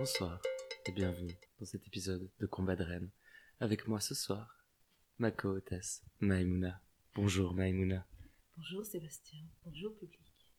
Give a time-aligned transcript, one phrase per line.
[0.00, 0.40] Bonsoir
[0.86, 3.10] et bienvenue dans cet épisode de Combat de Rennes.
[3.60, 4.64] Avec moi ce soir,
[5.18, 6.80] ma co-hôtesse Maïmouna.
[7.14, 8.06] Bonjour Maïmouna.
[8.56, 10.54] Bonjour Sébastien, bonjour public.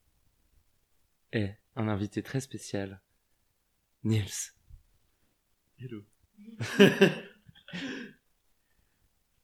[1.33, 3.01] Et un invité très spécial,
[4.03, 4.53] Niels.
[5.79, 6.05] Hello.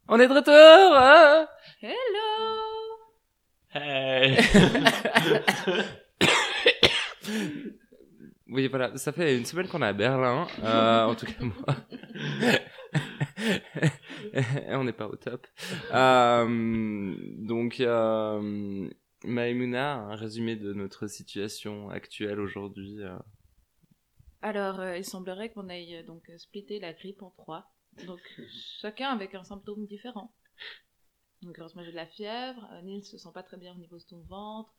[0.08, 1.48] On est de retour hein
[1.82, 2.68] Hello
[3.74, 4.38] Hey
[8.50, 11.76] Oui, voilà, ça fait une semaine qu'on est à Berlin, euh, en tout cas moi.
[14.70, 15.46] On n'est pas au top.
[15.94, 18.90] Euh, donc, euh,
[19.24, 23.02] Maïmouna, un résumé de notre situation actuelle aujourd'hui.
[23.02, 23.18] euh.
[24.42, 26.32] Alors, il semblerait qu'on aille donc
[26.70, 27.72] la grippe en trois.
[28.06, 28.22] Donc,
[28.80, 30.34] chacun avec un symptôme différent.
[31.42, 32.66] Donc, heureusement, j'ai de la fièvre.
[32.84, 34.74] Nils se sent pas très bien au niveau de son ventre.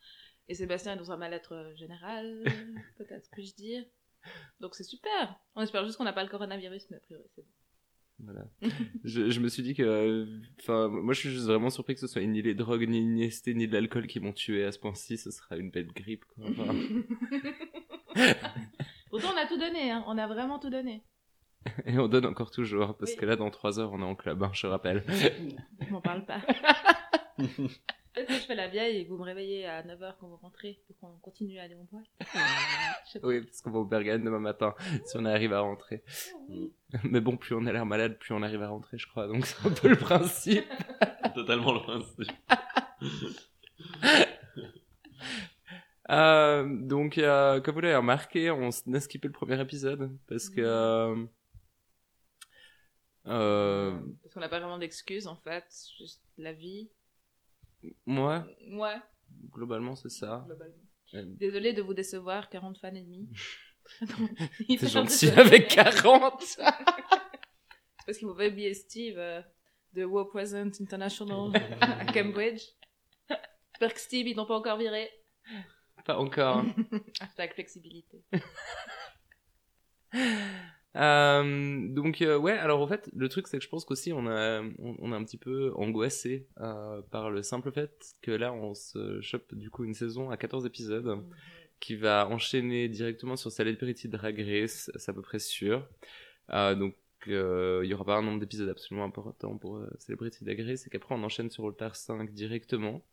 [0.48, 2.42] Et Sébastien est dans un mal-être euh, général,
[2.98, 3.84] peut-être puis-je dire.
[4.60, 5.38] Donc, c'est super.
[5.54, 7.48] On espère juste qu'on n'a pas le coronavirus, mais a priori, c'est bon.
[8.20, 8.44] Voilà.
[9.04, 10.26] je, je me suis dit que,
[10.60, 13.46] enfin, moi je suis juste vraiment surpris que ce soit ni les drogues, ni l'IST,
[13.54, 15.16] ni de l'alcool qui m'ont tué à ce point-ci.
[15.18, 16.46] Ce sera une belle grippe, quoi.
[16.48, 16.74] Enfin,
[19.10, 20.02] Pourtant, on a tout donné, hein.
[20.08, 21.04] On a vraiment tout donné.
[21.86, 23.16] et on donne encore toujours, parce Oui.
[23.18, 25.04] que là, dans trois heures, on est en club, hein, je rappelle.
[25.80, 26.40] Je m'en parle pas.
[28.14, 30.36] Peut-être que je fais la vieille et que vous me réveillez à 9h quand vous
[30.36, 32.06] rentrez et qu'on continue à aller en boîte.
[32.18, 33.18] Pas.
[33.22, 34.74] Oui, parce qu'on va au Bergane demain matin,
[35.06, 36.02] si on arrive à rentrer.
[37.04, 39.26] Mais bon, plus on a l'air malade, plus on arrive à rentrer, je crois.
[39.28, 40.64] Donc c'est un peu le principe.
[41.34, 42.32] Totalement le principe.
[46.10, 50.62] Euh, donc, euh, comme vous l'avez remarqué, on a skippé le premier épisode parce que.
[50.62, 51.26] Euh,
[53.26, 55.64] euh, Parce qu'on n'a pas vraiment d'excuses en fait,
[55.98, 56.88] juste la vie.
[58.06, 58.96] Moi, Ouais,
[59.50, 60.44] globalement, c'est ça.
[60.46, 60.74] globalement.
[61.14, 63.28] Euh, Désolée de vous décevoir, 40 fans et demi.
[64.78, 66.42] C'est gentil avec 40.
[66.42, 66.62] C'est
[68.06, 69.40] parce qu'il m'avait oublié Steve euh,
[69.94, 72.62] de War Present International à Cambridge.
[73.28, 75.08] J'espère que Steve, ils n'ont pas encore viré.
[76.04, 76.64] Pas encore.
[77.20, 78.22] Hashtag flexibilité.
[80.96, 84.26] Euh, donc euh, ouais, alors en fait, le truc c'est que je pense qu'aussi on
[84.26, 88.52] a on, on est un petit peu angoissé euh, par le simple fait que là
[88.52, 91.24] on se chope du coup une saison à 14 épisodes
[91.78, 95.86] qui va enchaîner directement sur Celebrity Drag Race, c'est à peu près sûr.
[96.50, 96.96] Euh, donc
[97.28, 100.90] euh, il y aura pas un nombre d'épisodes absolument important pour Celebrity Drag Race et
[100.90, 103.04] qu'après on enchaîne sur Altar 5 directement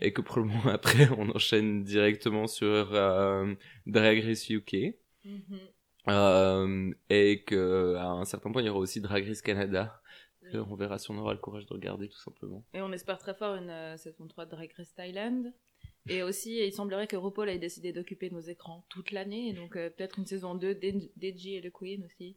[0.00, 3.54] et que probablement après on enchaîne directement sur euh,
[3.86, 4.96] Drag Race UK.
[5.24, 5.60] Mhm.
[6.10, 10.02] Euh, et que à un certain point il y aura aussi Drag Race Canada
[10.42, 10.52] Oui.
[10.52, 13.18] que on verra si on aura le courage de regarder tout simplement Et on espère
[13.18, 15.52] très fort une euh, saison 3 de Drag Race Thailand.
[16.08, 19.52] Et aussi, il semblerait que RuPaul ait décidé d'occuper nos écrans toute l'année.
[19.52, 22.36] Donc euh, peut-être une saison 2 d'Ed- d'Edgy et le Queen aussi.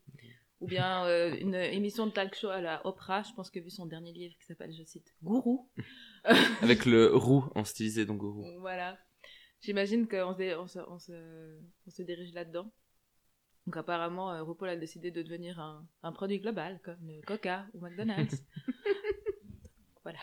[0.60, 3.24] Ou bien euh, une émission de talk show à la Oprah.
[3.24, 5.70] Je pense que vu son dernier livre qui s'appelle, je cite, Gourou.
[6.62, 8.98] avec le roux en stylisé donc roux Voilà.
[9.62, 11.58] J'imagine qu'on se, dé- on se, on se,
[11.88, 12.70] on se dirige là-dedans.
[13.66, 17.66] Donc apparemment, euh, RuPaul a décidé de devenir un, un produit global, comme le Coca
[17.74, 18.44] ou McDonald's.
[20.04, 20.20] voilà.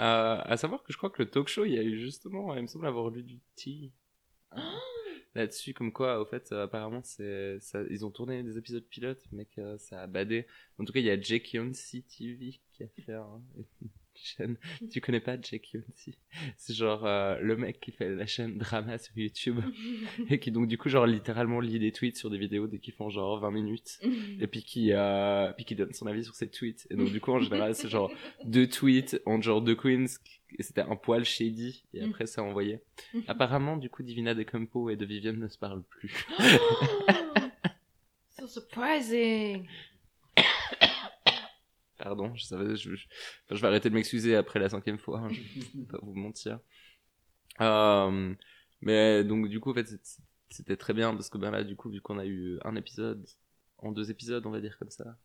[0.00, 2.52] euh, à savoir que je crois que le talk show il y a eu justement
[2.56, 3.92] il me semble avoir lu du tea
[4.56, 4.60] euh,
[5.36, 9.22] là-dessus comme quoi au fait euh, apparemment c'est ça, ils ont tourné des épisodes pilotes
[9.30, 10.48] mais que ça a badé
[10.78, 13.40] en tout cas il y a Jake Yonsey TV qui a fait un-
[14.22, 14.56] chaîne.
[14.90, 16.16] Tu connais pas Jake Yonsey
[16.56, 19.60] c'est genre euh, le mec qui fait la chaîne drama sur YouTube
[20.30, 22.94] et qui donc du coup genre littéralement lit des tweets sur des vidéos dès qu'ils
[22.94, 24.00] font genre 20 minutes
[24.40, 26.86] et puis qui euh, puis qui donne son avis sur ses tweets.
[26.90, 28.10] Et donc du coup en général c'est genre
[28.44, 30.06] deux tweets en genre deux queens
[30.56, 32.80] et c'était un poil shady et après ça envoyé
[33.26, 36.26] apparemment du coup Divina de Campo et de Vivienne ne se parlent plus.
[38.36, 39.66] So surprising!
[41.98, 43.06] Pardon je savais je, je,
[43.54, 45.40] vais arrêter de m'excuser après la cinquième fois hein, je
[45.78, 46.58] vais pas vous mentir
[47.60, 48.34] euh,
[48.80, 50.20] mais donc du coup en fait c'est-
[50.50, 53.24] c'était très bien parce que ben là du coup vu qu'on a eu un épisode
[53.78, 55.16] en deux épisodes on va dire comme ça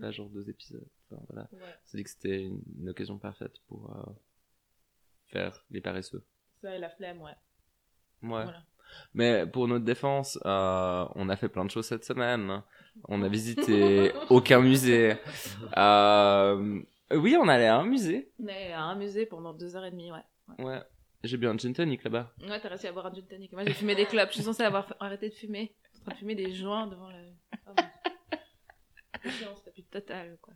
[0.00, 3.60] pas genre deux épisodes enfin, voilà Ouais, s'est dit que c'était une, une occasion parfaite
[3.68, 4.12] pour euh,
[5.26, 6.24] faire les paresseux.
[6.60, 7.32] ça et la flemme, ouais.
[8.22, 8.44] Ouais.
[8.44, 8.62] Voilà.
[9.14, 12.62] Mais pour notre défense, euh, on a fait plein de choses cette semaine.
[13.08, 15.16] On a visité aucun musée.
[15.76, 16.80] Euh,
[17.12, 18.30] oui, on allait à un musée.
[18.38, 20.64] On à un musée pendant deux heures et demie, ouais.
[20.64, 20.82] Ouais.
[21.22, 22.32] J'ai bu un gin tonic là-bas.
[22.42, 23.52] Ouais, t'as réussi à boire un gin tonic.
[23.52, 24.28] Moi, j'ai fumé des clopes.
[24.28, 25.74] Je suis censée avoir arrêté de fumer.
[25.84, 27.16] Je suis en train de fumer des joints devant le...
[27.66, 27.72] Oh,
[29.24, 30.54] la plus totale, quoi.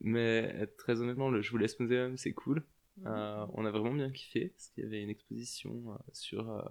[0.00, 2.62] Mais très honnêtement, le Je vous laisse muséum, c'est cool.
[2.96, 3.06] Mhm.
[3.06, 6.62] Euh, on a vraiment bien kiffé parce qu'il y avait une exposition euh, sur euh,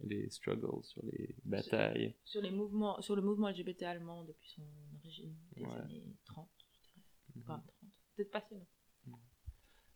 [0.00, 2.14] les struggles, sur les batailles.
[2.24, 4.62] Sur, les mouvements, sur le mouvement LGBT allemand depuis son
[4.96, 5.72] origine, des Ouais.
[5.72, 7.44] années 30, je dirais.
[7.44, 7.90] Enfin, 30.
[8.16, 8.54] Peut-être pas si.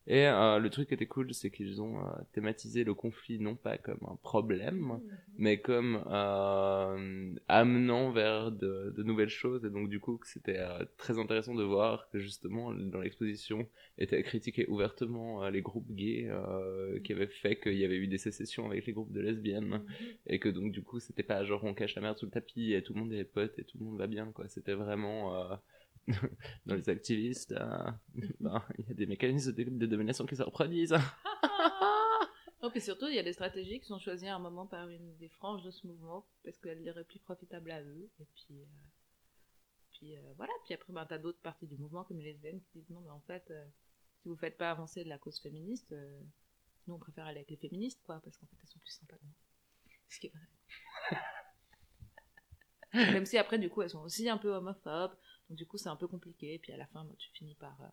[0.08, 3.56] Et euh, le truc qui était cool, c'est qu'ils ont euh, thématisé le conflit non
[3.56, 5.00] pas comme un problème,
[5.36, 9.64] mais comme euh, amenant vers de, de nouvelles choses.
[9.64, 13.68] Et donc du coup, c'était euh, très intéressant de voir que justement dans l'exposition
[13.98, 18.06] était critiqué ouvertement euh, les groupes gays euh, qui avaient fait qu'il y avait eu
[18.06, 19.82] des sécessions avec les groupes de lesbiennes Mhm.
[20.26, 22.72] et que donc du coup c'était pas genre on cache la merde sous le tapis
[22.74, 24.46] et tout le monde est pote et tout le monde va bien quoi.
[24.48, 25.56] C'était vraiment euh,
[26.66, 27.90] dans les activistes, euh,
[28.40, 30.96] ben, il y a des mécanismes de, de domination qui se reproduisent.
[32.66, 34.88] Non, puis surtout, il y a des stratégies qui sont choisies à un moment par
[34.88, 38.10] une des franges de ce mouvement parce qu'elles les plus profitables à eux.
[38.18, 38.64] Et puis, euh,
[39.92, 40.52] puis euh, voilà.
[40.64, 43.10] Puis après, ben, t'as d'autres parties du mouvement comme les lesbiennes qui disent non, mais
[43.10, 43.64] en fait, euh,
[44.20, 45.94] si vous faites pas avancer de la cause féministe,
[46.88, 49.16] nous on préfère aller avec les féministes, quoi, parce qu'en fait elles sont plus sympas.
[50.08, 51.20] Ce qui est vrai.
[53.12, 55.16] Même si après, du coup, elles sont aussi un peu homophobes.
[55.48, 56.54] Donc du coup, c'est un peu compliqué.
[56.54, 57.80] Et puis à la fin, tu finis par.
[57.82, 57.86] euh,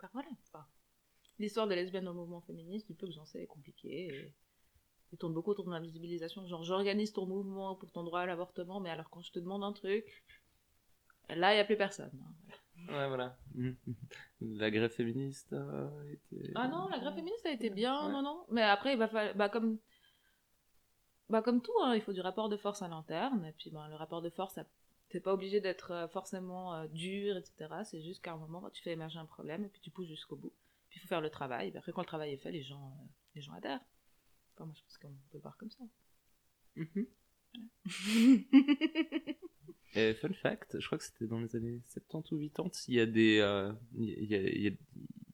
[0.00, 0.28] par voilà.
[0.48, 0.66] Enfin,
[1.38, 4.08] L'histoire des lesbiennes dans le mouvement féministe, du peu que j'en sais, est compliquée.
[4.08, 4.34] Et...
[5.12, 6.46] Il tourne beaucoup autour de l'invisibilisation.
[6.46, 9.64] Genre, j'organise ton mouvement pour ton droit à l'avortement, mais alors quand je te demande
[9.64, 10.04] un truc,
[11.30, 12.10] là, il n'y a plus personne.
[12.20, 12.92] hein.
[12.92, 13.38] Ouais, voilà.
[14.40, 16.52] La grève féministe euh, était...
[16.54, 18.12] Ah non, la grève féministe a été bien, Ouais.
[18.12, 18.44] non, non.
[18.50, 19.34] Mais après, il va falloir.
[19.34, 19.78] Bah, comme.
[21.30, 23.44] Bah, comme tout, hein, il faut du rapport de force à l'interne.
[23.46, 24.66] Et puis, ben, le rapport de force, ça-
[25.10, 27.68] c'est pas obligé d'être euh, forcément euh, dur, etc.
[27.84, 30.36] C'est juste qu'à un moment, tu fais émerger un problème et puis tu pousses jusqu'au
[30.36, 30.52] bout.
[30.90, 31.70] Puis il faut faire le travail.
[31.74, 33.84] Et après, quand le travail est fait, les gens, euh, les gens adhèrent.
[34.54, 35.84] Enfin, moi, je pense qu'on peut le voir comme ça.
[36.76, 37.06] Mhm.
[39.94, 43.00] Et fun fact, je crois que c'était dans les années 70 ou 80, il y
[43.00, 44.62] a des, euh, il y, a, il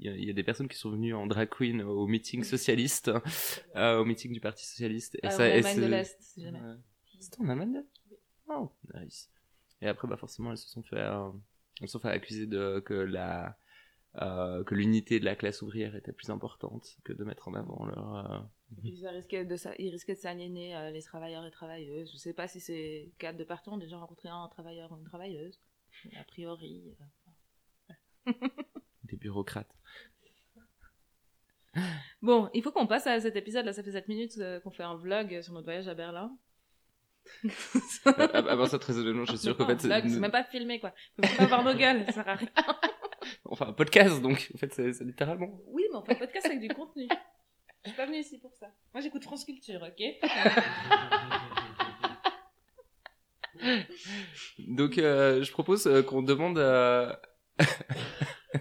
[0.01, 3.11] y, a, il y des personnes qui sont venues en drag queen au meeting socialiste,
[3.75, 5.17] euh, au meeting du Parti socialiste.
[5.23, 6.61] Et Euh, ça, en Allemagne de c'est- l'Est, si jamais.
[7.19, 7.87] C'était en Allemagne de-
[8.49, 9.29] Oh, nice.
[9.85, 11.31] Et après, bah forcément, elles se sont fait, euh,
[11.81, 13.57] elles se sont fait accuser de que la
[14.23, 17.85] euh, que l'unité de la classe ouvrière était plus importante que de mettre en avant
[17.87, 18.17] leur.
[18.33, 18.39] euh,
[18.79, 22.11] Et puis, ça risquait de sa- ils risquaient de s'aliéner euh, les travailleurs et travailleuses.
[22.13, 25.05] Je sais pas si ces cadres de partout ont déjà rencontré un travailleur ou une
[25.05, 25.61] travailleuse.
[26.13, 26.97] Mais a priori.
[29.05, 29.75] des bureaucrates.
[32.23, 33.67] Bon, il faut qu'on passe à cet épisode.
[33.67, 36.37] Là, ça fait 7 minutes qu'on fait un vlog sur notre voyage à Berlin.
[38.07, 38.11] À-
[38.53, 40.93] Avant ça, très honnêtement, je suis sûr qu'en fait, c'est même pas filmé, quoi.
[41.23, 42.49] Faut pas voir nos gueules, ça sert à rien.
[43.47, 45.61] enfin un podcast, donc en fait, c'est littéralement.
[45.69, 47.09] Oui, mais on fait un podcast avec du contenu.
[47.85, 48.67] Je suis pas venue ici pour ça.
[48.95, 50.03] Moi, j'écoute France Culture, ok?
[54.59, 57.21] Donc, euh, je propose euh, qu'on demande à.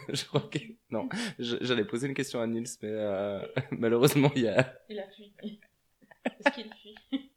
[0.09, 0.59] je crois que.
[0.89, 3.39] Non, j'allais poser une question à Nils, mais euh,
[3.71, 4.77] malheureusement, il y a.
[4.89, 5.33] Il a fui.
[6.25, 7.31] Est-ce qu'il fuit?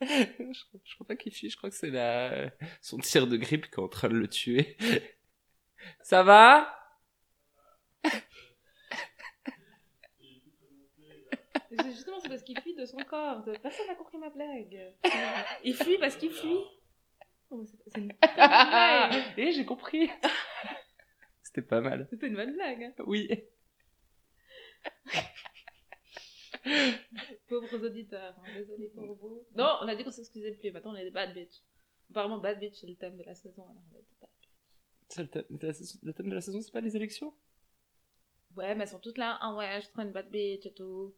[0.00, 2.50] Je, crois- je crois pas qu'il fuit, je crois que c'est la...
[2.80, 4.76] son tir de grippe qui est en train de le tuer.
[6.02, 6.74] Ça va?
[11.84, 13.44] Justement, c'est parce qu'il fuit de son corps.
[13.62, 14.94] Personne n'a compris ma blague.
[15.64, 16.64] Il fuit parce qu'il fuit.
[17.50, 18.12] Oh, c'est- une.
[19.36, 20.10] Et j'ai compris.
[21.42, 22.06] C'était pas mal.
[22.10, 22.84] C'était une bonne blague.
[22.84, 22.92] hein.
[23.06, 23.28] Oui.
[27.48, 29.44] Pauvres auditeurs, hein, désolé pour vous.
[29.56, 30.70] Non, on a dit qu'on s'excusait plus.
[30.70, 31.62] Maintenant, on est des bad bitch.
[32.10, 33.62] Apparemment, bad bitch, c'est le thème de la saison.
[33.64, 35.18] Alors on bad bitch.
[35.18, 37.32] Le, thème de la saison- le thème de la saison, c'est pas les élections?
[38.56, 39.38] Ouais, mais elles sont toutes là.
[39.40, 41.14] Ah ouais, je suis trop une bad bitch et tout.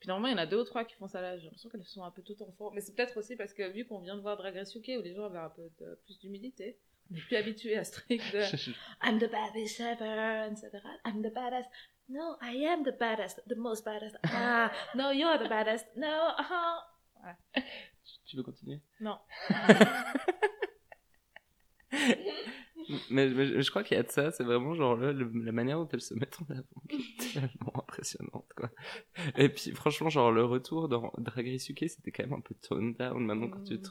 [0.00, 1.36] Puis normalement, il y en a deux ou trois qui font ça là.
[1.38, 2.70] J'ai l'impression qu'elles sont un peu toutes enfants.
[2.72, 5.02] Mais c'est peut-être aussi parce que vu qu'on vient de voir Drag Race UK où
[5.02, 6.78] les gens avaient un peu de- plus d'humilité,
[7.10, 8.40] on est plus habitué à ce truc de
[9.02, 10.70] I'm the baddest ever, etc.
[11.06, 11.68] I'm the baddest.
[12.08, 14.16] No, I am the baddest, the most baddest.
[14.24, 15.86] Ah, no, you're the baddest.
[15.96, 16.06] No,
[16.38, 16.84] ah.
[18.24, 18.80] Tu veux continuer?
[19.00, 19.18] Non.
[23.10, 25.52] mais, mais je crois qu'il y a de ça, c'est vraiment genre le- le- la
[25.52, 28.70] manière dont elles se mettent en avant qui est tellement impressionnante quoi.
[29.36, 32.54] Et puis franchement genre le retour dans Drag Race UK c'était quand même un peu
[32.54, 33.88] toned down maintenant quand tu, te-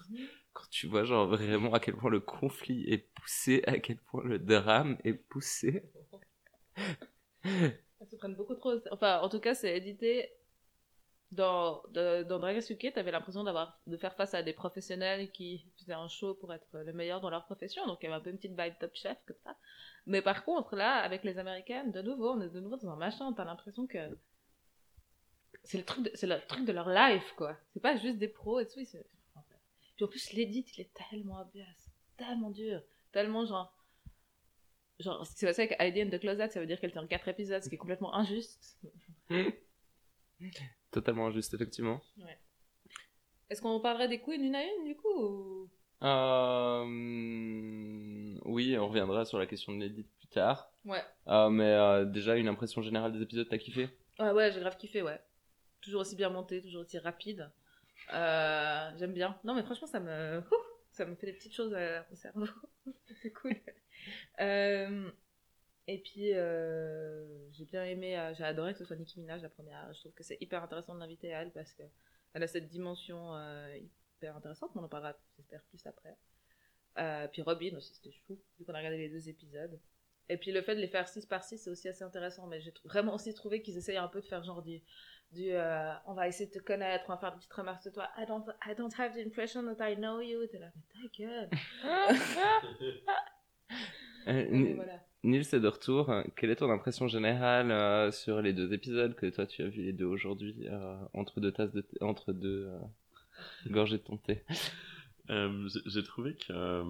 [0.53, 4.23] quand tu vois genre vraiment à quel point le conflit est poussé, à quel point
[4.23, 5.83] le drame est poussé.
[7.99, 8.73] Elles se prennent beaucoup trop.
[8.91, 10.31] Enfin, en tout cas, c'est édité.
[11.31, 15.65] Dans, de- dans Drag Race UK, t'avais l'impression de faire face à des professionnels qui
[15.77, 18.21] faisaient un show pour être le meilleur dans leur profession, donc il y avait un
[18.21, 19.57] peu une petite vibe top chef comme ça.
[20.05, 22.95] Mais par contre, là, avec les américaines, de nouveau, on est de nouveau dans un
[22.95, 23.97] machin, t'as l'impression que
[25.63, 27.57] c'est le truc, le truc de leur life, quoi.
[27.73, 28.79] C'est pas juste des pros et tout.
[29.95, 31.63] Puis en plus, l'édit, il est tellement obvious,
[32.17, 33.73] tellement dur, tellement genre.
[34.99, 37.27] Genre, c'est ça avec ID and the Closet, ça veut dire qu'elle était en 4
[37.27, 38.77] épisodes, ce qui est complètement injuste.
[40.91, 42.01] totalement injuste, effectivement.
[43.49, 45.69] Est-ce qu'on parlerait des queens une à une, du coup ou-
[46.03, 46.85] Euh,
[48.45, 50.71] Oui, on reviendra sur la question de l'édit plus tard.
[50.85, 51.03] Ouais.
[51.27, 53.89] Euh, mais euh, déjà, une impression générale des épisodes, t'as kiffé?
[54.19, 55.19] Ouais, ouais, j'ai grave kiffé, ouais.
[55.81, 57.51] Toujours aussi bien monté, toujours aussi rapide.
[58.11, 59.37] J'aime bien.
[59.43, 60.55] Non, mais franchement, ça me, Ouh,
[60.91, 61.75] ça me fait des petites choses
[62.11, 62.45] au cerveau.
[63.21, 63.55] C'est cool.
[64.39, 65.11] Euh,
[65.87, 69.49] Et puis, euh, j'ai bien aimé, euh, j'ai adoré que ce soit Nicki Minaj la
[69.49, 69.93] première.
[69.93, 73.33] Je trouve que c'est hyper intéressant de l'inviter à elle parce qu'elle a cette dimension
[74.17, 76.17] hyper intéressante, on en parlera, j'espère, plus après.
[77.31, 79.79] Puis Robin aussi, c'était chou, vu qu'on a regardé les deux épisodes.
[80.27, 82.59] Et puis le fait de les faire 6 par 6, c'est aussi assez intéressant, mais
[82.61, 84.81] j'ai vraiment aussi trouvé qu'ils essayent un peu de faire genre du.
[86.07, 88.09] on va essayer de te connaître, on va faire des petites remarques sur toi.
[88.17, 90.47] I don't, I don't have the impression that I know you.
[90.47, 91.49] T'es là, mais ta gueule.
[94.27, 94.99] Euh, voilà.
[95.23, 96.11] Nils est de retour.
[96.35, 99.81] Quelle est ton impression générale euh, sur les deux épisodes que toi tu as vu
[99.83, 102.79] les deux aujourd'hui euh, entre deux tasses de thé- entre deux euh,
[103.71, 104.43] gorgées de ton thé?
[105.31, 106.83] Euh, j'ai- j'ai trouvé que euh,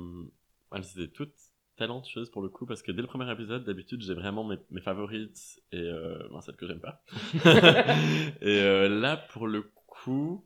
[0.74, 1.36] elles étaient toutes
[1.78, 4.82] talentueuses pour le coup parce que dès le premier épisode d'habitude j'ai vraiment mes, mes
[4.82, 7.04] favorites et euh, ben, celles que j'aime pas
[8.42, 10.46] et euh, là pour le coup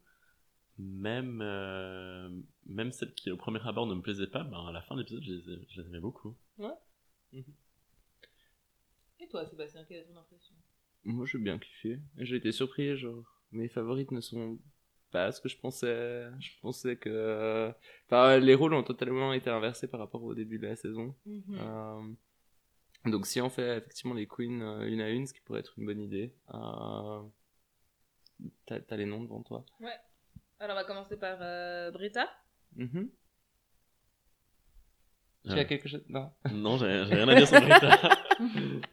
[0.78, 2.30] même euh,
[2.70, 5.02] même celles qui au premier abord ne me plaisaient pas ben à la fin de
[5.02, 5.32] l'épisode je
[5.70, 6.36] je les aimais beaucoup
[9.20, 10.56] Et toi, Sébastien, quelle est ton impression?
[11.04, 12.00] Moi j'ai bien kiffé.
[12.18, 14.60] J'ai été surpris, genre mes favorites ne sont
[15.12, 16.28] pas ce que je pensais.
[16.40, 17.74] Je pensais que.
[18.06, 21.16] Enfin, les rôles ont totalement été inversés par rapport au début de la saison.
[21.28, 22.02] Euh,
[23.06, 25.74] Donc si on fait effectivement les queens euh, une à une, ce qui pourrait être
[25.78, 26.34] une bonne idée.
[26.54, 27.22] Euh...
[28.66, 29.66] T'as les noms devant toi.
[30.60, 32.30] Alors, on va commencer par euh, Britta.
[32.80, 33.10] Mhm.
[35.46, 36.04] Tu as quelque chose?
[36.10, 36.32] Non.
[36.52, 38.18] non j'ai j'ai rien à dire sur Brita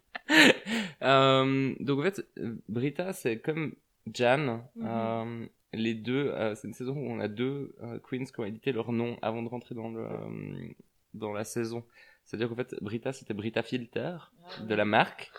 [1.03, 2.27] Euh, donc en fait,
[2.69, 3.75] Brita, c'est comme
[4.13, 4.65] Jan.
[4.75, 4.87] Mhm.
[4.87, 8.45] Euh, les deux, euh, c'est une saison où on a deux euh, queens qui ont
[8.45, 10.69] édité leur nom avant de rentrer dans le euh,
[11.15, 11.85] dans la saison.
[12.25, 14.17] C'est-à-dire qu'en fait, Brita, c'était Brita Filter
[14.61, 15.31] de la marque,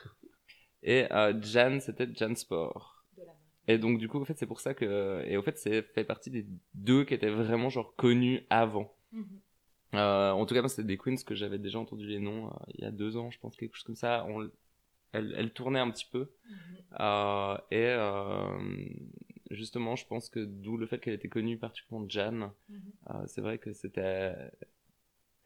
[0.83, 2.96] et euh, Jan, c'était Jan Sport.
[3.67, 6.03] Et donc du coup, en fait, c'est pour ça que, et en fait, c'est fait
[6.05, 8.93] partie des deux qui étaient vraiment genre connus avant.
[9.11, 9.25] Mhm.
[9.95, 12.51] Euh, en tout cas, moi, c'était des queens que j'avais déjà entendu les noms euh,
[12.75, 14.25] il y a deux ans, je pense, quelque chose comme ça.
[14.29, 14.49] On,
[15.13, 16.29] elle, elle tournait un petit peu.
[16.49, 16.55] Mhm.
[16.99, 22.81] Euh, et justement, je pense que d'où le fait qu'elle était connue, particulièrement Jan, Mhm.
[23.11, 24.33] euh, c'est vrai que c'était.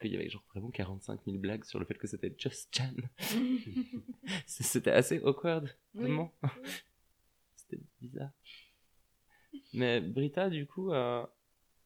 [0.00, 2.94] qu'il y avait genre vraiment 45 000 blagues sur le fait que c'était Just Jan.
[4.46, 6.00] C'était assez awkward, Oui.
[6.02, 6.32] vraiment.
[7.72, 8.30] C'était bizarre.
[9.72, 11.24] Mais Brita, du coup, euh,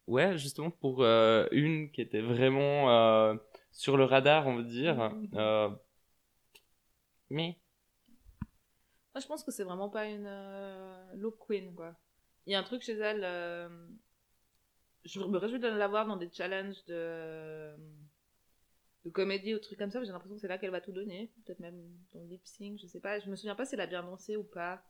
[0.06, 3.34] ouais, justement, pour euh, une qui était vraiment euh,
[3.72, 5.12] sur le radar, on va dire.
[5.14, 5.78] Mhm.
[7.30, 7.58] mais.
[9.14, 10.30] Moi, je pense que c'est vraiment pas une
[11.14, 11.94] look queen, quoi.
[12.46, 13.22] Il y a un truc chez elle.
[15.04, 17.74] Je me réjouis de la voir dans des challenges de,
[19.04, 20.00] de comédie ou trucs comme ça.
[20.00, 21.32] mais J'ai l'impression que c'est là qu'elle va tout donner.
[21.44, 21.80] Peut-être même
[22.12, 23.18] dans le lip sync, je sais pas.
[23.20, 24.84] Je me souviens pas si elle a bien dansé ou pas.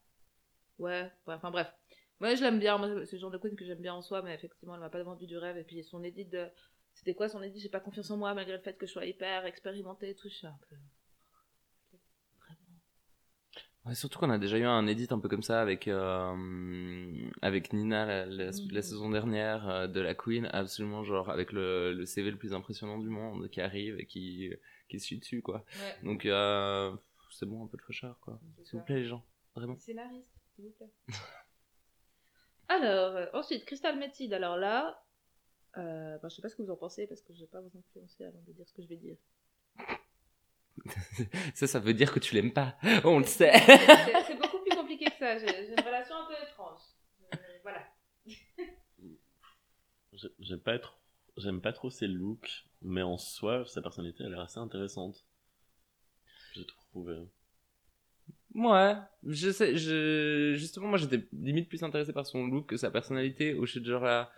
[0.78, 1.72] Ouais, ouais, enfin bref.
[2.20, 2.78] Moi, je l'aime bien.
[2.78, 4.90] Moi, c'est le genre de queen que j'aime bien en soi, mais effectivement, elle m'a
[4.90, 5.58] pas vendu du rêve.
[5.58, 6.46] Et puis, son édit de.
[6.94, 9.04] C'était quoi son édit J'ai pas confiance en moi, malgré le fait que je sois
[9.04, 10.28] hyper expérimentée et tout.
[10.28, 10.76] Je suis un peu.
[12.38, 12.58] Vraiment.
[13.84, 17.72] Ouais, surtout qu'on a déjà eu un edit un peu comme ça avec euh, avec
[17.74, 22.06] Nina la, la, la saison dernière euh, de la Queen, absolument genre avec le, le
[22.06, 24.50] CV le plus impressionnant du monde qui arrive et qui
[24.88, 25.64] qui se suit dessus quoi.
[25.78, 25.96] Ouais.
[26.02, 26.96] Donc euh,
[27.30, 28.40] c'est bon un peu de fraîcheur quoi.
[28.64, 29.76] S'il vous plaît les gens, vraiment.
[29.76, 30.90] Scénariste, s'il vous plaît.
[32.68, 34.32] Alors, euh, ensuite, Crystal Method.
[34.32, 35.04] Alors là,
[35.78, 37.60] euh, ben, je sais pas ce que vous en pensez parce que je vais pas
[37.60, 39.16] vous influencer avant de dire ce que je vais dire.
[41.54, 42.76] ça ça veut dire que tu l'aimes pas.
[43.04, 43.52] On le sait.
[44.26, 45.38] C'est beaucoup plus compliqué que ça.
[45.38, 46.80] J'ai une relation un peu étrange.
[47.34, 47.82] Euh, voilà.
[50.12, 50.98] J'ai- J'aime pas être,
[51.36, 55.24] j'aime pas trop ses looks, mais en soi, sa personnalité a l'air assez intéressante.
[56.54, 57.28] J'ai trouvé.
[58.56, 62.90] Ouais, je sais, je, justement, moi j'étais limite plus intéressé par son look que sa
[62.90, 64.30] personnalité, où je genre là,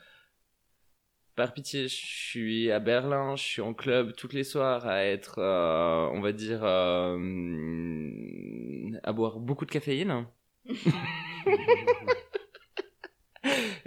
[1.37, 5.39] par pitié, je suis à Berlin, je suis en club tous les soirs à être,
[5.39, 7.17] euh, on va dire, euh,
[9.05, 10.27] à boire beaucoup de caféine.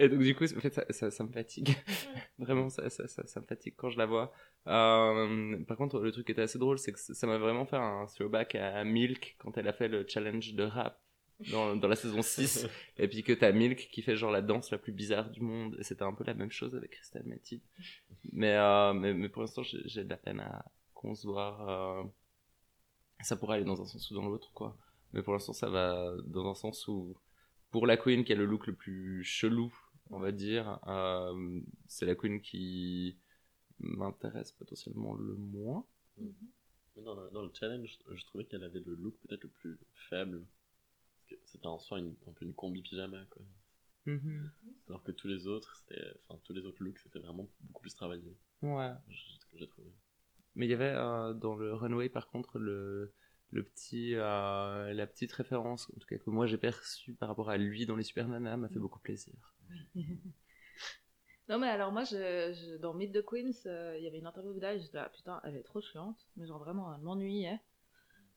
[0.02, 1.76] Et donc du coup, en fait, ça, ça, ça me fatigue.
[2.40, 4.32] vraiment, ça, ça, ça, ça me fatigue quand je la vois.
[4.66, 7.76] Euh, par contre, le truc qui était assez drôle, c'est que ça m'a vraiment fait
[7.76, 11.00] un throwback à Milk quand elle a fait le challenge de rap
[11.52, 12.66] dans, dans la saison 6.
[12.98, 15.76] et puis que t'as Milk qui fait genre la danse la plus bizarre du monde.
[15.78, 17.60] Et c'était un peu la même chose avec Crystal Method.
[18.32, 21.68] Mais, euh, mais, mais pour l'instant, j'ai j'ai de la peine à concevoir.
[21.68, 22.02] Euh...
[23.20, 24.76] Ça pourrait aller dans un sens ou dans l'autre, quoi.
[25.12, 27.16] Mais pour l'instant, ça va dans un sens où
[27.70, 29.72] pour la queen qui a le look le plus chelou,
[30.12, 33.18] on va dire, euh, c'est la queen qui
[33.80, 35.84] m'intéresse potentiellement le moins.
[36.18, 39.78] Mais Dans le, dans le challenge, je trouvais qu'elle avait le look peut-être le plus
[40.08, 40.44] faible.
[41.16, 43.42] Parce que C'était en soi une, un peu une combi pyjama, quoi.
[44.88, 47.94] Alors que tous les autres, c'était, enfin, tous les autres looks, c'était vraiment beaucoup plus
[47.94, 48.36] travaillé.
[48.62, 48.92] Ouais.
[49.10, 49.88] ce que j'ai trouvé.
[50.54, 53.12] Mais il y avait euh, dans le runway par contre le,
[53.50, 57.48] le petit, euh, la petite référence, en tout cas que moi j'ai perçue par rapport
[57.48, 59.32] à lui dans les Super Nanas, m'a fait beaucoup plaisir.
[61.48, 62.16] Non, mais alors moi, je,
[62.54, 65.40] je- dans Meet the Queens, euh, il y avait une interview d'elle, j'étais là, putain,
[65.44, 67.60] elle est trop chiante, mais genre vraiment, elle m'ennuyait.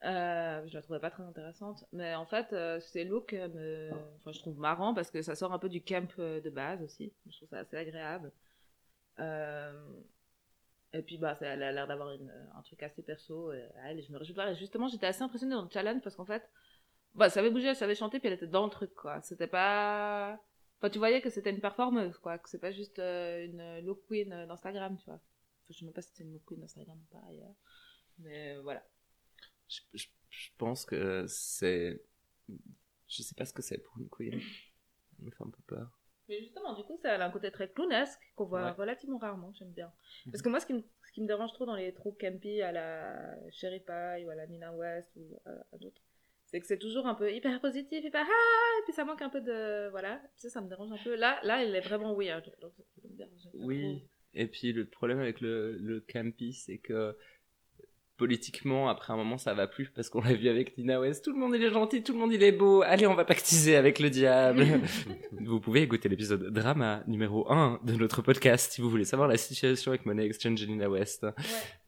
[0.06, 3.92] Euh, je la trouvais pas très intéressante, mais en fait, euh, ces looks, euh,
[4.26, 4.34] me...
[4.34, 7.14] je trouve marrant parce que ça sort un peu du camp de base aussi.
[7.30, 8.32] Je trouve ça assez agréable.
[10.94, 13.50] Et puis, bah, elle a l'air d'avoir un truc assez perso.
[13.50, 13.56] à
[13.90, 14.52] elle, et je me réjouis pas.
[14.52, 16.50] Et justement, j'étais assez impressionnée dans le challenge parce qu'en fait,
[17.16, 19.22] bah, ça avait bougé, elle savait chanter, puis elle était dans le truc, quoi.
[19.22, 20.40] C'était pas.
[20.86, 22.38] Enfin, tu voyais que c'était une performeuse, quoi.
[22.38, 25.16] Que c'est pas juste euh, une look queen euh, d'Instagram, tu vois.
[25.16, 25.24] Enfin,
[25.72, 27.56] je sais même pas si c'était une look queen d'Instagram ou pas ailleurs.
[28.20, 28.84] Mais euh, voilà.
[29.68, 32.04] Je, je- je pense que c'est.
[33.08, 34.40] Je sais pas ce que c'est pour une queen.
[34.40, 36.00] Ça me fait un peu peur.
[36.28, 38.72] Mais justement, du coup, ça a un côté très clownesque qu'on voit Ouais.
[38.72, 39.92] relativement rarement, j'aime bien.
[40.26, 42.62] Parce que moi, ce qui, me, ce qui me dérange trop dans les trous campy
[42.62, 46.02] à la Sherry Pie ou à la Nina West ou à, à d'autres,
[46.46, 49.30] c'est que c'est toujours un peu hyper positif, hyper ah, et puis ça manque un
[49.30, 49.90] peu de.
[49.90, 51.16] Voilà, ça, ça me dérange un peu.
[51.16, 52.46] Là, là, elle est vraiment weird.
[52.62, 53.82] Donc, ça me dérange Oui.
[53.82, 54.10] trop.
[54.38, 57.16] Et puis le problème avec le, le campy, c'est que
[58.18, 61.24] politiquement, après un moment, ça va plus parce qu'on l'a vu avec Nina West.
[61.26, 62.82] Tout le monde il est gentil, tout le monde il est beau.
[62.82, 64.66] Allez, on va pactiser avec le diable.
[65.32, 69.38] vous pouvez écouter l'épisode drama numéro 1 de notre podcast si vous voulez savoir la
[69.38, 71.24] situation avec Money Exchange et Nina West.
[71.24, 71.34] Ouais.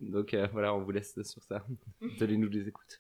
[0.02, 1.66] Donc euh, voilà, on vous laisse sur ça.
[2.20, 3.00] Donnez-nous des écoutes.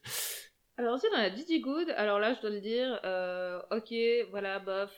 [0.77, 3.93] Alors aussi dans la Gigi Good, alors là je dois le dire, euh, ok,
[4.29, 4.91] voilà, bof.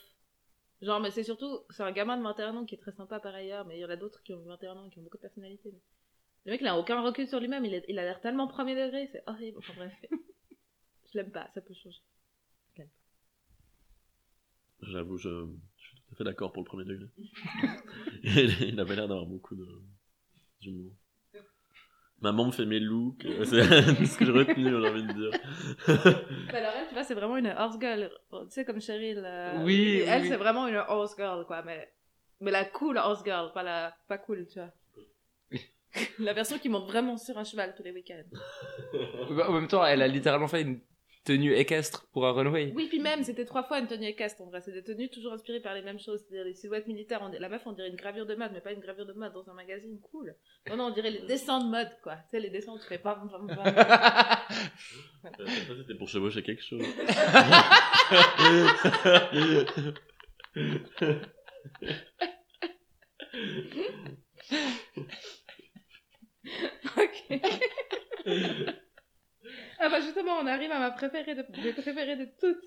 [0.82, 3.34] Genre, mais c'est surtout, c'est un gamin de 21 ans qui est très sympa par
[3.36, 5.18] ailleurs, mais il y en a d'autres qui ont 21 ans et qui ont beaucoup
[5.18, 5.72] de personnalité.
[5.72, 5.82] mais-
[6.46, 8.76] Le mec il a aucun recul sur lui-même, il, est- il a l'air tellement premier
[8.76, 9.94] degré, c'est horrible, enfin bref.
[11.14, 12.00] je l'aime pas, ça peut changer.
[14.82, 15.30] J'avoue, je,
[15.78, 17.08] je suis tout à fait d'accord pour le premier degré.
[18.24, 19.68] il, il avait l'air d'avoir beaucoup de
[20.62, 20.94] d'humour.
[22.22, 23.64] Maman me fait mes looks, c'est
[24.06, 25.32] ce que j'ai retenu, j'ai envie de dire.
[26.52, 29.22] Bah alors elle, tu vois, c'est vraiment une horse girl, tu sais, comme Cheryl.
[29.26, 30.28] euh, Oui, Elle, oui.
[30.28, 31.90] c'est vraiment une horse girl, quoi, mais,
[32.42, 34.72] mais la cool horse girl, pas la pas cool, tu vois.
[36.20, 38.24] la version qui monte vraiment sur un cheval tous les week-ends.
[39.32, 40.80] Bah, En même temps, elle a littéralement fait une
[41.26, 42.72] tenue équestre pour un runway.
[42.76, 44.62] Oui, puis même, c'était trois fois une tenue équestre, en vrai.
[44.62, 46.22] C'est des tenues toujours inspirées par les mêmes choses.
[46.22, 47.22] C'est-à-dire les silhouettes militaires.
[47.22, 49.34] On- La meuf, on dirait une gravure de mode, mais pas une gravure de mode
[49.34, 50.00] dans un magazine.
[50.12, 50.34] Cool.
[50.70, 52.16] Non, non, on dirait les dessins de mode, quoi.
[52.16, 53.22] Tu sais, les dessins tu fais pas...
[55.40, 55.46] Euh,
[55.78, 56.84] c'était pour chevaucher quelque chose.
[66.98, 67.42] ok.
[69.80, 72.64] Ah bah justement, on arrive à ma préférée de, mes préférées de toutes.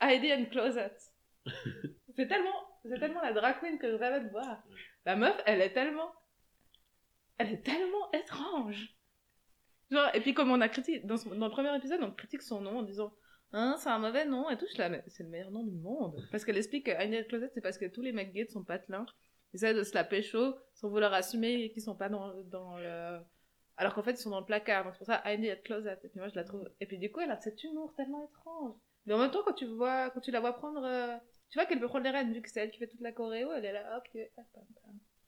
[0.00, 0.92] Heidi and Closet.
[2.16, 4.62] c'est tellement, c'est tellement la drag queen que je rêvais de voir.
[5.04, 6.12] La meuf, elle est tellement,
[7.38, 8.94] elle est tellement étrange.
[9.90, 12.42] Genre, et puis comme on a critiqué, dans, son- dans le premier épisode, on critique
[12.42, 13.12] son nom en disant
[13.52, 14.66] Hein, c'est un mauvais nom et tout.
[14.76, 16.20] Je mais c'est le meilleur nom du monde.
[16.30, 18.64] Parce qu'elle explique que Heidi and Closet, c'est parce que tous les mecs gays sont
[18.64, 19.06] patelins.
[19.52, 23.20] Ils essaient de se la pécho sans vouloir assumer qu'ils sont pas dans, dans le.
[23.76, 24.84] Alors qu'en fait, ils sont dans le placard.
[24.84, 25.98] Donc c'est pour ça, Heidi at Closet.
[26.04, 26.68] Et puis moi, je la trouve.
[26.80, 28.74] Et puis du coup, elle a cet humour tellement étrange.
[29.06, 30.82] Mais en même temps, quand tu, vois, quand tu la vois prendre.
[30.84, 31.16] euh,
[31.50, 33.12] Tu vois qu'elle peut prendre les rênes, vu que c'est elle qui fait toute la
[33.12, 34.20] choréo, elle est là, ok,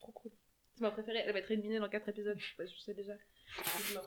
[0.01, 0.33] trop cool.
[0.75, 3.13] C'est ma préférée, elle va être éliminée dans 4 épisodes, je sais, déjà.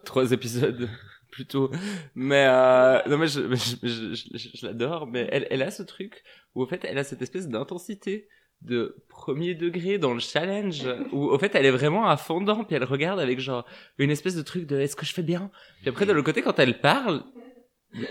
[0.06, 0.90] Trois épisodes
[1.32, 1.70] plutôt.
[2.16, 5.08] Mais euh, non, mais je, je, je, je- l'adore.
[5.08, 6.24] Mais elle, elle a ce truc
[6.56, 8.28] où, au fait, elle a cette espèce d'intensité
[8.62, 12.64] de premier degré dans le challenge où, au fait, elle est vraiment à fond dedans.
[12.64, 13.66] Puis elle regarde avec genre
[13.98, 15.52] une espèce de truc de est-ce que je fais bien?
[15.82, 17.24] Puis après, de l'autre côté, quand elle parle,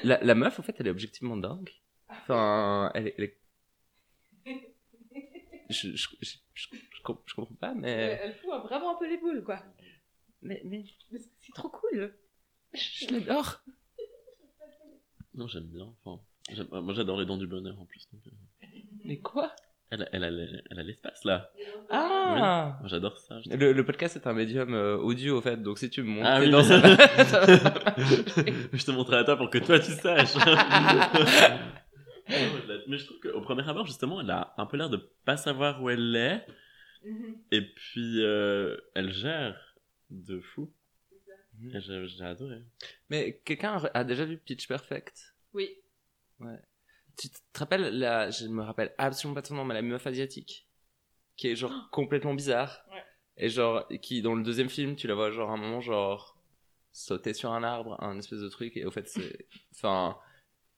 [0.02, 1.70] la, la meuf, au fait, elle est objectivement dingue.
[2.08, 3.14] Enfin, elle est.
[3.18, 3.36] elle est-
[5.70, 8.18] Je, je, je, je, je com- je comprends pas, mais.
[8.22, 9.62] elle fout vraiment un peu les boules, quoi.
[10.42, 12.12] Mais, mais Mais c'est- trop cool.
[12.74, 13.62] je l'adore.
[15.34, 15.94] Non, j'aime bien.
[16.04, 16.20] Enfin,
[16.80, 18.08] moi, j'adore les dents du bonheur en plus.
[18.12, 18.66] donc, euh,
[19.04, 19.54] Mais quoi?
[19.92, 21.50] Elle, a- elle, a l'e- elle a l'espace là.
[21.90, 23.40] Ah j'adore ça.
[23.46, 26.28] Le, le podcast est un médium euh, audio au fait, donc si tu me montres
[26.30, 26.48] Ah oui.
[26.50, 26.80] dans ça,
[28.72, 30.34] je te montrerai à toi pour que toi tu saches.
[32.86, 35.82] Mais je trouve qu'au premier abord, justement, elle a un peu l'air de pas savoir
[35.82, 36.46] où elle est.
[37.50, 39.76] Et puis, euh, elle gère
[40.10, 40.72] de fou.
[41.62, 42.62] J'ai adoré.
[43.10, 45.34] Mais quelqu'un a déjà vu Pitch Perfect?
[45.52, 45.68] Oui.
[46.38, 46.44] Tu
[47.20, 50.66] Tu te rappelles, la, je me rappelle absolument pas son nom, mais la meuf asiatique,
[51.36, 52.82] qui est genre complètement bizarre.
[52.90, 53.04] Ouais.
[53.36, 56.36] Et genre, qui dans le deuxième film, tu la vois genre à un moment, genre,
[56.92, 59.46] sauter sur un arbre, un espèce de truc, et au fait, c'est.
[59.74, 60.16] Enfin.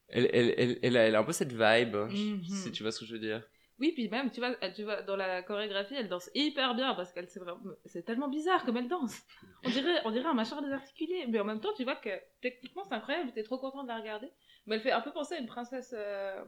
[0.09, 2.43] Elle, elle, elle, elle, a, elle a un peu cette vibe, Mhm.
[2.43, 3.41] si tu vois ce que je veux dire.
[3.79, 7.11] Oui, puis même, tu vois, tu vois, dans la chorégraphie, elle danse hyper bien parce
[7.11, 9.17] qu'elle c'est vraiment, c'est tellement bizarre comme elle danse.
[9.63, 12.09] On dirait, on dirait un machin désarticulé, mais en même temps, tu vois que
[12.41, 14.27] techniquement c'est incroyable, t'es trop content de la regarder.
[14.65, 15.93] Mais elle fait un peu penser à une princesse.
[15.97, 16.43] euh,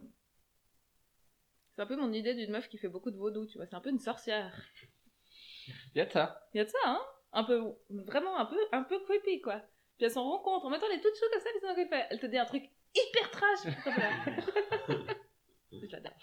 [1.76, 3.76] C'est un peu mon idée d'une meuf qui fait beaucoup de vaudou, tu vois, c'est
[3.76, 4.54] un peu une sorcière.
[5.96, 6.48] Yata.
[6.54, 7.02] Il y a de ça, hein
[7.34, 9.62] Un peu, vraiment un peu, un peu creepy, quoi.
[9.98, 10.66] Puis elles s'en rencontrent.
[10.66, 12.08] En même temps, elle est toute chaude comme ça, mais c'est fait.
[12.12, 12.64] Elle te dit un truc
[12.96, 13.64] hyper trash.
[13.84, 14.02] comme ça.
[15.72, 16.14] Je l'adore.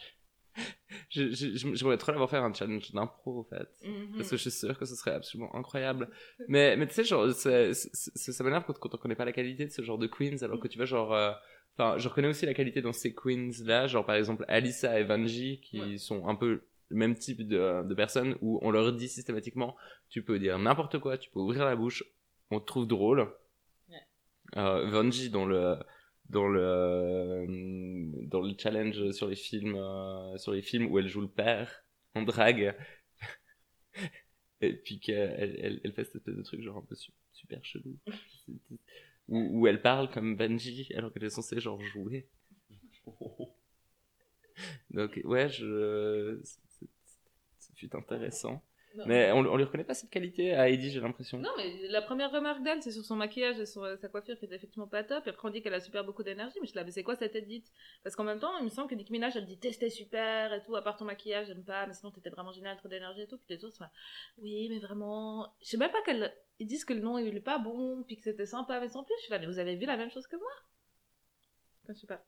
[1.11, 3.69] Je- je- je- J'aimerais trop l'avoir faire un challenge d'impro, en fait.
[3.87, 4.17] Mhm.
[4.17, 6.11] Parce que je suis sûr que ce serait absolument incroyable.
[6.49, 9.25] Mais, mais tu sais, genre, c'est- c'est- c'est- ça m'énerve quand, quand on connaît pas
[9.27, 11.33] la qualité de ce genre de queens, alors que tu vois, genre, euh,
[11.77, 15.61] enfin, je reconnais aussi la qualité dans ces queens-là, genre, par exemple, Alissa et Vanji,
[15.61, 15.99] qui Ouais.
[15.99, 19.77] sont un peu le même type de, de personnes, où on leur dit systématiquement,
[20.11, 22.05] tu peux dire n'importe quoi, tu peux ouvrir la bouche,
[22.51, 23.29] on te trouve drôle.
[23.89, 23.97] Ouais.
[24.57, 25.77] Euh, Vanji, dans le,
[26.29, 27.47] dans le,
[28.27, 31.85] dans le challenge sur les films, euh, sur les films où elle joue le père,
[32.15, 32.77] en drague,
[34.61, 37.65] et puis qu'elle elle, elle fait cette espèce de truc genre un peu su- super
[37.65, 37.97] chelou
[39.33, 42.29] où, où elle parle comme Benji alors qu'elle est censée genre jouer.
[44.91, 48.63] Donc ouais je ça fut intéressant
[48.95, 49.05] Non.
[49.07, 52.03] mais on, on lui reconnaît pas cette qualité à Heidi j'ai l'impression Non, mais la
[52.03, 54.87] première remarque d'elle, c'est sur son maquillage et sur euh, sa coiffure qui est effectivement
[54.87, 55.27] pas top.
[55.27, 56.59] Et après, on dit qu'elle a super beaucoup d'énergie.
[56.61, 57.65] Mais je l'avais, c'est quoi cette edit
[58.03, 60.63] Parce qu'en même temps, il me semble que Nicki Minaj, elle dit t'es super et
[60.63, 63.27] tout, à part ton maquillage, j'aime pas, mais sinon t'étais vraiment génial, trop d'énergie et
[63.27, 63.39] tout.
[63.39, 63.93] Puis les autres sont là,
[64.39, 65.55] oui, mais vraiment.
[65.63, 66.33] Je sais même pas qu'elle.
[66.59, 69.03] Ils disent que le nom il est pas bon, puis que c'était sympa, mais sans
[69.05, 69.15] plus.
[69.19, 70.51] Je suis là, mais vous avez vu la même chose que moi?
[71.85, 72.25] Enfin, Je sais pas.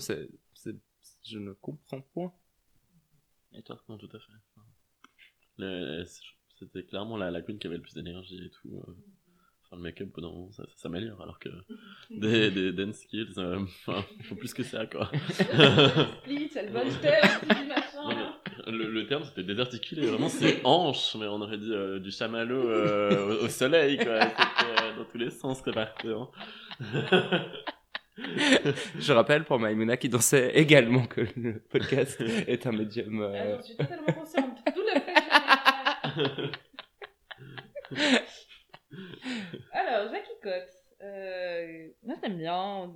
[0.00, 0.76] c'est, c'est-
[1.24, 2.32] je ne comprends point
[3.54, 4.32] Et toi Non, tout à fait?
[5.60, 6.04] Le-
[6.58, 8.76] C'était clairement la, la queen qui avait le plus d'énergie et tout.
[8.86, 8.92] euh.
[9.64, 11.48] Enfin, le make-up, moment, ça, ça s'améliore, alors que
[12.10, 15.08] des, des dance skills, euh, enfin, il faut plus que ça, quoi.
[15.30, 18.02] Split, elle vole du machin.
[18.02, 18.32] Non,
[18.66, 20.08] mais le, le terme, c'était désarticulé.
[20.08, 24.14] Vraiment, c'est hanche, mais on aurait dit euh, du chamallow euh, au, au soleil, quoi.
[24.14, 26.08] Euh, dans tous les sens, c'était parti.
[26.08, 26.28] Hein.
[28.98, 33.56] je rappelle pour Maïmouna qui dansait également que le podcast est un médium Ah, euh,
[33.56, 34.58] j'en suis totalement consciente.
[34.74, 36.50] Tout le fait que j'ai-
[39.72, 40.76] Alors, Jackie Cox.
[41.02, 42.94] Euh, moi, je l'aime bien.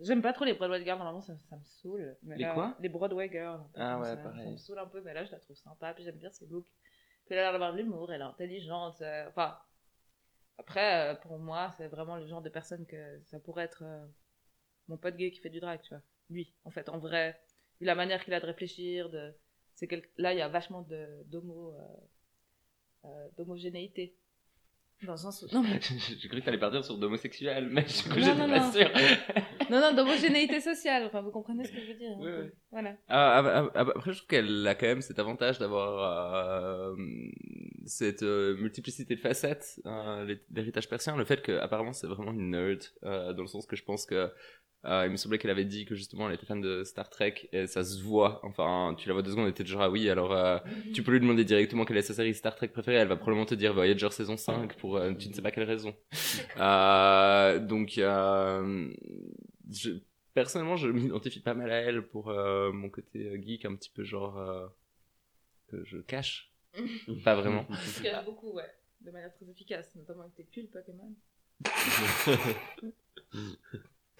[0.00, 2.16] J'aime pas trop les Broadway Girls, normalement, ça, ça me saule.
[2.22, 2.76] Mais Les là, quoi?
[2.80, 3.62] Les Broadway Girls.
[3.74, 4.44] Ah ouais, ça, pareil.
[4.44, 5.92] Ça me saoule un peu, mais là, je la trouve sympa.
[5.94, 6.68] Puis j'aime bien ses looks.
[7.26, 9.00] Puis elle a l'air d'avoir de l'humour, elle est intelligente.
[9.02, 9.58] euh, Enfin,
[10.58, 14.06] après, euh, pour moi, c'est vraiment le genre de personne que ça pourrait être euh,
[14.88, 16.02] mon pote gay qui fait du drag, tu vois.
[16.30, 17.40] Lui, en fait, en vrai.
[17.80, 19.34] Vu la manière qu'il a de réfléchir, de...
[19.74, 20.02] c'est quel...
[20.16, 20.86] là, il y a vachement
[21.26, 21.74] d'homo...
[23.36, 24.16] d'homogénéité.
[25.04, 25.54] Dans le sens où...
[25.54, 25.80] Non, mais
[26.20, 28.72] j'ai cru que t'allais partir sur d'homosexuel mais coup Non, j'étais pas non.
[28.72, 28.90] sûr
[29.70, 31.04] Non, non, d'homogénéité sociale.
[31.06, 32.10] Enfin, vous comprenez ce que je veux dire.
[32.12, 32.18] hein.
[32.20, 32.50] Oui, oui.
[32.70, 32.96] Voilà.
[33.08, 36.94] Ah, ah, ah, après, je trouve qu'elle a quand même cet avantage d'avoir euh,
[37.86, 42.50] cette euh, multiplicité de facettes, euh, l'hé- l'héritage persien, le fait qu'apparemment c'est vraiment une
[42.50, 44.30] nerd, euh, dans le sens que je pense que
[44.84, 47.48] euh, il me semblait qu'elle avait dit que justement elle était fan de Star Trek
[47.52, 48.40] et ça se voit.
[48.44, 50.58] Enfin, tu la vois deux secondes et t'es genre ah oui, alors euh,
[50.92, 53.46] tu peux lui demander directement quelle est sa série Star Trek préférée, elle va probablement
[53.46, 55.94] te dire Voyager saison 5 pour euh, tu ne sais pas quelle raison.
[56.58, 58.92] Euh, donc euh,
[59.70, 59.90] je,
[60.34, 64.02] personnellement, je m'identifie pas mal à elle pour euh, mon côté geek, un petit peu
[64.02, 64.66] genre euh,
[65.68, 66.50] que je cache.
[67.24, 67.66] pas vraiment.
[67.96, 68.70] Tu caches beaucoup, ouais.
[69.00, 71.12] De manière très efficace, notamment avec tes pulls Pokémon.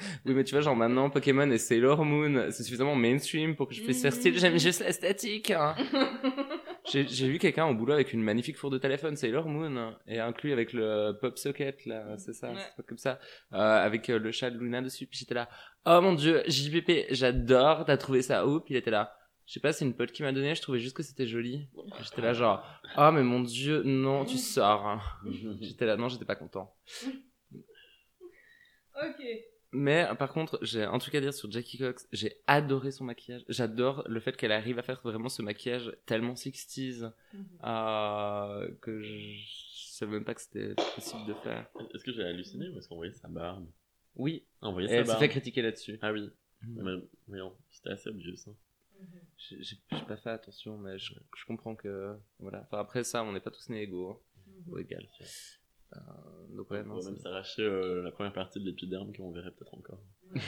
[0.24, 3.74] Oui, mais tu vois, genre maintenant, Pokémon et Sailor Moon, c'est suffisamment mainstream pour que
[3.74, 4.38] je puisse faire style.
[4.38, 5.50] J'aime juste l'esthétique.
[5.50, 5.74] Hein.
[6.92, 10.18] J'ai vu quelqu'un au boulot avec une magnifique four de téléphone Sailor Moon hein, et
[10.18, 12.56] inclus avec le pop socket là, c'est ça, Ouais.
[12.58, 13.20] c'est pas comme ça,
[13.52, 15.06] euh, avec euh, le chat de Luna dessus.
[15.06, 15.48] Puis j'étais là,
[15.86, 18.58] oh mon dieu, JPP, j'adore, t'as trouvé ça où?
[18.60, 20.80] Puis il était là, je sais pas, c'est une pote qui m'a donné, je trouvais
[20.80, 21.68] juste que c'était joli.
[22.02, 22.66] J'étais là genre,
[22.98, 24.84] oh mais mon dieu, non, tu sors.
[24.84, 25.00] hein.
[25.60, 26.74] J'étais là, non, j'étais pas content.
[28.96, 29.22] ok.
[29.72, 32.06] Mais par contre, j'ai un truc à dire sur Jackie Cox.
[32.12, 33.42] J'ai adoré son maquillage.
[33.48, 37.10] J'adore le fait qu'elle arrive à faire vraiment ce maquillage tellement 60s
[37.64, 41.66] euh, que je, je savais même pas que c'était possible de faire.
[41.94, 43.66] Est-ce que j'ai halluciné ou est-ce qu'on voyait sa barbe?
[44.14, 45.98] Oui, Ah, On voyait et sa elle s'est fait critiquer là-dessus.
[46.02, 46.30] Ah oui.
[46.62, 46.82] Mhm.
[46.82, 48.36] Mais, voyons, c'était assez obvious.
[48.46, 48.54] Hein.
[49.38, 52.60] J'ai j'ai- j'ai pas fait attention, mais je, je comprends que voilà.
[52.66, 55.08] Enfin après ça, on n'est pas tous nés égaux, hein, ou égal.
[55.92, 57.00] Euh, donc ouais, on non.
[57.00, 60.00] c'est- même s'arracher euh, la première partie de l'épiderme qu'on verrait peut-être encore.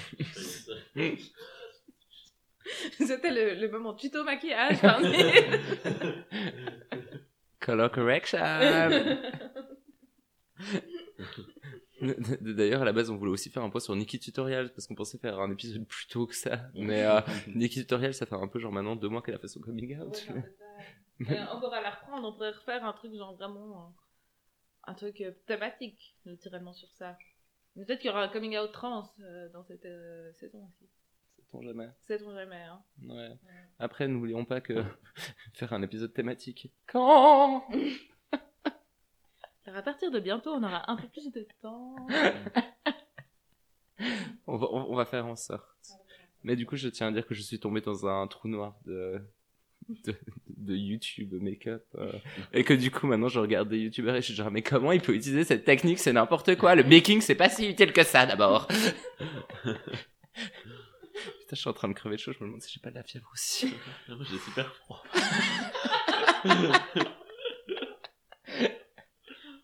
[2.98, 5.20] C'était le, le moment tuto maquillage par Neil.
[7.60, 8.38] Color correction.
[12.40, 14.94] D'ailleurs, à la base, on voulait aussi faire un point sur Nikki Tutorial parce qu'on
[14.94, 16.68] pensait faire un épisode plus tôt que ça.
[16.74, 17.20] Mais euh,
[17.54, 19.98] Nikki Tutorial, ça fait un peu genre maintenant deux mois qu'elle a fait son coming
[19.98, 20.26] out.
[21.20, 23.94] Ouais, on pourra la reprendre, on pourrait refaire un truc genre vraiment.
[24.86, 27.18] Un truc euh, thématique, naturellement, sur ça.
[27.76, 30.88] Mais Peut-être qu'il y aura un coming out trans euh, dans cette euh, saison aussi.
[31.36, 31.88] Sait-on jamais.
[32.02, 32.82] Sait-on jamais, hein.
[33.02, 33.30] Ouais.
[33.78, 34.74] Après, n'oublions pas que
[35.54, 36.72] faire un épisode thématique.
[36.86, 37.66] Quand
[39.66, 41.96] Alors à partir de bientôt, on aura un peu plus de temps.
[44.46, 45.66] on va, on, on va faire en sorte.
[46.42, 48.78] Mais du coup, je tiens à dire que je suis tombé dans un trou noir
[48.84, 49.26] de,
[49.88, 50.14] de,
[50.48, 51.84] de YouTube make-up.
[51.96, 52.12] euh,
[52.52, 54.92] et que du coup, maintenant, je regarde des YouTubers et je suis genre, mais comment
[54.92, 55.98] il peut utiliser cette technique?
[55.98, 56.74] C'est n'importe quoi.
[56.74, 58.66] Le making, c'est pas si utile que ça, d'abord.
[59.64, 59.76] Putain,
[61.52, 62.32] je suis en train de crever de chaud.
[62.32, 63.72] Je me demande si j'ai pas de la fièvre aussi.
[64.08, 65.02] Moi, J'ai super froid.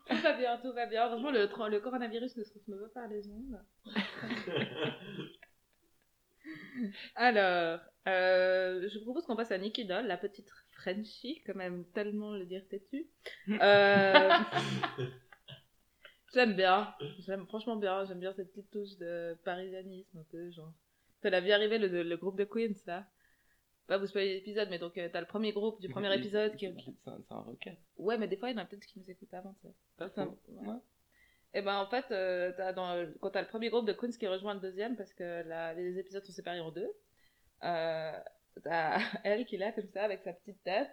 [0.09, 1.09] Tout va bien, tout va bien.
[1.09, 3.59] Franchement, le, le coronavirus ne se retrouve pas par les ondes.
[7.15, 11.85] Alors, euh, je vous propose qu'on passe à Nikki Doll, la petite Frenchie, quand même
[11.93, 13.07] tellement le dire têtu.
[13.49, 14.31] Euh,
[16.35, 20.73] j'aime bien, j'aime franchement bien, j'aime bien cette petite touche de parisianisme un peu, genre.
[21.21, 23.07] T'as la vu arriver le, le groupe de Queens là
[23.87, 26.67] Pas vous spoiler l'épisode, mais donc euh, t'as le premier groupe du premier épisode qui.
[27.05, 27.75] C'est un, un requin.
[27.99, 29.69] Ouais, mais des fois il y en a peut-être qui nous écoutent avant ça.
[29.99, 30.09] Pas
[30.49, 30.77] ouais.
[31.55, 34.27] Et ben en fait, euh, t'as dans, quand t'as le premier groupe de Queens qui
[34.29, 36.91] rejoint le deuxième, parce que la- les épisodes sont séparés en deux,
[37.65, 38.13] euh,
[38.63, 40.89] t'as elle qui est là comme ça avec sa petite tête.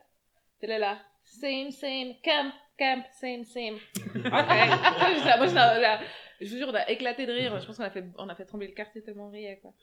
[0.62, 3.76] Elle est là, same, same, camp, camp, same, same.
[4.16, 4.24] Ok.
[4.32, 6.02] moi, je, moi, je, là,
[6.42, 7.60] je vous jure, on a éclaté de rire.
[7.60, 9.74] Je pense qu'on a fait, on a fait trembler le quartier tellement on riait, quoi.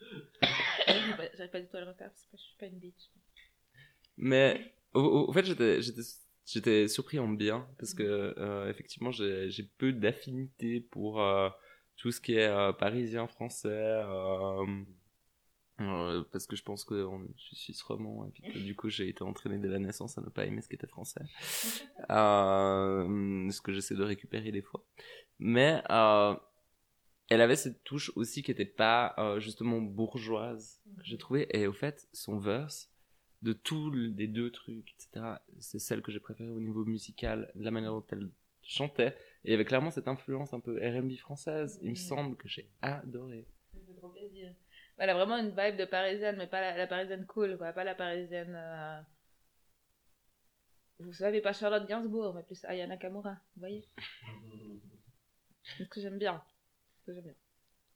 [0.87, 3.09] J'arrive pas- du tout à le refaire, parce que je suis pas une bitch.
[4.17, 5.81] Mais au, au- au fait, j'étais,
[6.45, 8.03] j'étais, surpris en bien parce que
[8.37, 11.49] euh, effectivement, j'ai, j'ai peu d'affinité pour euh,
[11.97, 13.69] tout ce qui est euh, parisien, français.
[13.69, 14.65] euh,
[15.81, 18.75] euh, parce que je pense que on- je suis suisse roman et puis que du
[18.77, 21.21] coup j'ai été entraîné dès la naissance à ne pas aimer ce qui était français.
[22.11, 24.83] Euh, ce que j'essaie de récupérer des fois.
[25.39, 26.35] Mais euh,
[27.29, 31.67] elle avait cette touche aussi qui était pas euh, justement bourgeoise que j'ai trouvé et
[31.67, 32.89] au fait son verse
[33.45, 37.63] de tous les deux trucs etc c'est celle que j'ai préférée au niveau musical de
[37.63, 38.29] la manière dont elle
[38.63, 42.35] chantait et il y avait clairement cette influence un peu R&B française il me semble
[42.35, 44.53] que j'ai adoré Ça fait trop plaisir.
[44.97, 47.73] Elle a vraiment une vibe de parisienne, mais pas la, la parisienne cool, quoi.
[47.73, 48.53] Pas la parisienne.
[48.55, 49.01] euh,
[50.99, 53.33] Vous savez, pas Charlotte Gainsbourg, mais plus Aya Nakamura.
[53.55, 53.85] Vous voyez
[55.77, 56.41] C'est ce que j'aime bien.
[57.01, 57.35] Ce que j'aime bien.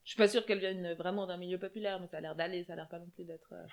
[0.04, 2.64] Je suis pas sûre qu'elle vienne vraiment d'un milieu populaire, mais ça a l'air d'aller,
[2.66, 3.54] ça a l'air pas non plus d'être.
[3.54, 3.66] euh,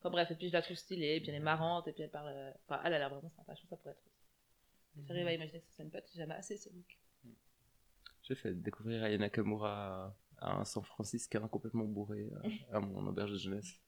[0.00, 2.02] Enfin bref, et puis je la trouve stylée, et puis elle est marrante, et puis
[2.02, 2.28] elle parle.
[2.28, 5.06] euh, Enfin, elle a l'air vraiment sympa, je trouve ça pourrait être aussi.
[5.06, 6.98] J'arrive à imaginer que ce soit une pote, j'ai jamais assez ce look.
[8.22, 13.32] j'ai fait découvrir Aya Nakamura à un San Franciscain complètement bourré euh, à mon auberge
[13.32, 13.80] de jeunesse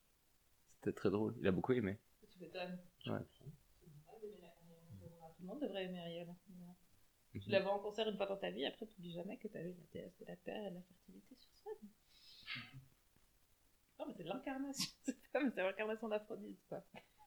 [0.75, 1.99] c'était très drôle il a beaucoup aimé
[2.31, 2.79] Tu m'étonnes.
[3.07, 3.21] Ouais.
[5.37, 6.29] Tout le monde devrait aimer Ariel.
[7.35, 7.41] Mhm.
[7.41, 9.49] Tu la vois en concert une fois dans ta vie, après tu dis jamais que
[9.49, 11.89] tu as eu la déesse de la terre et de la fertilité sur scène.
[14.01, 14.91] Non, mais c'est l'incarnation.
[15.33, 16.83] C'est l'incarnation d'Aphrodite, quoi.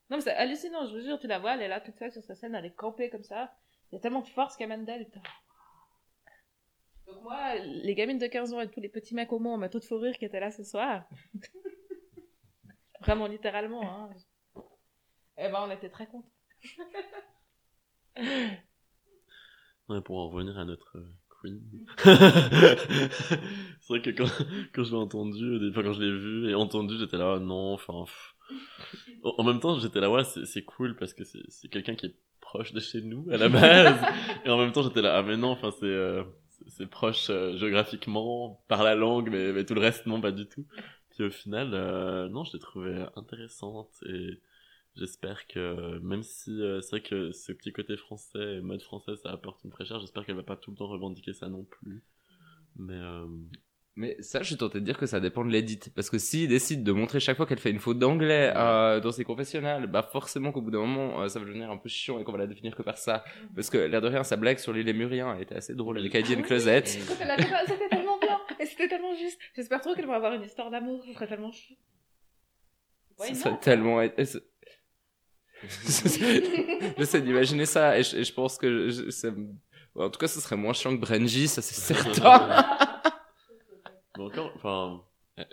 [0.09, 2.12] Non, mais c'est hallucinant, je vous jure, tu la vois, elle est là toute seule
[2.12, 3.53] sur sa scène, elle est campée comme ça.
[3.91, 5.05] Il y a tellement de force qu'elle d'elle.
[5.05, 5.21] putain.
[7.07, 9.69] Donc, moi, les gamines de 15 ans et tous les petits mecs au monde, ma
[9.69, 11.05] toute faux rire qui étaient là ce soir.
[13.01, 14.09] Vraiment, littéralement, hein.
[15.38, 16.31] Eh ben, on était très contents.
[19.89, 21.60] Ouais, pour en revenir à notre euh, Queen.
[22.03, 24.25] c'est vrai que quand,
[24.73, 27.73] quand je l'ai entendu, des fois quand je l'ai vu et entendu, j'étais là, non,
[27.73, 28.06] enfin.
[29.23, 32.73] En même temps, j'étais là, ouais, c'est cool parce que c'est quelqu'un qui est proche
[32.73, 33.99] de chez nous à la base.
[34.45, 37.27] et en même temps, j'étais là, ah, mais non, enfin, c'est euh, c'est- c'est proche
[37.29, 40.65] euh, géographiquement, par la langue, mais, mais tout le reste, non, pas du tout.
[41.12, 44.39] Puis au final, euh, non, je l'ai trouvée intéressante et
[44.95, 49.15] j'espère que, même si euh, c'est vrai que ce petit côté français et mode français,
[49.15, 52.03] ça apporte une fraîcheur, j'espère qu'elle va pas tout le temps revendiquer ça non plus.
[52.75, 53.25] Mais euh,
[53.95, 55.79] Mais ça, je suis tenté de dire que ça dépend de l'édit.
[55.95, 59.12] Parce que s'il décide de montrer chaque fois qu'elle fait une faute d'anglais euh, dans
[59.12, 62.19] ses confessionnals, bah forcément qu'au bout d'un moment, euh, ça va devenir un peu chiant
[62.19, 63.23] et qu'on va la définir que par ça.
[63.56, 66.36] Parce que l'air de rien, sa blague sur l'île Lémurien était assez drôle avec Heidi
[66.36, 66.86] and Closet.
[66.86, 69.39] C'était tellement bien et c'était tellement juste.
[69.56, 71.75] J'espère trop qu'elle va avoir une histoire d'amour, ce serait tellement chou.
[73.19, 74.01] Why Ça serait tellement...
[76.97, 78.89] J'essaie d'imaginer ça et je, et je pense que...
[78.89, 79.54] je- ça me-
[79.95, 82.65] En tout cas, ce serait moins chiant que Brenji, ça c'est certain.
[84.17, 85.02] mais encore, enfin,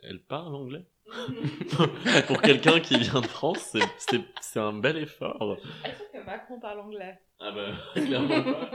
[0.03, 0.85] Elle, parle anglais
[2.29, 5.59] Pour quelqu'un qui vient de France, c'est- c'est c'est un bel effort.
[5.85, 8.70] Est-ce que Macron parle anglais Ah bah, clairement pas.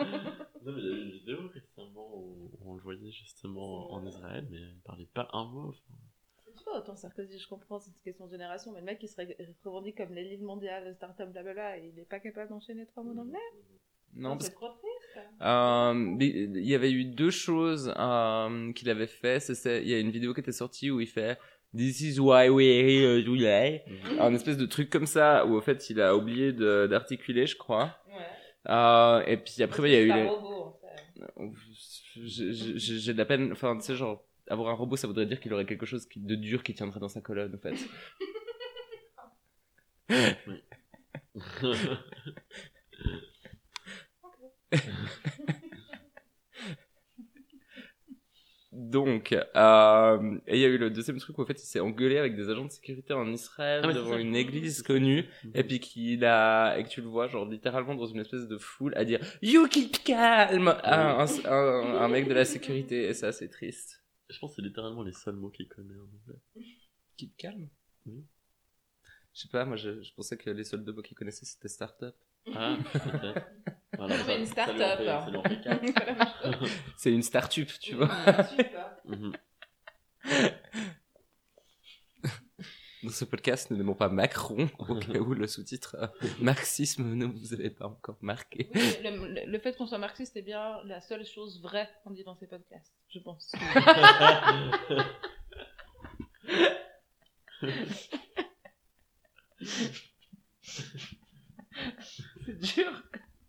[0.65, 4.05] Non, mais il y a eu une vidéo récemment où on le voyait justement en
[4.05, 5.73] Israël, mais il parlait pas un mot.
[6.65, 9.15] Vois, autant Sarkozy, je comprends, c'est une question de génération, mais le mec qui se
[9.15, 13.13] ré- revendique comme l'élite mondiale, start-up, blablabla, et il est pas capable d'enchaîner trois mots
[13.13, 13.39] d'anglais
[14.15, 15.19] Non, parce c'est trop triste.
[15.41, 19.39] Euh, il y avait eu deux choses euh, qu'il avait fait.
[19.39, 21.37] C'est- Il y a une vidéo qui était sortie où il fait
[21.75, 23.83] This is why we're here today.
[24.19, 27.97] Un espèce de truc comme ça où au fait il a oublié d'articuler, je crois.
[28.07, 28.71] Ouais.
[28.71, 30.27] Euh, et puis après il y a eu les.
[30.29, 31.51] en fait.
[32.15, 33.51] J'ai de la peine.
[33.51, 36.35] Enfin tu sais genre avoir un robot ça voudrait dire qu'il aurait quelque chose de
[36.35, 37.75] dur qui tiendrait dans sa colonne en fait.
[48.77, 51.79] Donc, euh, et il y a eu le deuxième truc où en fait il s'est
[51.79, 54.19] engueulé avec des agents de sécurité en Israël Ah, c'est devant ça.
[54.19, 58.05] une église connue et puis qu'il a et que tu le vois genre littéralement dans
[58.05, 62.33] une espèce de foule à dire You keep calm à un, un, un mec de
[62.33, 64.03] la sécurité et c'est assez triste.
[64.35, 66.41] Je pense que c'est littéralement les seuls mots qu'il connaît en anglais.
[67.15, 67.69] Keep calm.
[68.05, 68.25] Oui.
[69.33, 71.69] Je sais pas, moi je, je pensais que les seuls deux mots qu'il connaissait c'était
[71.69, 72.15] startup.
[72.53, 73.47] Ah, peut-être.
[73.97, 74.99] Voilà, mais une start-up.
[76.97, 78.09] C'est une startup, tu vois.
[79.05, 79.33] Mhm.
[83.05, 86.07] Dans ce podcast, nous n'aimons pas Macron, au cas où le sous-titre euh,
[86.39, 88.69] marxisme ne vous avait pas encore marqué.
[88.73, 92.11] Oui, le, le- le fait qu'on soit marxiste est bien la seule chose vraie qu'on
[92.11, 93.51] dit dans ces podcasts, je pense.
[102.45, 103.03] C'est dur.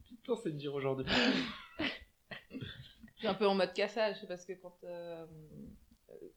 [0.09, 1.07] Putain, c'est dur aujourd'hui.
[1.79, 5.27] Je suis un peu en mode cassage parce que quand euh,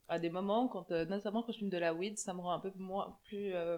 [0.07, 2.51] à des moments, quand euh, notamment quand je fume de la weed, ça me rend
[2.53, 3.77] un peu moins plus euh,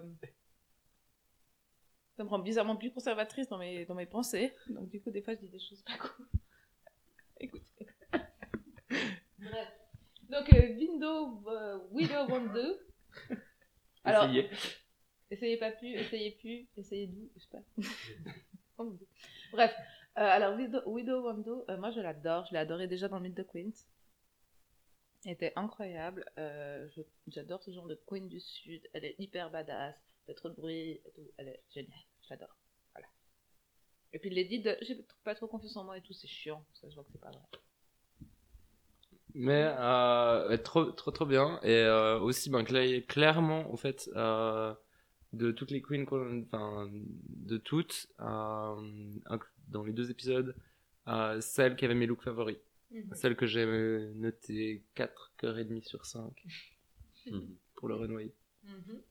[2.16, 4.54] ça me rend bizarrement plus conservatrice dans mes dans mes pensées.
[4.68, 6.26] Donc du coup, des fois, je dis des choses pas cool.
[7.40, 7.86] Écoutez.
[9.38, 9.72] Bref.
[10.28, 12.86] Donc euh, Windows euh, Widow One 2.
[14.04, 14.50] Alors, Essayez.
[15.30, 17.62] Essayez pas plus, essayez plus, essayez doux, je sais pas.
[18.78, 18.98] Oh.
[19.52, 19.70] Bref,
[20.18, 23.34] euh, alors Widow, Widow Wando, euh, moi je l'adore, je l'ai adoré déjà dans Myth
[23.34, 23.86] the Queens.
[25.24, 26.88] Était incroyable, euh,
[27.28, 29.94] j'adore ce genre de queen du sud, elle est hyper badass,
[30.26, 31.30] elle trop de bruit, et tout.
[31.36, 32.56] elle est géniale, je l'adore.
[32.92, 33.06] Voilà.
[34.12, 36.88] Et puis Lady de, j'ai pas trop confiance en moi et tout, c'est chiant, ça
[36.88, 37.40] je vois que c'est pas vrai.
[39.34, 41.58] Mais euh, trop, trop, trop bien.
[41.62, 44.74] Et euh, aussi, ben, cla- clairement, en fait, euh,
[45.32, 46.04] de toutes les queens,
[46.46, 50.54] enfin, de toutes, dans les deux épisodes,
[51.40, 52.58] celle qui avait mes looks favoris.
[53.14, 56.44] Celle que j'ai euh, notée 4,5 sur 5
[57.26, 57.56] Mhm.
[57.76, 58.34] pour le renoyer.
[58.64, 59.02] Mhm.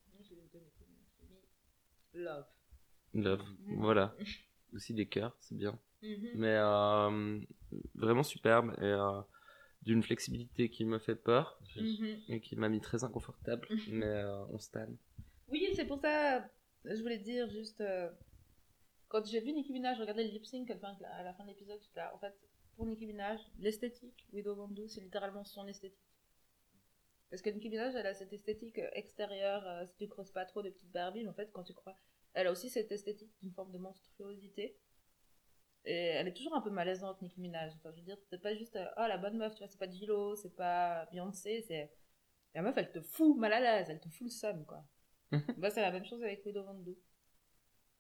[2.14, 2.46] Love.
[3.14, 3.42] Love.
[3.60, 3.76] Mhm.
[3.80, 4.16] Voilà.
[4.74, 5.80] Aussi des cœurs, c'est bien.
[6.02, 6.30] Mhm.
[6.36, 7.40] Mais euh,
[7.96, 9.22] vraiment superbe et euh,
[9.84, 12.20] d'une flexibilité qui me fait peur Mhm.
[12.30, 13.68] et qui m'a mis très inconfortable.
[13.92, 14.88] mais euh, on stan.
[15.50, 16.46] Oui, c'est pour ça,
[16.86, 18.10] je voulais dire juste, euh,
[19.10, 21.44] quand j'ai vu Nicki Minaj regarder le lip sync à la fin, à la fin
[21.44, 22.34] de l'épisode, j'étais là, en fait,
[22.82, 26.18] pour Nicki Minaj, l'esthétique, Widow Vandu, c'est littéralement son esthétique.
[27.30, 30.46] Parce que Nicki Minaj, elle a cette esthétique euh, extérieure, euh, si tu creuses pas
[30.46, 31.96] trop de petites Barbie, mais en fait, quand tu crois,
[32.34, 34.80] elle a aussi cette esthétique d'une forme de monstruosité.
[35.86, 37.72] Et elle est toujours un peu malaisante, Nicki Minaj.
[37.76, 39.78] Enfin, je veux dire, c'est pas juste, euh, oh la bonne meuf, tu vois, c'est
[39.78, 41.94] pas J-Lo, c'est pas Beyoncé, c'est.
[42.56, 44.84] La meuf, elle te fout mal à l'aise, elle te fout le seum, quoi.
[45.60, 46.98] bah, c'est la même chose avec Widow Vandu.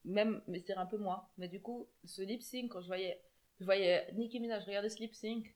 [0.05, 1.29] Même, mais c'est un peu moins.
[1.37, 3.21] Mais du coup, ce lip sync, quand je voyais,
[3.61, 5.55] je voyais Nicki Minaj regarder lip sync.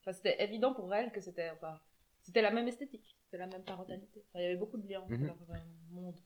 [0.00, 1.78] Enfin, c'était évident pour elle que c'était, enfin,
[2.22, 4.24] c'était la même esthétique, c'était la même parentalité.
[4.28, 5.54] Enfin, il y avait beaucoup de liens entre leur euh,
[5.92, 6.16] monde.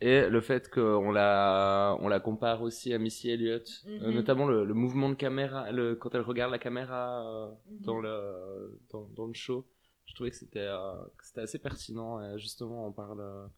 [0.00, 4.14] Et le fait qu'on la, on la compare aussi à Missy Elliott, euh, Mhm.
[4.14, 7.80] notamment le, le mouvement de caméra, le, quand elle regarde la caméra euh, Mhm.
[7.80, 9.66] dans, le, dans, dans le show,
[10.06, 10.94] je trouvais que c'était euh,
[11.36, 12.22] assez pertinent.
[12.22, 13.50] Et justement, on parle.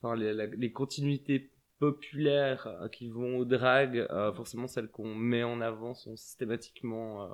[0.00, 1.50] Enfin, les, la- les continuités
[1.92, 7.24] populaires euh, qui vont au drag, euh, forcément celles qu'on met en avant sont systématiquement
[7.24, 7.28] euh,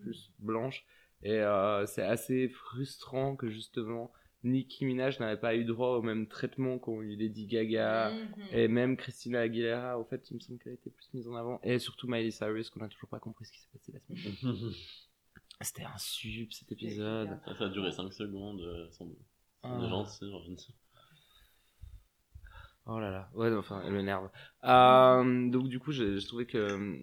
[0.00, 0.84] plus blanches.
[1.22, 4.12] Et euh, c'est assez frustrant que justement
[4.44, 8.10] Nicki Minaj n'avait pas eu droit au même traitement qu'ont eu Lady Gaga.
[8.12, 8.44] Mhm.
[8.52, 11.34] Et même Christina Aguilera, au fait, il me semble qu'elle a été plus mise en
[11.34, 11.58] avant.
[11.62, 14.34] Et surtout Miley Cyrus, qu'on a toujours pas compris ce qui s'est passé la semaine
[14.42, 14.72] dernière.
[15.62, 17.30] C'était un sub cet épisode.
[17.58, 18.60] Ça, a duré 5 secondes.
[18.60, 19.08] euh, sans-
[19.62, 19.72] Ah.
[19.80, 20.74] On est gentil, j'ai envie de dire.
[22.86, 24.30] Oh là là, ouais, enfin, elle m'énerve.
[24.64, 26.96] Euh, donc du coup, j'ai trouvé que euh,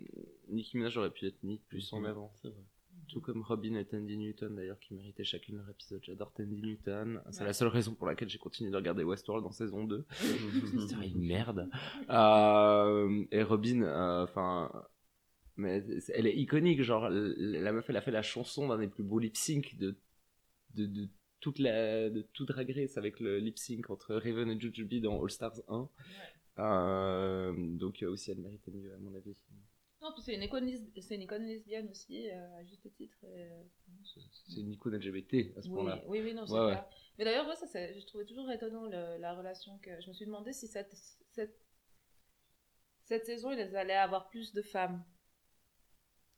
[0.49, 2.31] Nicki Minaj aurait pu être mise plus en avant.
[2.41, 2.63] C'est vrai.
[3.09, 6.01] Tout comme Robin et Tandy Newton d'ailleurs, qui méritaient chacune leur épisode.
[6.03, 7.21] J'adore Tandy Newton.
[7.31, 7.47] C'est Ouais.
[7.47, 10.05] la seule raison pour laquelle j'ai continué de regarder Westworld en saison 2.
[10.89, 11.69] C'est une merde.
[12.09, 14.71] Euh, et Robin, euh, enfin.
[15.57, 19.03] mais elle est iconique, genre, la meuf, elle a fait la chanson d'un des plus
[19.03, 19.95] beaux lip sync de,
[20.75, 21.09] de, de
[21.43, 25.21] toute la, de tout Drag Race avec le lip sync entre Raven et Jujubee dans
[25.21, 25.89] All Stars 1.
[26.59, 29.35] Euh, donc, euh, aussi, elle méritait mieux, à mon avis.
[30.01, 33.17] Non, puis c'est une icône, lesb- c'est une icône lesbienne aussi, euh, à juste titre.
[33.25, 33.63] euh,
[34.47, 36.01] C'est une icône LGBT à ce oui, point-là.
[36.07, 36.77] oui, oui, non, c'est Ouais.
[37.17, 39.91] Mais d'ailleurs, ouais, ça, je trouvais toujours étonnant le- la relation que.
[40.01, 40.93] Je me suis demandé si cette,
[41.31, 41.59] cette,
[43.03, 45.03] cette saison, ils allaient avoir plus de femmes.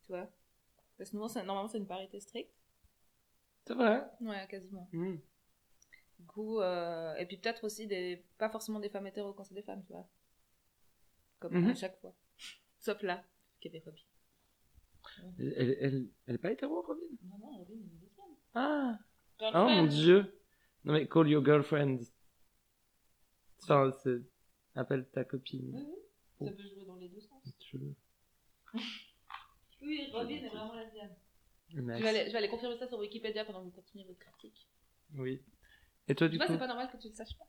[0.01, 0.29] Tu vois?
[0.97, 2.54] Parce que normalement, c'est une parité stricte.
[3.67, 4.03] C'est vrai.
[4.21, 4.87] Ouais, quasiment.
[4.93, 5.15] Hmm.
[6.19, 8.23] Du coup, euh, et puis peut-être aussi des.
[8.37, 10.07] Pas forcément des femmes hétéros quand c'est des femmes, tu vois.
[11.39, 11.69] Comme Mhm.
[11.69, 12.15] à chaque fois.
[12.79, 13.23] Sauf là,
[13.59, 14.01] qui avait Robin.
[15.39, 17.01] Elle, elle, elle, elle est pas hétéro, Robin?
[17.23, 18.35] Non, non, Robin, elle est lesbienne.
[18.53, 18.97] Ah
[19.41, 20.39] Oh mon dieu
[20.83, 21.99] Non mais call your girlfriend.
[23.61, 24.21] Enfin, c'est...
[24.75, 25.71] Appelle ta copine.
[25.75, 25.85] Oui,
[26.39, 26.47] oui.
[26.47, 27.43] Ça peut jouer dans les deux sens.
[27.59, 27.95] Tu veux.
[29.81, 31.15] Oui, Robin est vraiment lesbienne.
[31.75, 34.19] Je vais, aller, je vais aller confirmer ça sur Wikipédia pendant que vous continuez votre
[34.19, 34.67] critique.
[35.15, 35.41] Oui.
[36.07, 37.47] Et toi, du tu vois, coup c'est pas normal que tu le saches pas.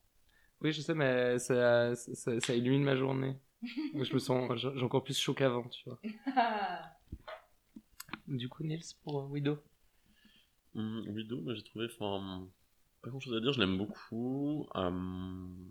[0.60, 3.36] Oui, je sais, mais ça, ça, ça illumine ma journée.
[3.62, 4.50] Je me sens...
[4.56, 6.00] J'ai encore plus chaud qu'avant, tu vois.
[8.26, 9.58] Du coup, Nils, pour euh, Widow
[10.74, 12.48] Hum, Widow, moi j'ai trouvé, enfin,
[13.02, 14.66] pas grand chose à dire, je l'aime beaucoup.
[14.74, 15.70] Hum,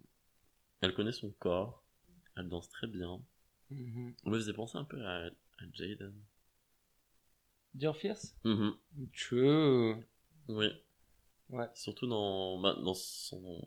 [0.82, 1.84] elle connaît son corps,
[2.38, 3.22] elle danse très bien.
[3.70, 4.14] Mhm.
[4.26, 6.14] Elle me faisait penser un peu à, à Jaden.
[7.76, 8.74] Dior Fierce Mhm,
[9.14, 9.96] True.
[10.48, 10.68] Oui.
[11.50, 11.68] Ouais.
[11.76, 13.62] Surtout dans, bah, dans son,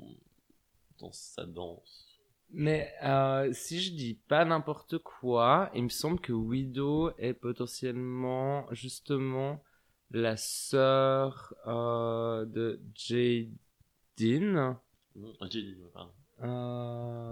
[0.98, 2.06] dans sa danse.
[2.50, 8.66] Mais euh, si je dis pas n'importe quoi, il me semble que Widow est potentiellement
[8.72, 9.62] justement
[10.10, 14.76] la sœur euh, de Jaden.
[15.14, 16.12] Mhm, Ah, ouais, pardon.
[16.42, 17.28] Euh...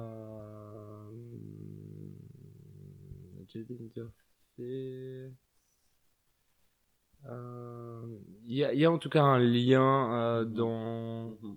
[3.48, 5.32] Jaden Durfee.
[7.28, 11.30] Euh, Il y, a, il y a en tout cas un lien euh, dans.
[11.42, 11.56] Mhm.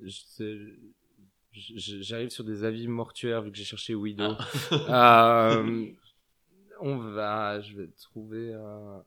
[0.00, 0.76] je-
[2.02, 4.34] J'arrive sur des avis mortuaires vu que j'ai cherché Widow.
[4.88, 5.52] Ah.
[5.58, 5.92] Euh,
[6.80, 8.50] on va, je vais trouver.
[8.52, 8.98] euh,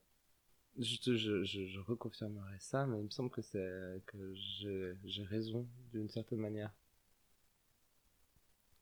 [0.80, 5.24] Je, je, je, je reconfirmerai ça, mais il me semble que c'est que j'ai j'ai
[5.24, 6.72] raison d'une certaine manière.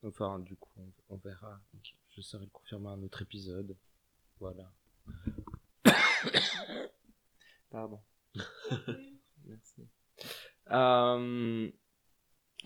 [0.04, 1.60] Enfin, du coup, on, on verra.
[2.16, 3.76] Je saurai le confirmer à un autre épisode.
[4.40, 4.70] Voilà.
[7.70, 8.00] Pardon.
[9.46, 9.86] Merci.
[10.70, 11.70] Euh,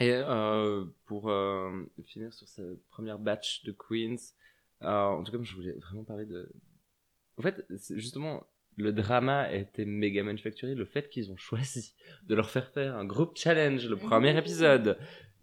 [0.00, 4.34] et euh, pour euh, finir sur cette première batch de Queens,
[4.80, 6.50] en tout cas, je voulais vraiment parler de.
[7.38, 8.46] En fait, justement,
[8.76, 10.74] le drama était méga manufacturé.
[10.74, 11.94] Le fait qu'ils ont choisi
[12.26, 14.98] de leur faire faire un groupe challenge le premier épisode.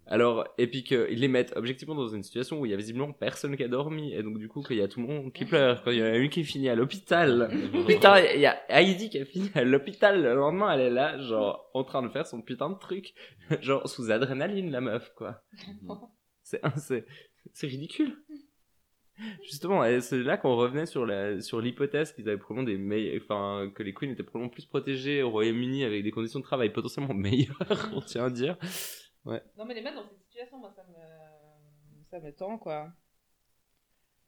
[0.06, 3.12] Alors, et puis qu'ils les mettent objectivement dans une situation où il y a visiblement
[3.12, 5.44] personne qui a dormi, et donc du coup qu'il y a tout le monde qui
[5.44, 7.48] pleure, quand il y en a une qui finit à l'hôpital.
[7.86, 11.18] Putain, il y a Heidi qui a fini à l'hôpital le lendemain, elle est là,
[11.18, 13.14] genre, en train de faire son putain de truc.
[13.60, 15.42] genre, sous adrénaline, la meuf, quoi.
[16.42, 17.06] C'est, c'est,
[17.52, 18.16] c'est ridicule.
[19.44, 23.22] Justement, et c'est là qu'on revenait sur la, sur l'hypothèse qu'ils avaient probablement des meilleurs,
[23.22, 26.72] enfin, que les queens étaient probablement plus protégées au Royaume-Uni avec des conditions de travail
[26.72, 28.56] potentiellement meilleures, on tient à dire.
[29.24, 32.92] Non, mais les mettre dans cette situation, moi, ça me, ça me tend, quoi.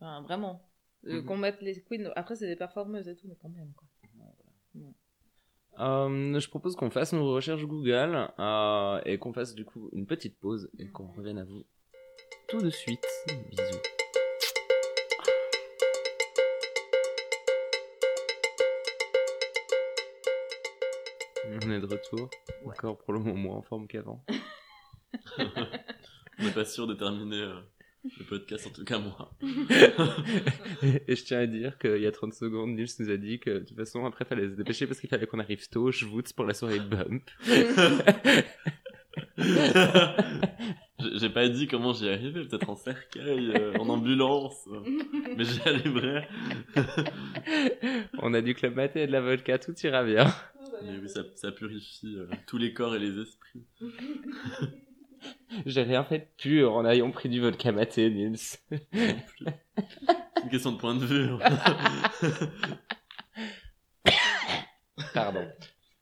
[0.01, 0.68] Enfin, vraiment.
[1.07, 1.26] Euh, Mhm.
[1.26, 2.12] Qu'on mette les queens.
[2.14, 3.88] Après, c'est des performeuses et tout, mais quand même, quoi.
[5.78, 10.07] Euh, je propose qu'on fasse nos recherches Google euh, et qu'on fasse du coup une
[10.07, 11.64] petite pause et qu'on revienne à vous
[12.49, 13.07] tout de suite.
[13.49, 13.80] Bisous.
[21.64, 22.30] On est de retour,
[22.64, 22.74] Ouais.
[22.78, 24.24] encore pour le moment moins en forme qu'avant.
[26.39, 27.61] On n'est pas sûr de terminer euh,
[28.18, 29.33] le podcast, en tout cas moi.
[30.83, 33.51] et je tiens à dire qu'il y a 30 secondes, Nils nous a dit que
[33.51, 36.33] de toute façon après fallait se dépêcher parce qu'il fallait qu'on arrive tôt, je vote
[36.33, 37.30] pour la soirée Bump.
[41.03, 44.80] J'ai j'ai pas dit comment j'y arrivais, peut-être en cercueil, euh, en ambulance, euh,
[45.37, 46.28] mais j'y arriverai.
[48.18, 50.26] On a du club maté et de la vodka, tout ira bien.
[50.85, 53.64] Mais oui, ça, ça purifie euh, tous les corps et les esprits.
[55.66, 58.38] J'ai rien fait de pur en ayant pris du vodka maté, Nils.
[58.92, 61.28] Une question de point de vue.
[65.14, 65.46] Pardon.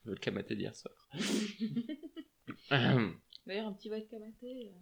[0.04, 0.94] Vodka maté d'hier soir.
[2.70, 4.72] D'ailleurs, un petit vodka maté.
[4.72, 4.78] euh,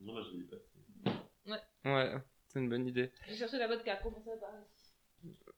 [0.00, 0.56] non, je l'ai pas.
[1.84, 2.12] ouais,
[2.48, 3.12] c'est une bonne idée.
[3.28, 4.92] J'ai cherché la vodka, commencez par ici?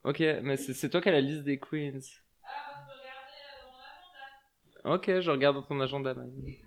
[0.05, 1.99] Ok, mais c'est toi qui as la liste des queens.
[2.45, 2.87] Ah,
[4.85, 6.15] Ok, je regarde dans ton agenda.
[6.15, 6.63] Maï.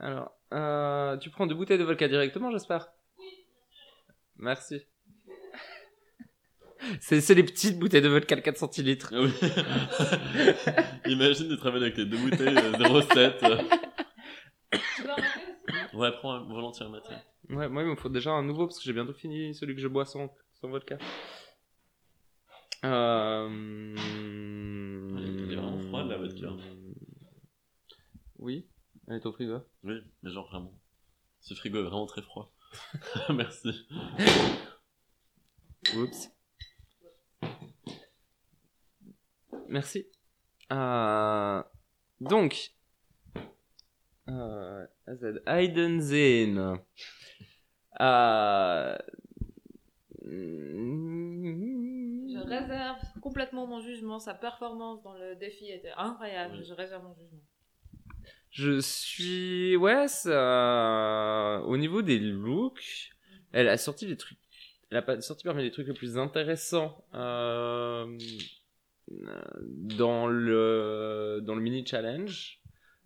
[0.00, 2.88] Alors, euh, tu prends deux bouteilles de vodka directement, j'espère?
[4.38, 4.80] Merci.
[7.00, 9.12] C'est c'est les petites bouteilles de vodka de 4 centilitres.
[9.14, 9.30] Ah oui.
[11.12, 13.36] Imagine de travailler avec les deux bouteilles euh, 0,7.
[14.96, 17.16] Tu veux aussi Ouais, prends un volontiers un matin.
[17.50, 19.82] Ouais, moi, il me faut déjà un nouveau parce que j'ai bientôt fini celui que
[19.82, 20.96] je bois sans, sans vodka.
[22.86, 23.94] Euh...
[25.18, 26.48] Elle est vraiment froide, la vodka.
[28.38, 28.66] Oui,
[29.10, 29.58] elle est au frigo.
[29.82, 30.72] Oui, mais genre vraiment.
[31.40, 32.52] Ce frigo est vraiment très froid.
[33.30, 33.88] Merci.
[35.96, 36.30] Oups.
[39.68, 40.06] Merci.
[40.72, 41.62] Euh,
[42.20, 42.72] donc,
[44.28, 46.80] euh, AZ, Aidenzin.
[48.00, 48.96] Euh,
[50.22, 50.28] Je
[52.38, 54.20] réserve complètement mon jugement.
[54.20, 56.54] Sa performance dans le défi était incroyable.
[56.58, 56.64] Oui.
[56.64, 57.40] Je réserve mon jugement.
[58.50, 63.10] Je suis, ouais, ça, au niveau des looks,
[63.52, 64.38] elle a sorti des trucs,
[64.90, 68.06] elle a pas sorti parmi les trucs les plus intéressants, euh,
[69.08, 72.56] dans le, dans le mini challenge.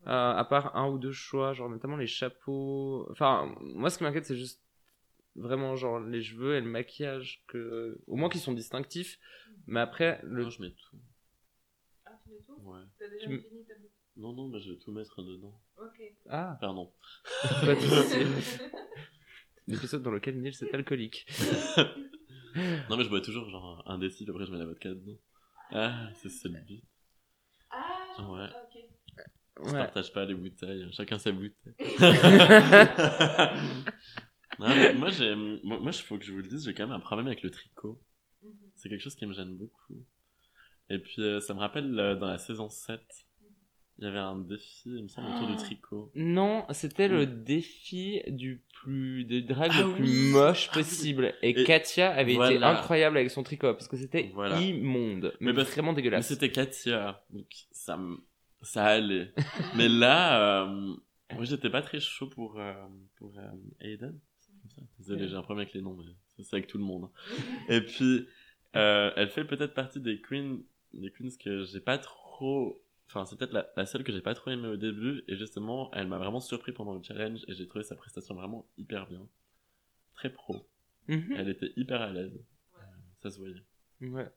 [0.07, 3.07] Euh, à part un ou deux choix, genre notamment les chapeaux.
[3.11, 4.61] Enfin, moi ce qui m'inquiète c'est juste
[5.34, 9.18] vraiment genre les cheveux et le maquillage que, au moins qu'ils sont distinctifs.
[9.66, 10.97] Mais après le, Moi, je mets tout.
[12.05, 12.61] Ah, tu mets tout?
[12.64, 12.80] Ouais.
[12.99, 15.61] T'as déjà Tu- fini ta bouteille Non, non, mais je vais tout mettre dedans.
[15.77, 16.01] Ok.
[16.31, 16.93] ah, Pardon.
[17.43, 18.81] pas de.
[19.67, 21.27] L'épisode dans lequel Nils est alcoolique.
[22.89, 25.19] Non, mais je bois toujours genre un décile, après je mets la vodka dedans.
[25.73, 26.85] Ah, c'est ça le but.
[27.69, 28.47] Ah, Ouais.
[28.47, 28.81] ok.
[29.59, 31.75] On se partage pas les bouteilles, chacun sa bouteille.
[34.61, 36.85] non, mais moi, j'ai, moi, moi, il faut que je vous le dise, j'ai quand
[36.87, 38.01] même un problème avec le tricot.
[38.45, 38.53] Mhm.
[38.77, 40.05] C'est quelque chose qui me gêne beaucoup.
[40.91, 43.01] Et puis, euh, ça me rappelle euh, dans la saison 7,
[43.99, 45.62] il y avait un défi, il me semble, autour du Ah.
[45.62, 46.11] tricot.
[46.16, 50.30] Non, c'était le défi du plus de drag Ah le plus oui.
[50.32, 50.82] moche Ah oui.
[50.82, 51.34] possible.
[51.42, 54.59] Et, Et Katia avait été incroyable avec son tricot parce que c'était Voilà.
[54.61, 56.26] immonde, mais, Mais vraiment Mais dégueulasse.
[56.28, 57.99] c'était Katia, donc ça,
[58.62, 59.32] ça allait.
[59.76, 60.95] mais là, euh,
[61.32, 62.72] moi, j'étais pas très chaud pour, euh,
[63.16, 64.18] pour euh, Aiden.
[64.99, 67.11] Désolé, j'ai un problème avec les noms, mais ça, c'est avec tout le monde.
[67.68, 68.26] Et puis,
[68.76, 70.59] euh, elle fait peut-être partie des queens,
[70.95, 72.82] des queens que j'ai pas trop.
[73.07, 75.90] Enfin, c'est peut-être la, la seule que j'ai pas trop aimée au début, et justement,
[75.92, 79.26] elle m'a vraiment surpris pendant le challenge, et j'ai trouvé sa prestation vraiment hyper bien.
[80.14, 80.66] Très pro.
[81.09, 81.34] Mhm.
[81.36, 82.32] Elle était hyper à l'aise.
[82.76, 82.80] Euh,
[83.22, 83.62] Ça se voyait.
[84.00, 84.28] Ouais.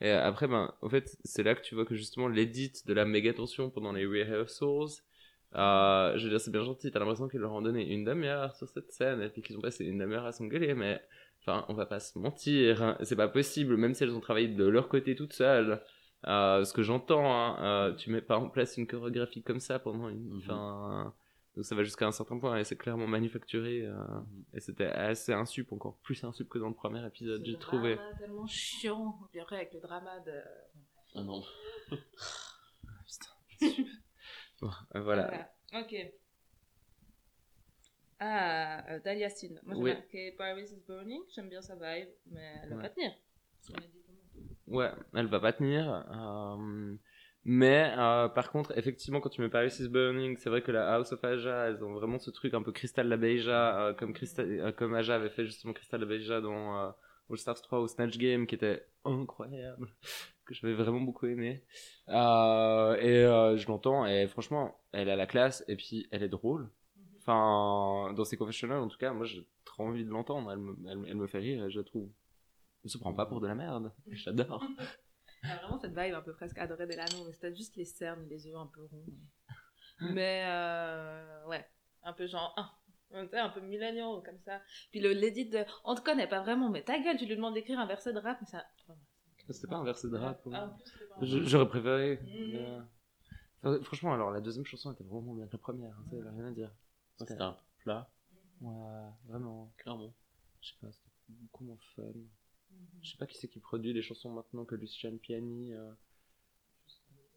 [0.00, 3.04] Et après, ben, au fait, c'est là que tu vois que justement l'édit de la
[3.04, 5.02] méga tension pendant les rehearsals,
[5.54, 8.56] euh, je veux dire, c'est bien gentil, t'as l'impression qu'ils leur ont donné une demi-heure
[8.56, 11.00] sur cette scène et puis qu'ils ont passé une demi-heure à s'engueuler, mais
[11.40, 14.48] enfin, on va pas se mentir, hein, c'est pas possible, même si elles ont travaillé
[14.48, 15.80] de leur côté toutes seules.
[16.26, 19.78] Euh, ce que j'entends, hein, euh, tu mets pas en place une chorégraphie comme ça
[19.78, 20.24] pendant une.
[20.30, 20.38] Mhm.
[20.38, 21.14] Enfin,
[21.54, 23.82] donc ça va jusqu'à un certain point et c'est clairement manufacturé.
[23.82, 23.94] euh,
[24.54, 27.96] et c'était assez insup, encore plus insup que dans le premier épisode, j'ai trouvé.
[27.96, 29.18] drama tellement chiant.
[29.30, 30.40] Puis après, avec le drama de.
[31.14, 31.42] Ah non.
[34.60, 35.50] Bon, euh, voilà.
[35.74, 35.94] Ok.
[38.20, 39.60] Ah, euh, Daliacine.
[39.64, 39.92] Moi, j'ai Oui.
[39.94, 41.22] marqué Paris is Burning.
[41.34, 42.82] J'aime bien sa vibe, mais elle va Ouais.
[42.82, 43.12] pas tenir.
[43.70, 44.03] On dit.
[44.66, 46.04] Ouais, elle va pas tenir.
[46.10, 46.96] euh,
[47.46, 50.94] mais euh, par contre, effectivement, quand tu mets Paris is Burning, c'est vrai que la
[50.94, 54.14] House of Aja, elles ont vraiment ce truc un peu Crystal la Beija, euh, comme,
[54.14, 56.90] Crystal, euh, comme Aja avait fait justement Crystal la Beija dans euh,
[57.30, 59.88] All Stars 3 au Snatch Game, qui était incroyable,
[60.46, 61.62] que j'avais vraiment beaucoup aimé.
[62.08, 66.28] Euh, et euh, je l'entends, et franchement, elle a la classe, et puis elle est
[66.30, 66.70] drôle.
[67.18, 70.76] Enfin, dans ses confessionnals, en tout cas, moi j'ai trop envie de l'entendre, elle me,
[70.88, 72.08] elle, elle me fait rire, je la trouve.
[72.84, 74.62] Elle se prend pas pour de la merde, j'adore.
[75.42, 78.46] A vraiment cette vibe un peu presque adorée Delano, mais c'était juste les cernes, les
[78.46, 79.04] yeux un peu ronds.
[80.00, 81.64] Mais euh, ouais,
[82.02, 82.74] un peu genre, ah,
[83.12, 84.60] un peu milléniaux comme ça.
[84.90, 87.54] Puis le l'édit de, on te connaît pas vraiment, mais ta gueule, tu lui demandes
[87.54, 88.64] d'écrire un verset de rap, mais ça.
[89.50, 90.46] C'était pas un verset de rap.
[90.52, 90.74] Ah,
[91.22, 92.18] J'aurais préféré.
[92.24, 92.80] Mais, euh,
[93.62, 95.92] enfin, franchement, alors la deuxième chanson était vraiment bien que la première.
[95.96, 96.72] hein, ça, y a rien à dire.
[97.18, 98.10] C'était un plat,
[98.62, 99.72] Ouais, vraiment.
[99.76, 100.12] clairement.
[100.60, 102.02] Je sais pas, c'était beaucoup moins fun.
[103.02, 105.74] Je sais pas qui c'est qui produit les chansons maintenant que Lucian Piani.
[105.74, 105.92] euh.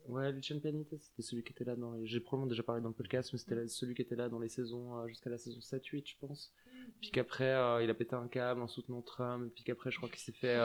[0.07, 2.07] Ouais, Lucian Piani, c'était celui qui était là dans les.
[2.07, 4.47] J'ai probablement déjà parlé dans le podcast, mais c'était celui qui était là dans les
[4.47, 6.53] saisons euh, jusqu'à la saison 7-8, je pense.
[7.01, 9.51] Puis qu'après, euh, il a pété un câble en soutenant Trump.
[9.53, 10.55] Puis qu'après, je crois qu'il s'est fait.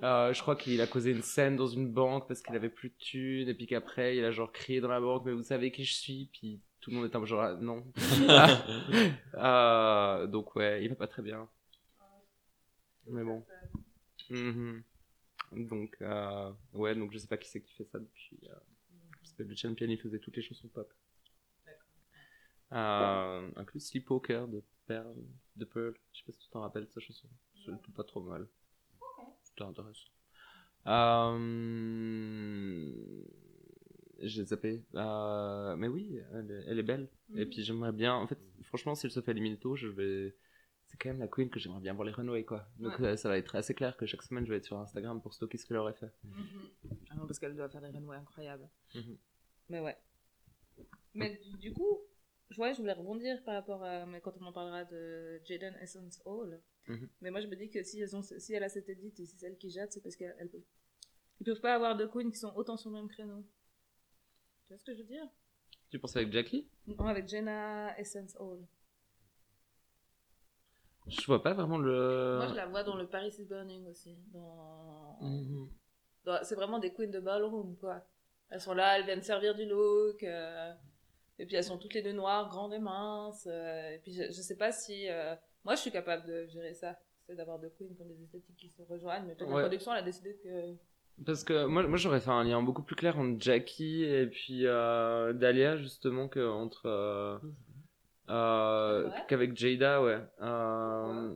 [0.00, 2.94] je crois qu'il a causé une scène dans une banque parce qu'il avait plus de
[2.96, 3.48] thunes.
[3.48, 5.94] Et puis qu'après, il a genre crié dans la banque, mais vous savez qui je
[5.94, 6.30] suis.
[6.32, 7.84] Puis tout le monde était un peu genre, ah, non.
[10.32, 11.46] Donc ouais, il va pas très bien.
[13.06, 13.44] Mais bon.
[14.30, 14.82] Mhm.
[15.52, 18.38] Donc, euh, ouais, donc je sais pas qui c'est qui fait ça depuis.
[18.44, 18.54] euh,
[19.24, 20.92] s'appelle le Champion, il faisait toutes les chansons pop.
[22.72, 25.16] Euh, inclus Sleepwalker de Pearl,
[25.56, 25.94] de Pearl.
[26.12, 27.26] Je sais pas si tu t'en rappelles de sa chanson.
[27.64, 28.46] C'est pas trop mal.
[29.42, 30.08] C'était intéressant.
[30.86, 32.92] Euh...
[34.20, 34.82] J'ai zappé.
[34.94, 35.76] Euh...
[35.76, 37.08] Mais oui, elle est, elle est belle.
[37.34, 37.50] Et Mhm.
[37.50, 38.14] puis j'aimerais bien.
[38.14, 40.34] En fait, franchement, si elle se fait éliminer tôt, je vais.
[40.88, 42.66] C'est quand même la queen que j'aimerais bien voir les runways, quoi.
[42.78, 43.08] Donc Ouais.
[43.08, 45.34] euh, ça va être assez clair que chaque semaine je vais être sur Instagram pour
[45.34, 46.10] stocker ce qu'elle aurait fait.
[47.10, 48.68] Ah non, parce qu'elle doit faire des runways incroyables.
[48.94, 49.16] Mhm.
[49.68, 49.96] Mais ouais.
[51.14, 51.98] Mais du, du coup,
[52.50, 54.06] je, ouais, je voulais rebondir par rapport à.
[54.06, 56.60] Mais quand on en parlera de Jaden Essence Hall.
[56.86, 57.08] Mhm.
[57.20, 59.26] Mais moi, je me dis que si, elles ont, si elle a cette édite et
[59.26, 60.62] si c'est elle qui jette, c'est parce qu'elles peuvent.
[61.40, 63.44] Ils peuvent pas avoir deux queens qui sont autant sur le même créneau.
[64.64, 65.28] Tu vois ce que je veux dire?
[65.90, 66.66] Tu penses avec Jackie?
[66.86, 68.66] Non, avec Jenna Essence Hall.
[71.08, 72.36] Je vois pas vraiment le.
[72.38, 74.16] Moi, je la vois dans le Paris is Burning aussi.
[74.32, 75.18] Dans...
[75.20, 75.68] Mhm.
[76.24, 78.04] dans- C'est vraiment des queens de ballroom, quoi.
[78.50, 80.22] Elles sont là, elles viennent servir du look.
[80.22, 80.72] euh,
[81.38, 83.46] Et puis elles sont toutes les deux noires, grandes et minces.
[83.50, 85.08] euh, Et puis je, je sais pas si.
[85.08, 85.34] euh,
[85.64, 86.98] Moi, je suis capable de gérer ça.
[87.26, 89.26] C'est d'avoir deux queens qui ont des esthétiques qui se rejoignent.
[89.26, 89.54] Mais Ouais.
[89.54, 90.76] la production, elle a décidé que.
[91.26, 94.62] Parce que moi, moi j'aurais fait un lien beaucoup plus clair entre Jackie et puis
[94.62, 96.86] Dahlia, justement, que entre.
[96.86, 97.38] euh,
[98.30, 99.14] euh, Ouais.
[99.28, 100.18] qu'avec Jada, ouais.
[100.42, 101.34] Euh,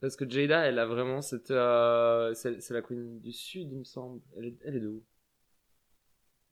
[0.00, 1.50] Parce que Jada, elle a vraiment cette.
[1.50, 4.20] euh, c'est c'est la queen du Sud, il me semble.
[4.36, 5.02] Elle est, elle est de où?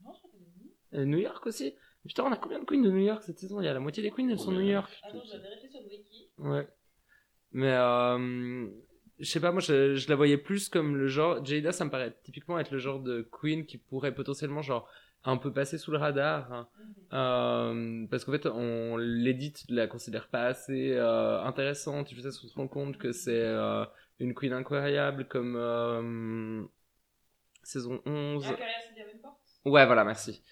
[0.05, 0.71] Non, je crois qu'elle est nue.
[0.93, 1.75] Elle est de New York aussi?
[2.07, 3.61] Putain, on a combien de queens de New York cette saison?
[3.61, 4.91] Il y a la moitié des queens, elles sont de New York.
[5.05, 6.29] Attends, je vais vérifier sur wiki.
[6.39, 6.67] Ouais.
[7.53, 8.69] Mais euh,
[9.21, 11.45] je sais pas, moi je, je la voyais plus comme le genre.
[11.45, 14.89] Jada, ça me paraît typiquement être le genre de queen qui pourrait potentiellement genre
[15.25, 16.53] un peu passer sous le radar.
[16.53, 16.69] hein.
[17.13, 22.07] Euh, parce qu'en fait, on l'édite, la considère pas assez euh, intéressante.
[22.09, 23.85] Tu sais, on se rend compte que c'est euh,
[24.19, 26.63] une queen incroyable comme euh,
[27.63, 28.45] saison 11.
[28.49, 30.43] Ah, Carrière Sylvia Davenport Ouais, voilà, merci.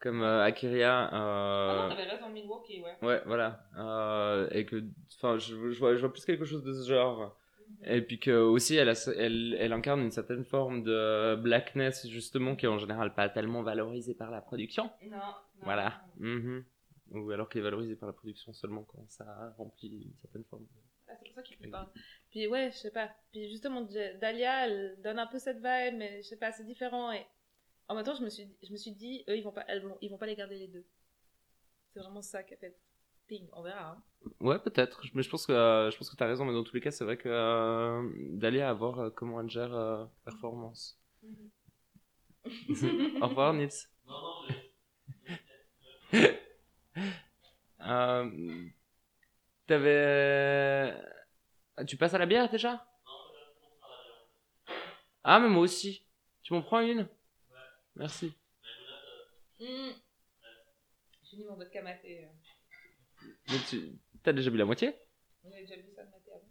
[0.00, 1.08] Comme euh, Akiria.
[1.12, 2.96] Ah non, t'avais raison, Milwaukee, ouais.
[3.02, 3.66] Ouais, voilà.
[3.78, 4.84] Euh, et que,
[5.16, 7.36] enfin, je, je, vois, je vois plus quelque chose de ce genre.
[7.84, 12.56] Et puis que aussi, elle, a, elle, elle incarne une certaine forme de blackness, justement,
[12.56, 14.90] qui est en général pas tellement valorisée par la production.
[15.04, 15.34] Non, non.
[15.62, 16.02] Voilà.
[16.18, 16.64] Mhm.
[17.12, 20.64] Ou alors qui est valorisée par la production seulement quand ça remplit une certaine forme.
[20.64, 20.68] de-
[21.08, 21.88] Ah, c'est pour ça qu'il parle.
[22.30, 23.10] Puis ouais, je sais pas.
[23.30, 23.82] Puis justement,
[24.20, 27.12] Dahlia, elle donne un peu cette vibe, mais je sais pas, c'est différent.
[27.12, 27.24] Et
[27.88, 29.82] en même temps, je me suis, je me suis dit, eux, ils vont pas, elles
[29.82, 30.84] vont, ils vont pas les garder les deux.
[31.92, 32.76] C'est vraiment ça qui a fait
[33.28, 33.46] ping.
[33.52, 33.90] On verra.
[33.92, 34.02] Hein.
[34.40, 35.02] Ouais, peut-être.
[35.14, 36.44] Mais je pense que euh, je pense que t'as raison.
[36.44, 39.50] Mais dans tous les cas, c'est vrai que euh, d'aller à voir euh, comment elle
[39.50, 40.98] gère euh, performance.
[43.20, 43.70] Au revoir, Nils.
[44.06, 44.14] Non,
[46.12, 46.20] non,
[47.88, 48.68] Euh,
[49.66, 50.94] T'avais.
[51.76, 52.84] Ah, Tu passes à la bière déjà?
[55.24, 56.04] Ah, mais moi aussi.
[56.42, 57.08] Tu m'en prends une?
[57.96, 58.34] Merci.
[59.60, 59.90] Mm.
[61.24, 62.28] J'ai mis mon vodka maté.
[63.48, 63.92] Mais tu...
[64.26, 64.92] T'as déjà bu la moitié?
[65.44, 66.42] J'avais déjà vu ça le maté avant.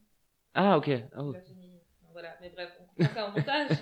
[0.54, 0.90] Ah, ok.
[1.18, 1.34] Oh.
[1.34, 1.82] Là, j'ai mis...
[2.14, 3.70] Voilà, mais bref, on comprend ça en montage.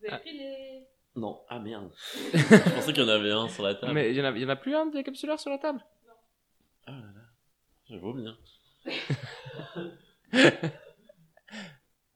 [0.00, 0.86] Vous avez pris les...
[1.16, 1.92] Non, ah merde.
[2.32, 3.92] je pensais qu'il y en avait un sur la table.
[3.92, 4.30] mais il y, en a...
[4.30, 5.84] y en a plus un des capsuleurs sur la table?
[6.86, 7.20] Ah là là,
[7.90, 8.38] je vaux bien.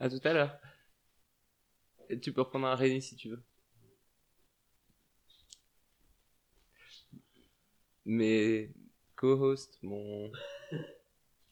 [0.01, 0.59] À tout à l'heure.
[2.09, 3.45] Et tu peux reprendre un Réni si tu veux.
[8.07, 8.71] Mes
[9.17, 10.31] co-hosts m'ont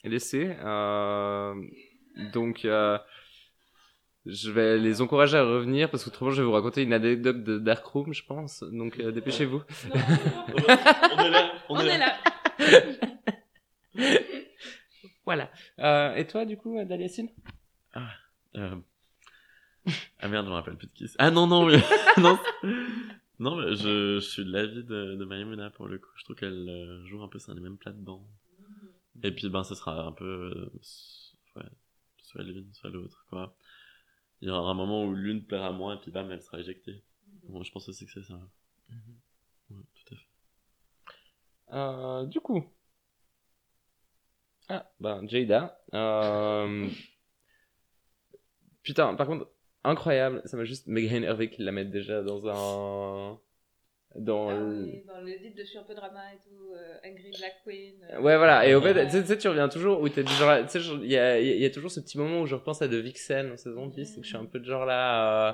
[0.04, 0.54] laissé.
[0.62, 1.54] euh,
[2.32, 2.98] donc, euh,
[4.26, 7.58] je vais les encourager à revenir parce qu'autrement, je vais vous raconter une anecdote de
[7.58, 8.62] Darkroom, je pense.
[8.62, 9.62] Donc, euh, dépêchez-vous.
[9.94, 12.12] On est là, on, On est est là.
[12.58, 12.78] là.
[15.24, 15.50] Voilà.
[15.78, 17.28] Euh, et toi, du coup, Daliacine?
[18.56, 18.76] Euh...
[20.20, 21.16] Ah merde, je me rappelle plus de qui c'est.
[21.18, 21.78] Ah non, non, mais...
[22.18, 22.38] non,
[23.42, 26.10] non mais je, je suis de l'avis de, de Maïmouna pour le coup.
[26.16, 28.26] Je trouve qu'elle euh, joue un peu sur les mêmes plates-bandes.
[29.22, 30.24] Et puis, ben, ce sera un peu.
[30.24, 30.70] euh,
[31.56, 31.68] ouais,
[32.22, 33.56] soit l'une, soit l'autre, quoi.
[34.42, 37.02] Il y aura un moment où l'une plaira moins et puis bam, elle sera éjectée.
[37.48, 38.40] Bon, je pense aussi que c'est ça.
[39.70, 40.26] Ouais, tout à fait.
[41.72, 42.64] Euh, du coup.
[44.68, 45.78] Ah, ben, Jada.
[45.94, 46.88] Euh...
[48.82, 49.48] Putain, par contre,
[49.84, 50.42] incroyable.
[50.44, 53.38] Ça m'a juste méga énervé qu'ils la mettent déjà dans un.
[54.14, 54.50] Dans.
[54.50, 56.96] Ah le- oui, dans le dit de je suis un peu drama et tout, euh,
[57.10, 57.94] Angry Black Queen.
[58.10, 58.20] euh.
[58.20, 58.66] Ouais, voilà.
[58.66, 60.58] Et au fait, tu sais- tu reviens toujours où t'es du genre.
[60.70, 62.82] Tu sais, il y a, il y a toujours ce petit moment où je repense
[62.82, 65.48] à de Vixen en saison 10 et que je suis un peu de genre là.
[65.50, 65.52] euh,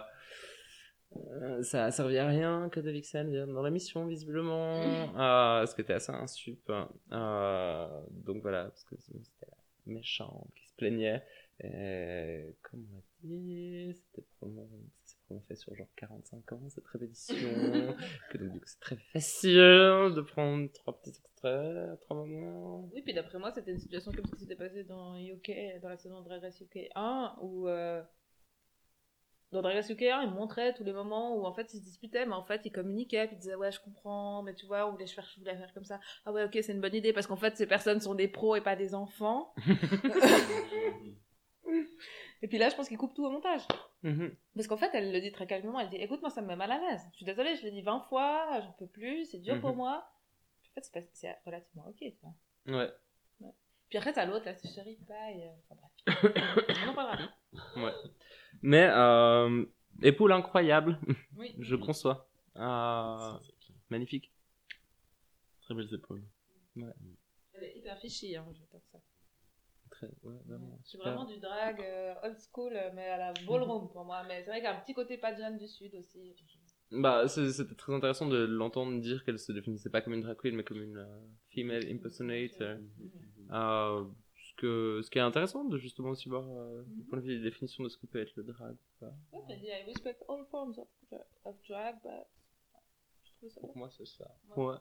[1.40, 4.82] euh, ça a servi à rien que de Vixen vienne dans la mission, visiblement.
[5.16, 6.68] Euh, ce qui était assez insup.
[7.12, 11.22] Euh, donc voilà, parce que c'était la méchante qui se plaignait.
[11.60, 14.68] Et comme on a dit, c'était probablement,
[15.04, 17.36] c'est qu'on fait sur genre 45 ans cette répétition,
[18.30, 22.88] que donc du coup c'est très facile de prendre trois petits extraits, trois moments.
[22.94, 25.88] Oui, puis d'après moi, c'était une situation comme ce qui s'était passé dans UK, dans
[25.88, 28.04] la saison de Drag Race UK 1, où euh,
[29.50, 31.84] dans Drag Race UK 1, ils montraient tous les moments où en fait ils se
[31.84, 34.86] disputaient, mais en fait ils communiquaient, puis ils disaient ouais, je comprends, mais tu vois,
[34.88, 35.98] on voulait faire, je voulais faire comme ça.
[36.24, 38.54] Ah ouais, ok, c'est une bonne idée parce qu'en fait ces personnes sont des pros
[38.54, 39.52] et pas des enfants.
[42.42, 43.62] et puis là, je pense qu'ils coupent tout au montage.
[44.02, 44.34] Mhm.
[44.54, 45.80] Parce qu'en fait, elle le dit très calmement.
[45.80, 47.02] Elle dit Écoute, moi, ça me met mal à l'aise.
[47.12, 49.76] Je suis désolée, je l'ai dit 20 fois, j'en peux plus, c'est dur pour Mhm.
[49.76, 50.10] moi.
[50.78, 51.96] En fait, c'est relativement ok.
[51.98, 52.78] Tu vois.
[52.80, 52.92] Ouais.
[53.88, 55.44] Puis après, t'as l'autre, là, c'est chérie, paille.
[55.44, 56.66] euh, Enfin bref.
[56.86, 57.28] On en parlera.
[58.62, 59.64] Mais euh,
[60.02, 60.98] épaule incroyable,
[61.36, 61.54] Oui.
[61.58, 62.28] je conçois.
[62.56, 63.32] Euh,
[63.90, 64.30] magnifique.
[65.62, 66.22] Très belles épaules.
[66.76, 68.98] Elle est hyper fichue, hein, j'adore ça.
[69.98, 70.78] Très, ouais, vraiment.
[70.84, 74.22] C'est vraiment du drag euh, old school, euh, mais à la ballroom pour moi.
[74.28, 76.36] Mais c'est vrai qu'il y a un petit côté pageant du Sud aussi.
[76.92, 80.54] Bah, c'était très intéressant de l'entendre dire qu'elle se définissait pas comme une drag queen,
[80.54, 81.20] mais comme une euh,
[81.52, 82.78] female impersonator.
[83.50, 84.04] Euh,
[84.36, 87.36] ce, que, ce qui est intéressant de justement aussi voir euh, du point de vue
[87.38, 88.76] des définitions de ce que peut être le drag.
[89.00, 89.08] quoi.
[89.32, 90.88] Ouais, elle dit I respect all forms of,
[91.44, 92.26] of drag, but.
[93.24, 94.30] Je trouve ça Pour moi, c'est ça.
[94.56, 94.64] Ouais.
[94.64, 94.76] Ouais.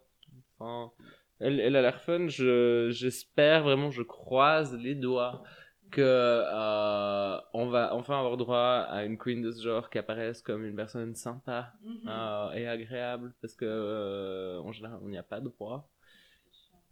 [0.59, 0.91] Enfin,
[1.39, 2.27] elle, elle a l'air fun.
[2.27, 5.43] Je, j'espère vraiment, je croise les doigts
[5.91, 10.41] que euh, on va enfin avoir droit à une queen de ce genre qui apparaisse
[10.41, 12.01] comme une personne sympa Mhm.
[12.07, 15.89] euh, et agréable parce que euh, en général on n'y a pas droit.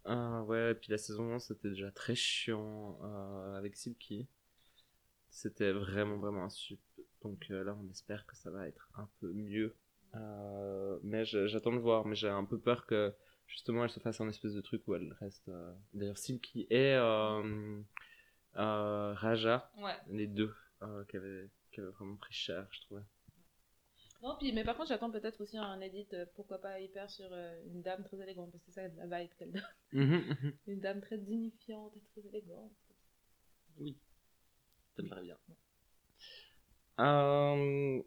[0.06, 4.26] Euh, ouais, et puis la saison 1 c'était déjà très chiant euh, avec Silky.
[5.30, 6.80] C'était vraiment vraiment un sup.
[7.22, 9.74] Donc euh, là on espère que ça va être un peu mieux.
[10.14, 13.12] Euh, mais j'attends de voir, mais j'ai un peu peur que
[13.46, 15.48] justement elle se fasse un espèce de truc où elle reste.
[15.48, 17.80] euh, D'ailleurs Silky et euh,
[18.56, 19.96] euh, Raja, Ouais.
[20.08, 23.02] les deux, euh, qui, avaient, qui avaient vraiment pris cher, je trouvais.
[24.22, 27.28] Non, puis, mais par contre, j'attends peut-être aussi un edit, euh, pourquoi pas hyper sur
[27.30, 30.52] euh, une dame très élégante, parce que c'est ça la vibe qu'elle donne.
[30.66, 32.72] Une dame très dignifiante et très élégante.
[34.96, 35.36] Ça me paraît bien.
[36.98, 38.02] Um,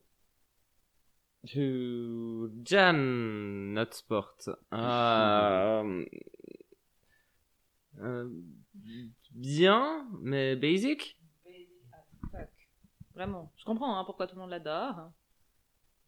[1.47, 4.49] to Jan, not sport.
[4.71, 6.05] Um,
[8.01, 8.29] euh,
[9.31, 11.17] bien, mais basic?
[12.31, 12.49] Fuck.
[13.13, 13.51] Vraiment.
[13.57, 15.11] Je comprends hein, pourquoi tout le monde l'adore.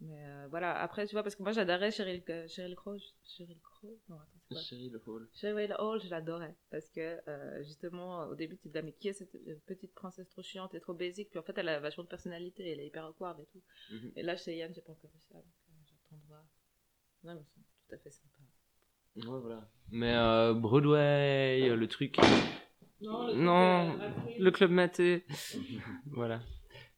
[0.02, 2.98] Mais euh, voilà, après, tu vois, parce que moi j'adorais Cheryl, euh, Cheryl Crow.
[3.24, 4.00] Cheryl Crow?
[4.10, 4.62] Non, attends, c'est quoi?
[4.64, 5.30] Chérie, le hall.
[5.32, 6.56] Cheryl Hall, je l'adorais.
[6.72, 9.32] Parce que euh, justement, au début, tu te disais, mais qui est cette
[9.68, 11.30] petite princesse trop chiante et trop basique?
[11.30, 13.62] Puis en fait, elle a vachement de personnalité, elle est hyper awkward et tout.
[13.92, 14.12] Mhm.
[14.16, 15.36] Et là, chez Yann, j'ai pas encore vu ça.
[15.36, 16.46] Donc, euh, j'attends de voir.
[17.24, 19.32] Non, mais c'est tout à fait sympa.
[19.32, 19.70] Ouais, voilà.
[19.92, 22.18] Mais euh, Broadway, le truc.
[23.02, 24.00] Non, le Non,
[24.40, 25.26] Le club maté.
[26.08, 26.42] voilà.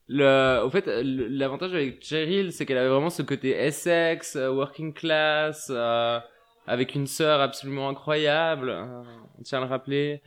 [0.09, 4.93] Le, au fait, l'avantage avec Cheryl, c'est qu'elle avait vraiment ce côté Essex, euh, working
[4.93, 6.19] class, euh,
[6.67, 9.03] avec une sœur absolument incroyable, euh,
[9.39, 10.21] on tient à le rappeler,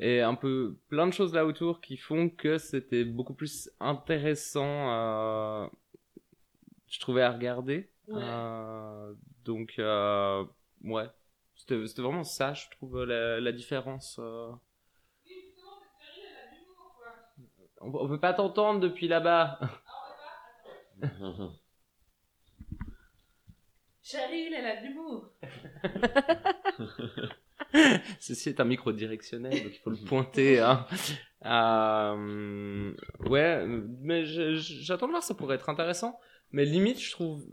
[0.00, 4.90] et un peu plein de choses là autour qui font que c'était beaucoup plus intéressant,
[4.90, 5.66] euh,
[6.88, 7.88] je trouvais à regarder.
[8.08, 8.20] Ouais.
[8.20, 9.14] Euh,
[9.44, 10.44] donc, euh,
[10.84, 11.06] ouais,
[11.54, 14.18] c'était c'était vraiment ça, je trouve, la, la différence.
[14.18, 14.50] euh.
[17.80, 19.58] On, on peut pas t'entendre depuis là-bas.
[24.02, 25.30] Cheryl, elle a de l'humour.
[28.18, 30.58] Ceci est un micro directionnel, donc il faut le pointer.
[30.60, 30.86] Hein.
[31.44, 32.92] Euh,
[33.28, 33.64] ouais,
[34.00, 36.18] mais j'attends de voir, ça pourrait être intéressant.
[36.50, 37.46] Mais limite, je trouve,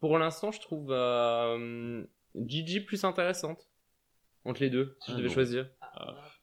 [0.00, 2.04] pour l'instant, je trouve euh,
[2.34, 3.68] Gigi plus intéressante
[4.44, 5.34] entre les deux, si je Ah devais bon.
[5.34, 5.68] choisir.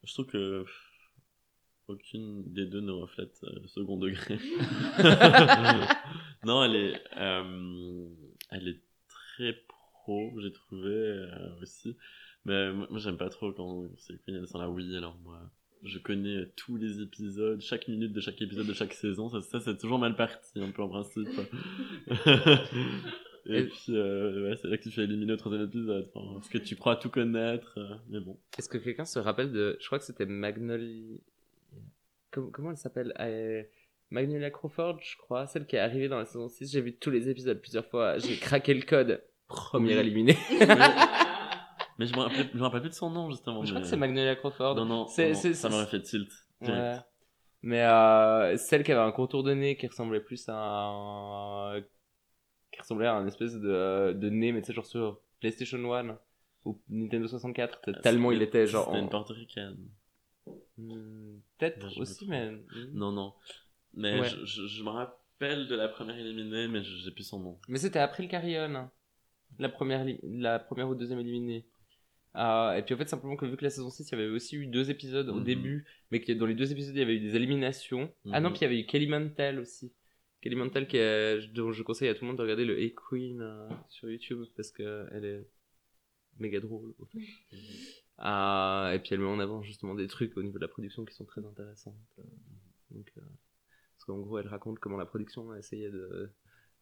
[0.03, 0.65] Je trouve que
[1.93, 4.37] aucune des deux ne reflète euh, second degré.
[6.45, 8.07] non, elle est, euh,
[8.51, 11.27] elle est très pro, j'ai trouvé euh,
[11.61, 11.95] aussi.
[12.45, 14.95] Mais moi, moi, j'aime pas trop quand c'est Queen elle sent la oui.
[14.97, 15.39] Alors moi,
[15.83, 19.29] je connais tous les épisodes, chaque minute de chaque épisode de chaque saison.
[19.29, 21.29] Ça, ça c'est toujours mal parti, un peu en principe.
[23.45, 26.09] Et Et- puis, euh, ouais, c'est là que tu fais éliminer au troisième épisode.
[26.13, 28.37] Enfin, parce que tu crois tout connaître, euh, mais bon.
[28.57, 31.17] Est-ce que quelqu'un se rappelle de, je crois que c'était Magnolia,
[32.33, 33.63] comment, comment elle s'appelle Euh,
[34.09, 36.71] Magnolia Crawford, je crois, celle qui est arrivée dans la saison 6.
[36.71, 38.17] J'ai vu tous les épisodes plusieurs fois.
[38.17, 39.23] J'ai craqué le code.
[39.47, 39.99] Premier Oui.
[39.99, 40.37] éliminé.
[41.99, 43.63] Mais je me rappelle, je me rappelle plus de son nom, justement.
[43.63, 44.75] Je crois que c'est Magnolia Crawford.
[44.75, 46.29] Non, non, C'est- non, c'est- ça m'aurait fait tilt.
[46.61, 46.67] Ouais.
[46.67, 47.05] direct.
[47.61, 51.81] Mais euh, celle qui avait un contour de nez qui ressemblait plus à un...
[52.71, 56.17] qui ressemblait à un espèce de, de nez, mais tu sais, genre sur PlayStation 1
[56.65, 58.85] ou Nintendo 64, Ah, tellement il était genre...
[58.85, 59.77] C'était en- une portoricaine.
[60.77, 61.37] Hmm,
[61.71, 62.51] Peut-être aussi, mais...
[62.93, 63.33] Non, non.
[63.93, 64.27] Mais Ouais.
[64.29, 65.67] je, je, je me rappelle.
[65.67, 67.59] de la première éliminée, mais j'ai plus son nom.
[67.67, 68.73] Mais c'était après le carillon.
[68.75, 68.91] hein.
[69.59, 71.65] La première, la première ou deuxième éliminée.
[72.33, 74.29] Ah, et puis en fait, simplement que vu que la saison 6, il y avait
[74.29, 75.43] aussi eu deux épisodes au Mhm.
[75.43, 78.11] début, mais que dans les deux épisodes, il y avait eu des éliminations.
[78.31, 78.53] Ah non, Mhm.
[78.55, 79.91] puis il y avait eu Kelly Mantel aussi.
[80.41, 83.41] Kelly Mantel, qui est- dont je conseille à tout le monde de regarder le A-Queen
[83.41, 85.47] euh, sur YouTube, parce que elle est
[86.39, 86.93] méga drôle.
[88.25, 91.03] Ah, et puis elle met en avant justement des trucs au niveau de la production
[91.03, 91.97] qui sont très intéressants.
[92.19, 92.23] Euh,
[92.91, 93.21] Donc, euh,
[93.95, 96.31] parce qu'en gros, elle raconte comment la production a essayé de,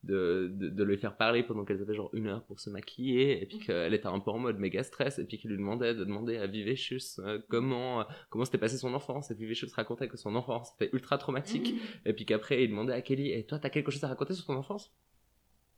[0.04, 3.42] de, de, de lui faire parler pendant qu'elle avait genre une heure pour se maquiller,
[3.42, 5.96] et puis qu'elle était un peu en mode méga stress, et puis qu'il lui demandait
[5.96, 10.18] de demander à Vivecious euh, comment, comment s'était passé son enfance, et Vivecious racontait que
[10.18, 11.74] son enfance était ultra traumatique,
[12.06, 14.46] et puis qu'après il demandait à Kelly, et toi t'as quelque chose à raconter sur
[14.46, 14.94] ton enfance?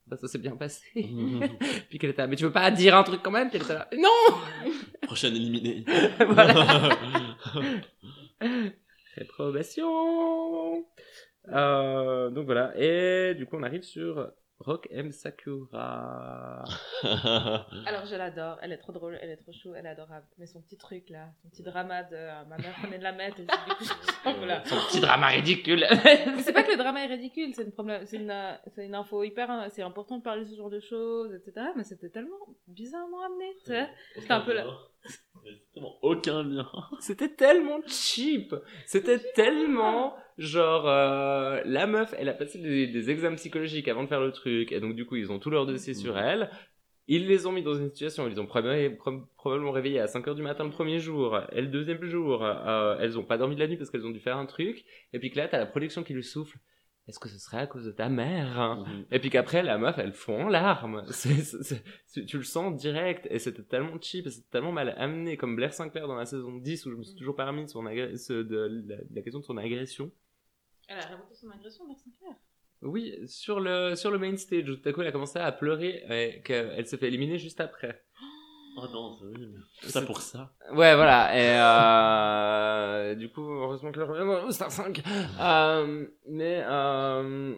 [0.07, 0.83] Bah, ça s'est bien passé.
[1.89, 3.49] puis qu'elle était là, mais tu veux pas dire un truc quand même?
[3.49, 5.85] Puis elle était là, non Prochaine éliminée.
[6.27, 6.89] Voilà.
[9.15, 10.85] Réprobation.
[11.49, 12.73] Euh, donc voilà.
[12.77, 14.31] Et du coup, on arrive sur
[14.65, 16.63] Rock M Sakura.
[17.03, 20.25] Alors je l'adore, elle est trop drôle, elle est trop chou, elle est adorable.
[20.37, 23.11] Mais son petit truc là, son petit drama de euh, ma mère venait de la
[23.11, 24.63] mettre et du coup je voilà.
[24.65, 25.85] Son petit drama ridicule.
[26.03, 28.85] Mais c'est pas que le drama est ridicule, c'est une, problème, c'est une, euh, c'est
[28.85, 31.67] une info hyper, euh, c'est important de parler de ce genre de choses, etc.
[31.75, 32.37] Mais c'était tellement
[32.67, 33.89] bizarrement amené, tu sais.
[34.15, 34.61] C'était un peu là.
[34.61, 34.92] Exactement,
[36.01, 36.69] aucun lien.
[36.99, 38.55] C'était tellement cheap.
[38.85, 44.07] C'était tellement genre euh, la meuf, elle a passé des, des examens psychologiques avant de
[44.07, 46.49] faire le truc, et donc du coup ils ont tout leur dossier sur elle.
[47.07, 50.35] Ils les ont mis dans une situation, ils ont probablement, prob- probablement réveillé à 5h
[50.35, 53.59] du matin le premier jour, et le deuxième jour, euh, elles ont pas dormi de
[53.59, 55.65] la nuit parce qu'elles ont dû faire un truc, et puis que là t'as la
[55.65, 56.57] production qui lui souffle.
[57.07, 58.85] Est-ce que ce serait à cause de ta mère hein?
[59.11, 61.05] Et puis qu'après, la meuf, elle fond en larmes.
[62.13, 63.27] Tu le sens direct.
[63.29, 66.53] Et c'était tellement cheap, et c'était tellement mal amené, comme Blair Sinclair dans la saison
[66.55, 69.21] 10, où je me suis toujours permis de, son agré- ce- de la, de la
[69.21, 70.11] question de son agression.
[70.87, 72.35] Elle a révolté son agression vers Sinclair?
[72.81, 75.51] Oui, sur le, sur le main stage, où tout à coup, elle a commencé à
[75.51, 78.02] pleurer, et qu'elle s'est fait éliminer juste après.
[78.75, 79.63] Oh non, c'est horrible.
[79.81, 80.51] Tout ça pour ça.
[80.71, 81.31] Ouais, voilà.
[81.37, 85.01] Et euh, du coup, heureusement que le revient Star 5.
[85.39, 87.55] Euh, mais euh,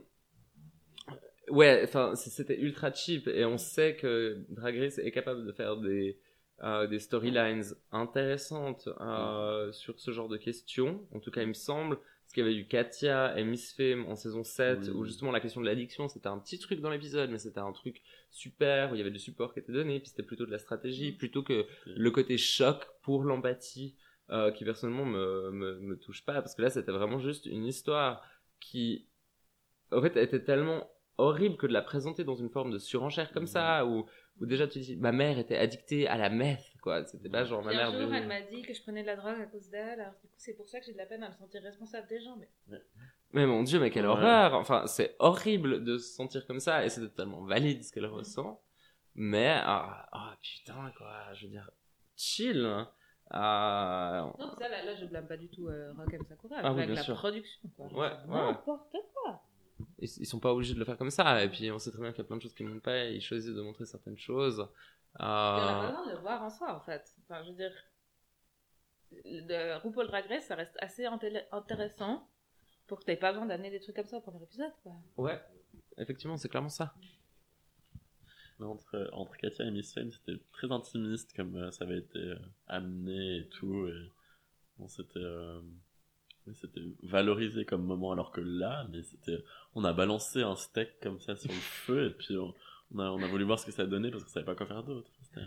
[1.50, 5.78] ouais, enfin, c'était ultra cheap et on sait que Drag Race est capable de faire
[5.78, 6.20] des
[6.64, 11.02] euh, des storylines intéressantes euh, sur ce genre de questions.
[11.14, 11.98] En tout cas, il me semble.
[11.98, 14.90] Parce qu'il y avait eu Katia et Miss Fame en saison 7, Oui.
[14.96, 17.72] où justement la question de l'addiction, c'était un petit truc dans l'épisode, mais c'était un
[17.72, 18.02] truc
[18.36, 20.60] super, où il y avait du support qui était donné, puis c'était plutôt de la
[20.60, 23.96] stratégie, plutôt que le côté choc pour l'empathie
[24.30, 27.66] euh, qui personnellement me, me, me touche pas parce que là c'était vraiment juste une
[27.66, 28.22] histoire
[28.60, 29.08] qui
[29.92, 33.48] en fait était tellement horrible que de la présenter dans une forme de surenchère comme
[33.48, 34.06] ça où,
[34.40, 37.06] où déjà tu dis ma mère était addictée à la meth quoi.
[37.06, 39.08] C'était pas genre ma Puis un mère jour, elle m'a dit que je prenais de
[39.08, 41.06] la drogue à cause d'elle, alors du coup, c'est pour ça que j'ai de la
[41.06, 42.38] peine à me sentir responsable des gens.
[42.38, 42.50] Mais
[43.36, 44.12] mais mon dieu mais quelle Ouais.
[44.12, 48.06] horreur enfin c'est horrible de se sentir comme ça et c'est totalement valide ce qu'elle
[48.08, 48.62] ressent
[49.14, 51.70] mais ah ah, putain quoi je veux dire
[52.18, 52.90] chill hein.
[53.32, 55.92] Ah, non, ça, là, là, je blâme pas du tout euh.
[56.30, 57.16] Sakura, Ah oui, avec la sûr.
[57.16, 57.70] production.
[57.76, 57.88] Quoi.
[57.88, 58.28] Ouais, ouais.
[58.28, 59.42] N'importe quoi.
[59.98, 62.02] ils, ils sont pas obligés de le faire comme ça et puis on sait très
[62.02, 63.62] bien qu'il y a plein de choses qui ne montent pas et ils choisissent de
[63.64, 65.88] montrer certaines choses Et on a pas euh...
[65.90, 67.04] besoin de le voir en soi, en fait.
[67.24, 67.74] Enfin, je veux dire,
[69.12, 71.06] de RuPaul Drag Race, ça reste assez
[71.52, 72.28] intéressant
[72.88, 74.94] pour que t'aies pas besoin d'amener des trucs comme ça au premier épisode, quoi.
[75.18, 75.42] ouais
[75.98, 76.94] effectivement c'est clairement ça
[78.60, 82.20] Mais entre, entre Katia et Miss Fame, c'était très intimiste comme euh, ça avait été
[82.20, 82.36] euh,
[82.68, 83.88] amené et tout.
[83.88, 84.12] Et,
[84.78, 85.60] bon, c'était, euh,
[87.04, 91.36] valorisé comme moment, alors que là, mais c'était, on a balancé un steak comme ça
[91.36, 92.54] sur le feu et puis on,
[92.94, 94.68] on a, on a voulu voir ce que ça donnait parce qu'on savait pas quoi
[94.68, 95.12] faire d'autre.
[95.22, 95.46] C'était,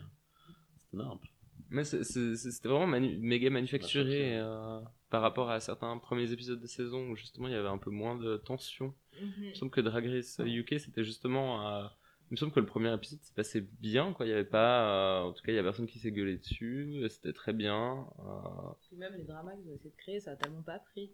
[0.76, 1.22] c'était nimp.
[1.70, 4.38] mais c'était vraiment manu- méga manufacturé Manufacturé.
[4.38, 4.80] euh,
[5.10, 7.90] par rapport à certains premiers épisodes de saison où justement il y avait un peu
[7.90, 11.86] moins de tension il me semble que Drag Race UK c'était justement euh,
[12.30, 14.82] il me semble que le premier épisode s'est passé bien quoi il y avait pas
[14.88, 17.52] euh, en tout cas il y a personne qui s'est gueulé dessus et c'était très
[17.54, 20.78] bien euh, Puis même les dramas qu'ils ont essayé de créer, ça a tellement pas
[20.78, 21.10] pris.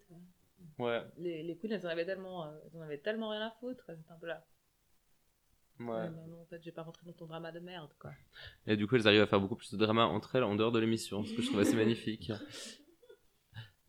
[0.78, 3.51] ouais Les, les queens, elles en avaient tellement, euh, elles en avaient tellement rien à
[3.61, 3.84] foutre.
[3.86, 4.45] C'était un peu là.
[5.78, 8.11] ouais Ouais, non, non, en fait, j'ai pas rentré dans ton drama de merde, quoi.
[8.66, 10.72] Et du coup, elles arrivent à faire beaucoup plus de drama entre elles en dehors
[10.72, 12.32] de l'émission, ce que je trouve assez magnifique.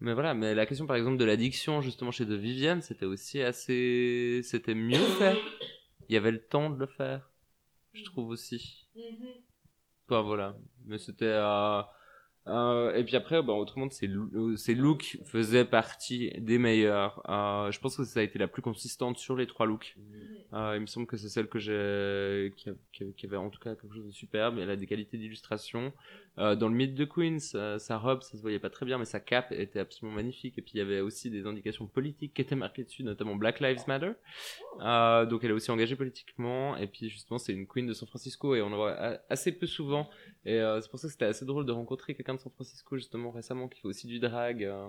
[0.06, 3.42] Mais voilà, mais la question par exemple de l'addiction justement chez De Viviane, c'était aussi
[3.42, 5.36] assez, c'était mieux fait.
[6.08, 7.32] Il y avait le temps de le faire,
[7.92, 8.88] je trouve aussi.
[10.08, 11.82] Enfin voilà, mais c'était, euh...
[12.48, 14.08] Euh, et puis après, bah, autrement, ses,
[14.58, 17.24] ses looks faisaient partie des meilleurs.
[17.28, 19.98] Euh, je pense que ça a été la plus consistante sur les trois looks.
[20.54, 23.96] Euh, il me semble que c'est celle que j'ai, qui avait en tout cas quelque
[23.96, 24.60] chose de superbe.
[24.60, 25.92] Elle a des qualités d'illustration.
[26.38, 28.98] Euh, dans le mythe de Queen, sa, sa robe, ça se voyait pas très bien,
[28.98, 30.58] mais sa cape était absolument magnifique.
[30.58, 33.60] Et puis il y avait aussi des indications politiques qui étaient marquées dessus, notamment Black
[33.60, 34.12] Lives Matter.
[34.82, 36.76] Euh, donc elle est aussi engagée politiquement.
[36.78, 39.66] Et puis justement, c'est une Queen de San Francisco et on en voit assez peu
[39.68, 40.10] souvent.
[40.46, 42.98] Et euh, c'est pour ça que c'était assez drôle de rencontrer quelqu'un de San Francisco
[42.98, 44.64] justement récemment qui fait aussi du drag.
[44.64, 44.88] euh,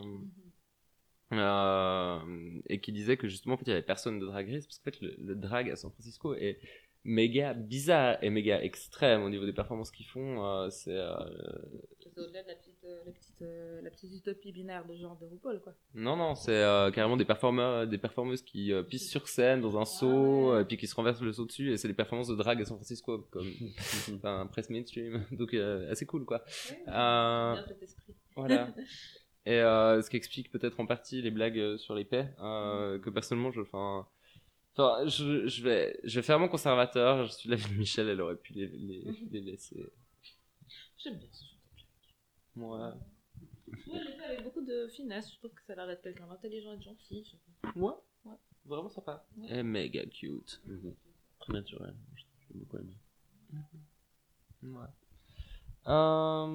[1.33, 2.21] euh,
[2.69, 4.79] et qui disait que justement en fait il y avait personne de drag race parce
[4.79, 6.61] qu'en fait le, le drag à San Francisco est
[7.09, 11.15] méga bizarre et méga extrême au niveau des performances qu'ils font euh, c'est euh,
[12.03, 15.17] C'est au-delà de la petite, euh, la, petite, euh, la petite utopie binaire de genre
[15.19, 15.73] de RuPaul, quoi.
[15.95, 19.79] non non c'est euh, carrément des performeurs des performeuses qui euh, pissent sur scène dans
[19.79, 20.63] un seau ouais.
[20.63, 22.65] et puis qui se renversent le seau dessus et c'est des performances de drag à
[22.65, 23.49] San Francisco comme
[24.17, 26.45] enfin presse mainstream donc euh, assez cool quoi
[26.89, 28.15] Euh, Bien cet esprit.
[28.35, 28.69] Voilà.
[29.49, 33.11] Et euh, ce qui explique peut-être en partie les blagues sur les paix, euh, que
[33.11, 34.05] personnellement, je, enfin,
[34.77, 37.25] enfin, je, je vais, je vais faire mon conservateur.
[37.27, 39.85] Je suis l'avis de Michel, elle aurait pu les, les, les laisser.
[40.99, 41.87] J'aime bien ce genre de blague.
[42.57, 42.95] Moi,
[43.89, 45.31] Ouais, je l'ai fait avec beaucoup de finesse.
[45.33, 47.37] Je trouve que ça a l'air d'être quelqu'un d'intelligent et de gentil.
[47.75, 48.37] moi, Ouais.
[48.65, 49.27] vraiment sympa.
[49.37, 49.59] Ouais.
[49.59, 50.61] Et méga cute.
[51.41, 51.95] Très naturel.
[52.17, 52.95] J'ai beaucoup aimé.
[54.63, 54.87] Ouais.
[55.89, 56.47] Euh...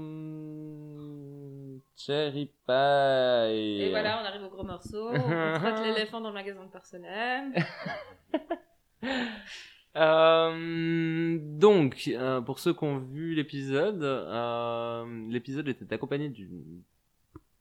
[1.96, 2.72] Cherry pie.
[3.82, 5.10] Et voilà, on arrive au gros morceau.
[5.10, 5.14] On
[5.60, 7.54] traite l'éléphant dans le magasin de porcelaine.
[9.98, 16.64] Euh, donc, euh, pour ceux qui ont vu l'épisode, euh, l'épisode était accompagné d'une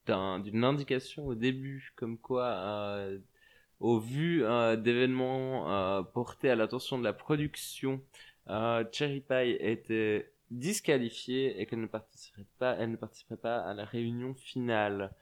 [0.06, 3.18] d'un- d'une indication au début, comme quoi, euh,
[3.80, 8.00] au vu euh, d'événements portés à l'attention de la production,
[8.46, 13.84] Cherry Pie était disqualifiée et qu'elle ne participerait pas, elle ne participerait pas à la
[13.84, 15.12] réunion finale.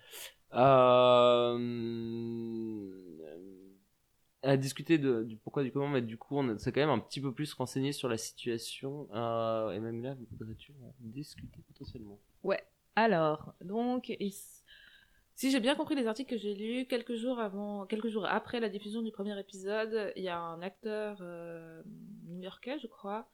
[0.55, 1.59] Euh,
[4.43, 7.01] à discuter de, du pourquoi du comment mais du coup on s'est quand même un
[7.01, 12.19] petit peu plus renseigné sur la situation euh, et même là voudrais-tu discuter potentiellement?
[12.99, 14.13] Alors, donc,
[15.37, 18.59] si j'ai bien compris les articles que j'ai lus, quelques jours avant, quelques jours après
[18.59, 21.81] la diffusion du premier épisode, il y a un acteur euh,
[22.27, 23.29] new-yorkais, je crois.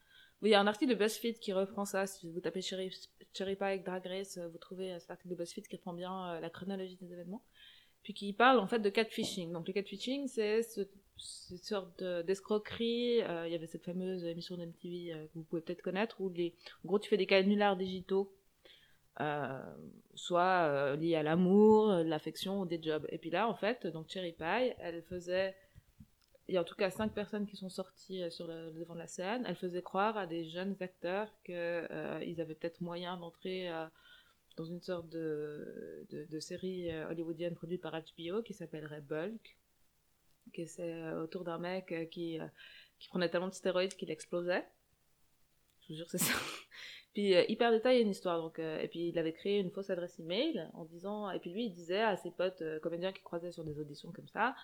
[0.45, 2.07] Il y a un article de BuzzFeed qui reprend ça.
[2.07, 2.95] Si vous tapez Cherry,
[3.33, 5.95] Cherry Pie avec Drag Race, euh, vous trouvez euh, cet article de BuzzFeed qui reprend
[5.95, 7.43] bien euh, la chronologie des événements.
[8.03, 9.53] Puis qui parle en fait de catfishing.
[9.53, 10.83] Donc le catfishing, c'est ce,
[11.17, 13.21] cette sorte de- d'escroquerie.
[13.21, 16.55] Il y avait cette fameuse émission d'MTV euh, que vous pouvez peut-être connaître où les,
[16.85, 18.31] en gros tu fais des canulars digitaux
[20.17, 23.07] soit euh, lié à l'amour, l'affection ou des jobs.
[23.11, 25.55] Et puis là, en fait, donc Cherry Pie, elle faisait,
[26.49, 29.07] il y a en tout cas cinq personnes qui sont sorties euh, devant de la
[29.07, 29.45] scène.
[29.47, 33.87] Elle faisait croire à des jeunes acteurs que euh, avaient peut-être moyen d'entrer euh,
[34.57, 36.07] dans une sorte de,
[36.41, 39.57] série hollywoodienne produite par HBO qui s'appellerait Bulk,
[40.53, 42.39] qui c'est autour d'un mec qui,
[43.09, 44.65] prenait tellement de stéroïdes qu'il explosait.
[45.83, 46.33] Je vous jure, c'est ça.
[47.15, 50.69] Puis euh, hyper détaillé une histoire et puis il avait créé une fausse adresse email
[50.75, 53.79] en disant et puis lui il disait à ses potes comédiens qui croisaient sur des
[53.79, 54.57] auditions comme ça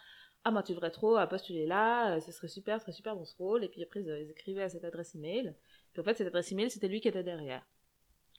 [0.45, 3.24] ah bah tu devrais trop postuler là euh, ce serait super ce serait super dans
[3.24, 3.64] ce rôle.
[3.64, 5.55] Et puis après ils, euh, ils écrivaient à cette adresse email.
[5.93, 7.64] Puis en fait cette adresse email c'était lui qui était derrière.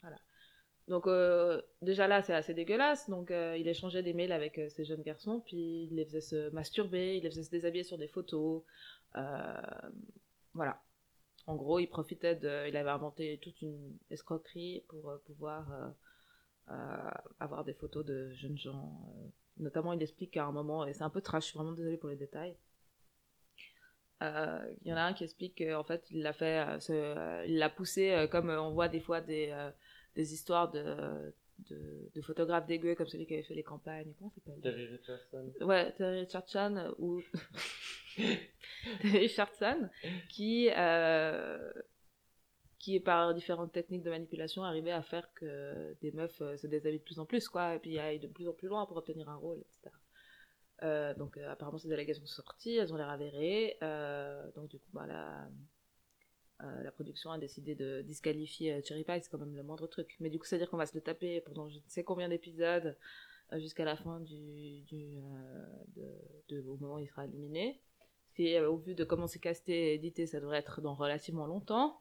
[0.01, 0.17] Voilà.
[0.87, 3.09] Donc euh, déjà là c'est assez dégueulasse.
[3.09, 5.41] Donc il échangeait des mails avec ces jeunes garçons.
[5.41, 8.63] Puis il les faisait se masturber il les faisait se déshabiller sur des photos.
[10.53, 10.81] Voilà.
[11.47, 12.67] En gros, il profitait de.
[12.67, 15.93] Il avait inventé toute une escroquerie pour pouvoir
[17.39, 19.31] avoir des photos de jeunes gens.
[19.59, 19.63] Euh.
[19.63, 21.97] Notamment, il explique qu'à un moment, et c'est un peu trash, je suis vraiment désolée
[21.97, 22.55] pour les détails.
[24.23, 27.45] Euh, Il y en a un qui explique qu'en fait, il l'a fait, euh, euh,
[27.47, 29.71] il l'a poussé euh, comme euh, on voit des fois des, euh,
[30.15, 31.33] des histoires de,
[31.69, 34.13] de, de photographes dégueux comme celui qui avait fait les campagnes.
[34.19, 34.61] Comment ça s'appelle?
[34.61, 37.21] Terry Richardson Ouais, Terry Richardson euh, ou
[38.15, 39.89] Terry Richardson
[40.29, 41.71] qui euh,
[42.81, 46.97] qui par différentes techniques de manipulation arrivait à faire que des meufs euh, se déshabillent
[46.97, 49.29] de plus en plus quoi et puis aillent de plus en plus loin pour obtenir
[49.29, 49.95] un rôle etc.
[50.81, 53.77] Euh, donc euh, apparemment ces allégations sont sorties, elles ont l'air avérées
[54.55, 55.47] donc du coup bah, la,
[56.81, 60.15] la production a décidé de disqualifier Cherry Pie, c'est quand même le moindre truc.
[60.19, 62.95] Mais du coup, c'est-à-dire qu'on va se le taper pendant je ne sais combien d'épisodes
[63.53, 65.17] jusqu'à la fin du, du
[66.49, 67.81] de, au moment où il sera éliminé.
[68.37, 71.99] Et au vu de comment c'est casté et édité, ça devrait être dans relativement longtemps.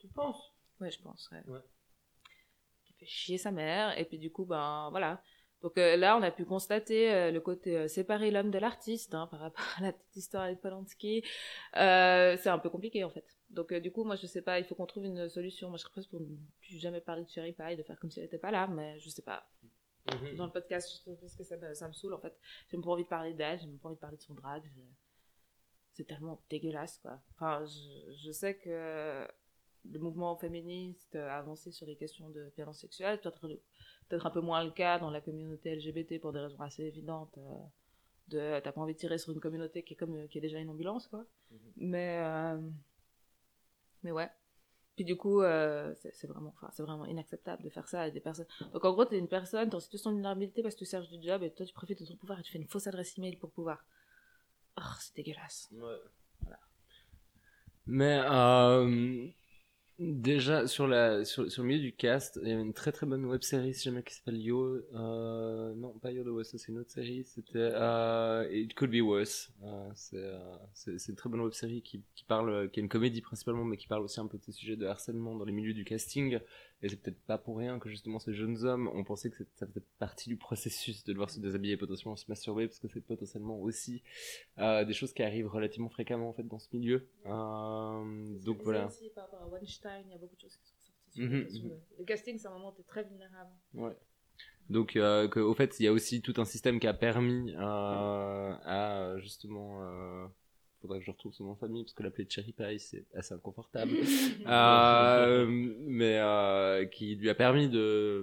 [0.00, 0.54] Tu penses?
[0.80, 1.30] Ouais, je pense.
[1.30, 1.42] Ouais.
[1.46, 1.60] Ouais.
[2.84, 3.98] Qui fait chier sa mère.
[3.98, 5.22] Et puis du coup, ben voilà.
[5.62, 9.14] Donc euh, là, on a pu constater euh, le côté euh, séparer l'homme de l'artiste
[9.14, 11.22] hein, par rapport à la petite histoire avec Polanski.
[11.74, 13.26] C'est un peu compliqué en fait.
[13.50, 15.68] Donc, du coup, moi, je sais pas, il faut qu'on trouve une solution.
[15.68, 16.26] Moi, je serais presque pour ne
[16.60, 18.96] plus jamais parler de Cherry Pie, de faire comme si elle n'était pas là, mais
[19.00, 19.44] je sais pas.
[20.36, 22.32] Dans le podcast, je parce que ça me, ça me saoule, en fait.
[22.68, 24.34] J'ai même pas envie de parler d'elle, j'ai même pas envie de parler de son
[24.34, 24.62] drag.
[25.92, 27.20] C'est tellement dégueulasse, quoi.
[27.34, 29.26] Enfin, je, je sais que
[29.90, 33.46] le mouvement féministe a avancé sur les questions de violence sexuelle, peut-être
[34.08, 37.38] peut-être un peu moins le cas dans la communauté LGBT pour des raisons assez évidentes.
[37.38, 37.56] euh,
[38.28, 40.58] de t'as pas envie de tirer sur une communauté qui est comme qui est déjà
[40.58, 41.24] une ambulance, quoi.
[41.76, 42.58] Mais euh,
[44.02, 44.30] mais ouais.
[44.96, 48.20] Puis du coup, euh, c'est vraiment, enfin, c'est vraiment inacceptable de faire ça à des
[48.20, 48.46] personnes.
[48.72, 51.08] Donc en gros, t'es une personne, t'es en situation de vulnérabilité parce que tu cherches
[51.08, 53.16] du job et toi tu profites de ton pouvoir et tu fais une fausse adresse
[53.16, 53.84] email pour pouvoir.
[54.78, 55.70] Oh, c'est dégueulasse.
[57.86, 59.26] Mais euh,
[60.00, 63.24] déjà sur la sur, le milieu du cast, il y avait une très très bonne
[63.26, 64.80] web série si jamais qui s'appelle Yo.
[64.94, 67.24] Euh, non, pas Yo the West, c'est une autre série.
[67.24, 69.52] C'était euh, It Could Be Worse.
[69.62, 72.88] Euh, c'est euh, c'est une très bonne web série qui qui parle, qui est une
[72.88, 75.52] comédie principalement, mais qui parle aussi un peu de ces sujets de harcèlement dans les
[75.52, 76.40] milieux du casting.
[76.82, 79.66] Et c'est peut-être pas pour rien que justement ces jeunes hommes ont pensé que ça
[79.66, 83.02] faisait partie du processus de devoir se déshabiller et potentiellement se masturber, parce que c'est
[83.02, 84.02] potentiellement aussi
[84.58, 87.06] euh, des choses qui arrivent relativement fréquemment en fait dans ce milieu.
[87.26, 88.86] Euh, donc voilà.
[88.86, 91.24] Aussi, par rapport à Weinstein, il y a beaucoup de choses qui sont sorties sur
[91.24, 91.68] mhm.
[91.68, 93.50] de- Le casting, c'est un moment où t'es très vulnérable.
[93.74, 93.96] Ouais.
[94.70, 97.52] Donc, euh, que, au fait, il y a aussi tout un système qui a permis
[97.56, 97.58] euh,
[98.64, 100.30] à justement.
[100.80, 103.04] Euh, faudrait que je retrouve son nom de famille parce que l'appeler Cherry Pie c'est
[103.14, 103.92] assez inconfortable.
[104.46, 105.46] Euh,
[105.86, 108.22] mais euh, qui lui a permis de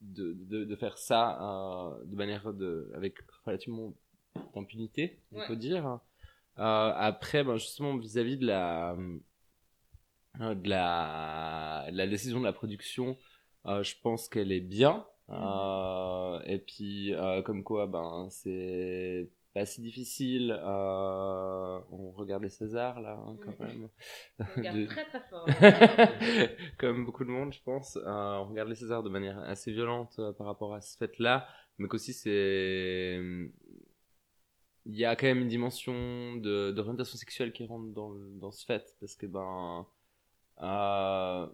[0.00, 3.94] de, de, de faire ça euh, de manière de avec relativement
[4.54, 5.46] d'impunité, on Ouais.
[5.46, 5.86] peut dire.
[6.58, 8.96] Euh, après, ben, justement vis-à-vis de la
[10.40, 13.16] euh, de la de la décision de la production,
[13.66, 15.06] euh, je pense qu'elle est bien.
[15.30, 20.50] Euh, et puis euh, comme quoi, ben c'est pas si difficile.
[20.50, 23.66] Euh, on regarde les Césars là, hein, quand Mhm.
[23.68, 23.88] même.
[24.40, 25.46] On regarde De- très très fort.
[26.78, 27.96] comme beaucoup de monde, je pense.
[27.96, 31.46] Euh, on regarde les Césars de manière assez violente euh, par rapport à ce fait-là,
[31.78, 33.20] mais qu'aussi c'est.
[34.86, 38.50] Il y a quand même une dimension de d'orientation sexuelle qui rentre dans, le- dans
[38.50, 39.86] ce fait, parce que ben.
[40.60, 41.46] euh,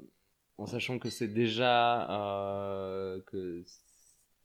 [0.59, 2.11] en sachant que c'est déjà.
[2.11, 3.63] euh, que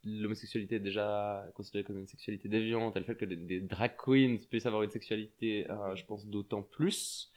[0.05, 4.37] l'homosexualité est déjà considérée comme une sexualité déviante, le fait que des, des drag queens
[4.49, 7.31] puissent avoir une sexualité, euh, je pense, d'autant plus.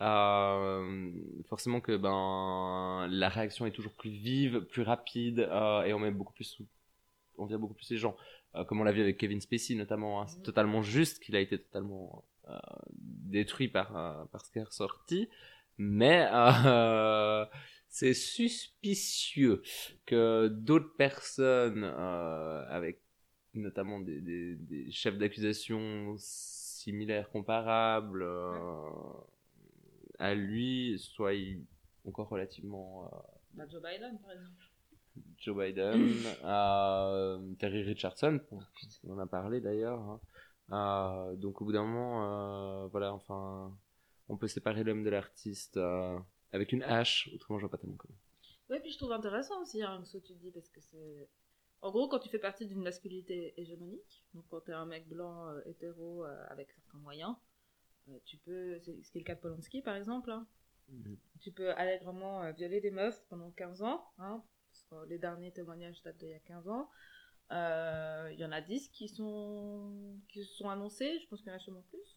[0.00, 1.10] Euh,
[1.48, 6.10] forcément que ben la réaction est toujours plus vive, plus rapide euh, et on met
[6.10, 6.58] beaucoup plus
[7.36, 8.16] on vient beaucoup plus les gens
[8.66, 10.26] comme on l'a vu avec Kevin Spacey notamment hein.
[10.26, 10.42] c'est Mhm.
[10.42, 12.24] totalement juste qu'il a été totalement
[12.94, 15.28] détruit par par ce qui est ressorti
[15.78, 16.26] mais
[17.90, 19.62] c'est suspicieux
[20.06, 23.02] que d'autres personnes euh, avec
[23.54, 28.88] notamment des, des, des chefs d'accusation similaires comparables euh,
[30.18, 31.32] à lui soit
[32.04, 33.16] encore relativement euh,
[33.54, 34.64] Bah, Joe Biden, par exemple.
[35.38, 36.14] Joe Biden,
[36.44, 38.40] euh, Terry Richardson,
[39.04, 40.00] on en a parlé d'ailleurs.
[40.00, 40.20] hein.
[40.72, 43.76] Euh, donc au bout d'un moment, euh, voilà, enfin,
[44.28, 46.16] on peut séparer l'homme de l'artiste euh,
[46.52, 48.16] avec une hache, autrement je vois pas tellement comment.
[48.70, 51.28] Oui, puis je trouve intéressant aussi hein, ce que tu dis, parce que c'est.
[51.82, 55.48] En gros, quand tu fais partie d'une masculinité hégémonique, donc quand t'es un mec blanc
[55.48, 57.34] euh, hétéro euh, avec certains moyens,
[58.08, 58.78] euh, tu peux.
[58.80, 60.30] C'est ce qui est le cas de Polanski par exemple.
[60.30, 60.46] hein.
[61.40, 64.04] Tu peux allègrement violer des meufs pendant 15 ans.
[64.18, 66.90] Hein, parce que les derniers témoignages datent d'il y a 15 ans.
[67.50, 71.56] Il y en a 10 qui sont, qui sont annoncés, je pense qu'il y en
[71.56, 72.16] a sûrement plus.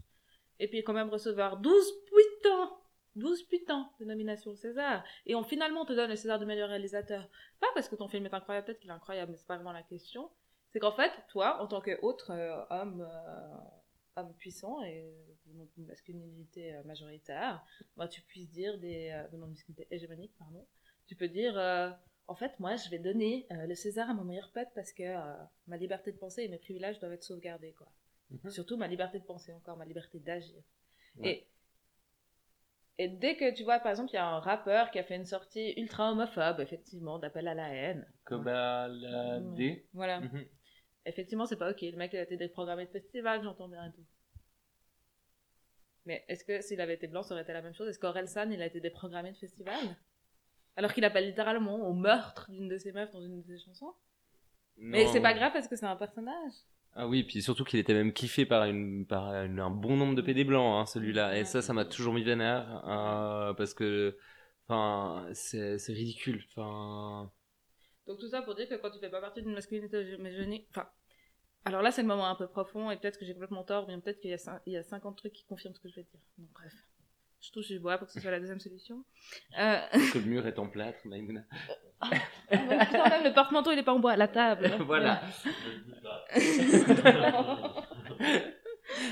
[0.59, 2.71] Et puis quand même recevoir 12 putains,
[3.15, 5.03] 12 putains de nominations au César.
[5.25, 7.27] Et on finalement te donne le César de meilleur réalisateur.
[7.59, 9.71] Pas parce que ton film est incroyable, peut-être qu'il est incroyable, mais c'est pas vraiment
[9.71, 10.29] la question.
[10.71, 15.13] C'est qu'en fait, toi, en tant qu'autre euh, homme, euh, homme puissant et
[15.45, 17.63] d'une masculinité euh, majoritaire,
[17.95, 20.65] bah, tu puisses dire des euh, venant d'une masculinité hégémonique, pardon,
[21.05, 21.91] tu peux dire euh,
[22.27, 25.03] en fait, moi, je vais donner euh, le César à mon meilleur pote parce que
[25.03, 25.33] euh,
[25.67, 27.87] ma liberté de penser et mes privilèges doivent être sauvegardés, quoi.
[28.31, 28.49] Mhm.
[28.49, 30.63] Surtout ma liberté de penser, encore ma liberté d'agir.
[31.17, 31.29] Ouais.
[31.29, 31.47] Et,
[32.97, 35.15] et dès que tu vois, par exemple, il y a un rappeur qui a fait
[35.15, 38.07] une sortie ultra homophobe, effectivement, d'appel à la haine.
[38.25, 39.81] Kobalade.
[39.93, 40.21] Voilà.
[40.21, 40.45] Mhm.
[41.05, 41.81] Effectivement, c'est pas ok.
[41.81, 44.05] Le mec, il a été déprogrammé de festival, j'entends bien et tout.
[46.05, 47.87] Mais est-ce que s'il avait été blanc, ça aurait été la même chose?
[47.87, 49.97] Est-ce qu'Orelsan, il a été déprogrammé de festival?
[50.75, 53.93] Alors qu'il appelle littéralement au meurtre d'une de ses meufs dans une de ses chansons?
[54.77, 56.53] Mais c'est pas grave parce que c'est un personnage.
[56.95, 60.21] Ah oui, puis surtout qu'il était même kiffé par, une, par un bon nombre de
[60.21, 61.37] PD blancs, hein, celui-là.
[61.37, 64.15] Et ça, ça m'a toujours mis vénère, euh, parce que,
[64.67, 66.43] enfin, c'est ridicule.
[66.55, 70.87] Donc tout ça pour dire que quand tu fais pas partie d'une masculinité hégémonique, enfin,
[71.65, 73.97] alors là c'est le moment un peu profond et peut-être que j'ai complètement tort, mais
[73.97, 76.19] peut-être qu'il y a 50 trucs qui confirment ce que je vais dire.
[76.37, 76.73] Donc bref,
[77.43, 79.03] Je touche du bois pour que ce soit la deuxième solution.
[79.59, 79.79] Euh...
[80.13, 81.43] Que le mur est en plâtre, Maïmouna.
[82.01, 82.05] Oh,
[82.49, 84.71] putain, même le porte-manteau, il est pas en bois, la table.
[84.85, 85.21] voilà.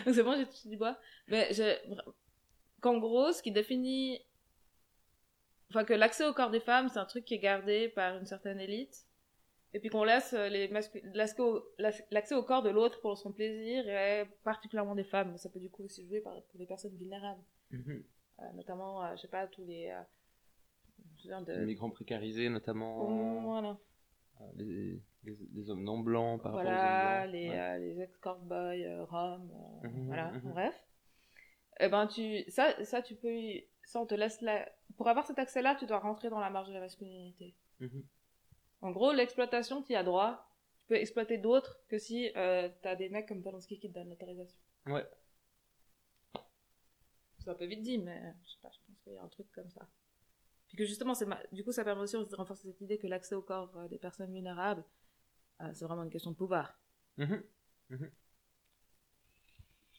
[0.06, 0.98] Donc c'est bon, j'ai touché du bois.
[1.28, 1.78] Mais je...
[2.80, 4.22] qu'en gros, ce qui définit.
[5.70, 8.26] Enfin, que l'accès au corps des femmes, c'est un truc qui est gardé par une
[8.26, 8.96] certaine élite.
[9.74, 11.66] Et puis qu'on laisse les mascu- l'accès au...
[12.12, 15.38] l'accès au corps de l'autre pour son plaisir, et particulièrement des femmes.
[15.38, 16.34] Ça peut du coup aussi jouer par...
[16.34, 17.44] pour les personnes vulnérables.
[17.72, 17.90] Mhm.
[17.90, 18.04] Euh,
[18.54, 19.88] notamment, euh, je sais pas, tous les.
[19.90, 21.54] euh, de.
[21.54, 23.42] Les migrants précarisés, notamment.
[23.44, 23.78] Voilà,
[24.42, 27.50] euh, Les, les, les hommes non blancs par voilà rapport aux hommes les.
[27.50, 27.60] Ouais.
[27.60, 29.52] euh, les ex-corboys, euh, roms,
[29.84, 30.88] euh, Mhm, voilà, bref.
[31.80, 33.38] Eh ben, tu, ça, ça, tu peux,
[33.86, 36.68] ça, on te laisse la, pour avoir cet accès-là, tu dois rentrer dans la marge
[36.68, 37.56] de la masculinité.
[38.82, 40.48] En gros, l'exploitation, tu y as droit.
[40.80, 44.10] Tu peux exploiter d'autres que si euh, t'as des mecs comme Polanski qui te donnent
[44.10, 44.60] l'autorisation.
[44.88, 45.06] Ouais.
[47.44, 49.28] C'est un peu vite dit, mais je sais pas, je pense qu'il y a un
[49.28, 49.88] truc comme ça.
[50.68, 53.36] Puis que justement, ma- du coup, ça permet aussi de renforcer cette idée que l'accès
[53.36, 54.84] au corps euh, des personnes vulnérables,
[55.62, 56.80] euh, c'est vraiment une question de pouvoir.
[57.18, 57.44] Mhm.
[57.90, 58.12] Mhm.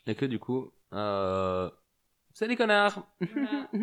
[0.07, 1.71] Et que du coup, euh...
[2.33, 3.07] c'est des connards.
[3.21, 3.71] Voilà.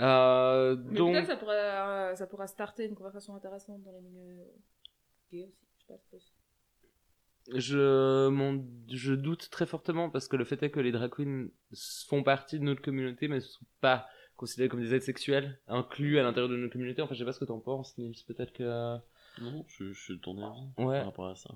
[0.00, 4.00] Euh, Mais donc, peut-être ça pourrait, euh, ça pourra starter une conversation intéressante dans les
[4.00, 4.44] milieux
[5.30, 5.68] gays aussi.
[5.76, 6.33] Je sais pas.
[7.52, 11.48] Je, m'en- je doute très fortement parce que le fait est que les drag queens
[12.08, 14.06] font partie de notre communauté mais ne sont pas
[14.36, 17.02] considérés comme des êtres sexuels inclus à l'intérieur de notre communauté.
[17.02, 18.16] Enfin, je sais pas ce que t'en penses, Nils.
[18.26, 18.96] Peut-être que,
[19.40, 20.96] Non, je, je suis de ton avis Ouais.
[20.98, 21.50] par rapport à ça.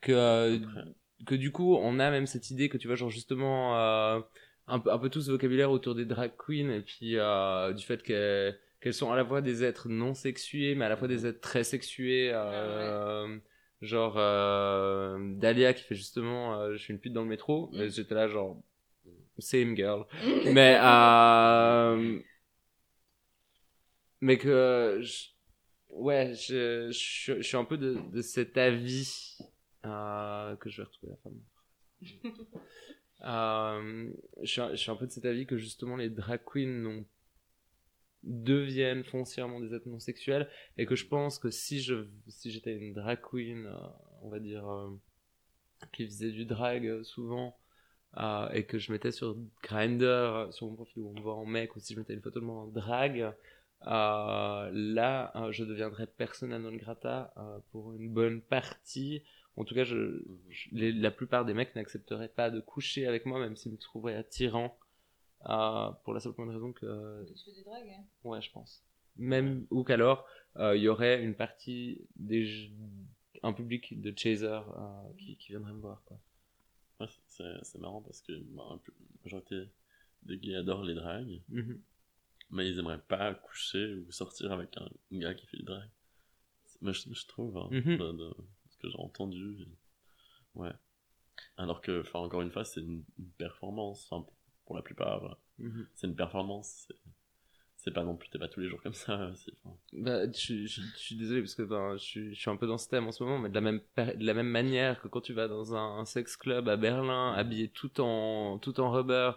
[0.00, 0.84] que, euh, Après,
[1.26, 4.20] que du coup, on a même cette idée que tu vois, genre justement, euh,
[4.68, 7.84] un, peu, un peu tout ce vocabulaire autour des drag queens et puis euh, du
[7.84, 11.26] fait qu'elles sont à la fois des êtres non sexués, mais à la fois des
[11.26, 12.30] êtres très sexués.
[12.32, 13.38] Euh,
[13.86, 17.70] Genre euh, Dahlia qui fait justement euh, je suis une pute dans le métro.
[17.72, 17.88] Mm.
[17.88, 18.60] j'étais là genre
[19.38, 20.04] same girl.
[20.52, 22.20] Mais euh,
[24.20, 25.28] mais que je-
[25.90, 29.38] ouais je, je, je suis un peu de, de cet avis
[29.84, 31.40] euh, que je vais retrouver la femme
[33.24, 34.10] euh,
[34.42, 36.66] je, suis, un- je suis un peu de cet avis que justement les drag queens
[36.82, 37.04] n'ont
[38.26, 42.74] deviennent foncièrement des êtres non sexuels et que je pense que si je si j'étais
[42.74, 43.76] une drag queen euh,
[44.22, 44.90] on va dire euh,
[45.92, 47.56] qui faisait du drag euh, souvent
[48.54, 51.76] et que je mettais sur Grindr sur mon profil où on me voit en mec
[51.76, 53.34] ou si je mettais une photo de moi en drag
[53.82, 54.72] là
[55.50, 57.34] je deviendrais persona non grata
[57.72, 59.22] pour une bonne partie.
[59.56, 59.84] En tout cas
[60.72, 64.78] la plupart des mecs n'accepteraient pas de coucher avec moi même s'ils me trouveraient attirant
[66.04, 68.82] pour la seule bonne raison que Tu fais du drag, hein Ouais, je pense.
[69.16, 72.70] Même ou qu'alors euh, il y aurait une partie des
[73.42, 76.18] un public de chasers euh, qui, qui viendrait me voir quoi.
[77.00, 78.78] ouais, c'est c'est marrant parce que bah, la
[79.24, 79.68] majorité
[80.22, 81.80] des gays adorent les drags, Mhm.
[82.50, 85.88] mais ils aimeraient pas coucher ou sortir avec un gars qui fait du drag.
[86.64, 87.96] C'est- Moi, je, je trouve, hein, Mhm.
[87.98, 88.34] de, de
[88.70, 89.62] ce que j'ai entendu.
[89.62, 90.72] et- Ouais.
[91.58, 94.10] Alors que, enfin, encore une fois, c'est une, une performance.
[94.10, 94.26] Enfin,
[94.66, 95.86] pour, la plupart, Mhm.
[95.94, 96.88] c'est une performance.
[96.88, 99.14] c'est- pas non plus, t'es pas tous les jours comme ça.
[99.64, 102.56] enfin, Bah, je, je, je suis désolé parce que ben, je, suis- je suis un
[102.56, 105.00] peu dans ce thème en ce moment, mais de la même, de la même manière
[105.00, 108.80] que quand tu vas dans un, un sex club à Berlin, habillé tout en, tout
[108.80, 109.32] en rubber,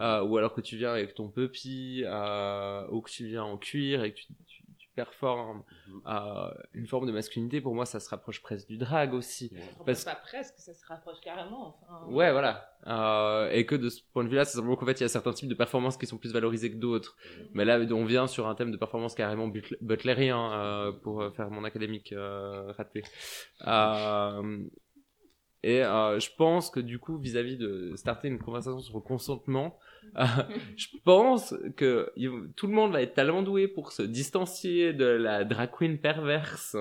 [0.00, 3.56] euh, ou alors que tu viens avec ton puppy, euh, ou que tu viens en
[3.56, 4.61] cuir et que tu, tu,
[4.92, 6.02] tu performes Mhm.
[6.06, 9.50] euh, une forme de masculinité, pour moi ça se rapproche presque du drag aussi.
[9.54, 11.78] Rapproche Parce- pas presque, ça se rapproche carrément.
[11.82, 12.68] Enfin, Ouais, voilà.
[12.86, 15.08] Euh, et que de ce point de vue-là, c'est simplement qu'en fait, il y a
[15.08, 17.16] certains types de performances qui sont plus valorisés que d'autres.
[17.54, 21.30] Mais là, on vient sur un thème de performance carrément but- butlérien euh, pour euh,
[21.30, 23.02] faire mon académique euh, raté.
[23.66, 24.58] Euh,
[25.62, 29.78] et euh, je pense que du coup, vis-à-vis de starter une conversation sur le consentement,
[29.78, 29.91] euh,
[30.76, 32.12] je pense que
[32.56, 36.76] tout le monde va être tellement pour se distancier de la drag queen perverse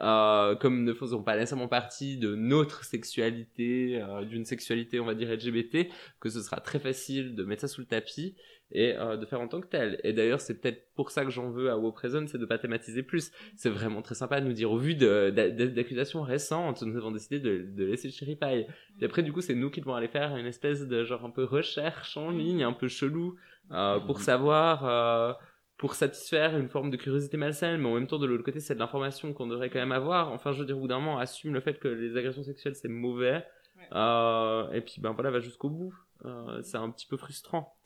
[0.00, 5.14] euh, comme ne faisant pas nécessairement partie de notre sexualité, euh, d'une sexualité, on va
[5.14, 5.88] dire LGBT,
[6.20, 8.34] que ce sera très facile de mettre ça sous le tapis
[8.70, 9.98] et euh, de faire en tant que tel.
[10.04, 12.58] Et d'ailleurs, c'est peut-être pour ça que j'en veux à Wow Present, c'est de pas
[12.58, 13.32] thématiser plus.
[13.56, 17.66] C'est vraiment très sympa de nous dire, au vu d'accusations récentes, nous avons décidé de,
[17.68, 18.66] de laisser le chiripaille.
[19.00, 21.30] Et après, du coup, c'est nous qui devons aller faire une espèce de genre un
[21.30, 23.36] peu recherche en ligne, un peu chelou,
[23.72, 24.22] euh, pour Mhm.
[24.24, 25.38] savoir...
[25.78, 28.74] pour satisfaire une forme de curiosité malsaine, mais en même temps, de l'autre côté, c'est
[28.74, 30.32] de l'information qu'on devrait quand même avoir.
[30.32, 32.74] Enfin, je veux dire, au bout d'un moment, assume le fait que les agressions sexuelles,
[32.74, 33.46] c'est mauvais.
[33.76, 33.88] Ouais.
[33.92, 35.94] Euh, et puis, ben voilà, va jusqu'au bout.
[36.24, 37.76] Euh, c'est un petit peu frustrant.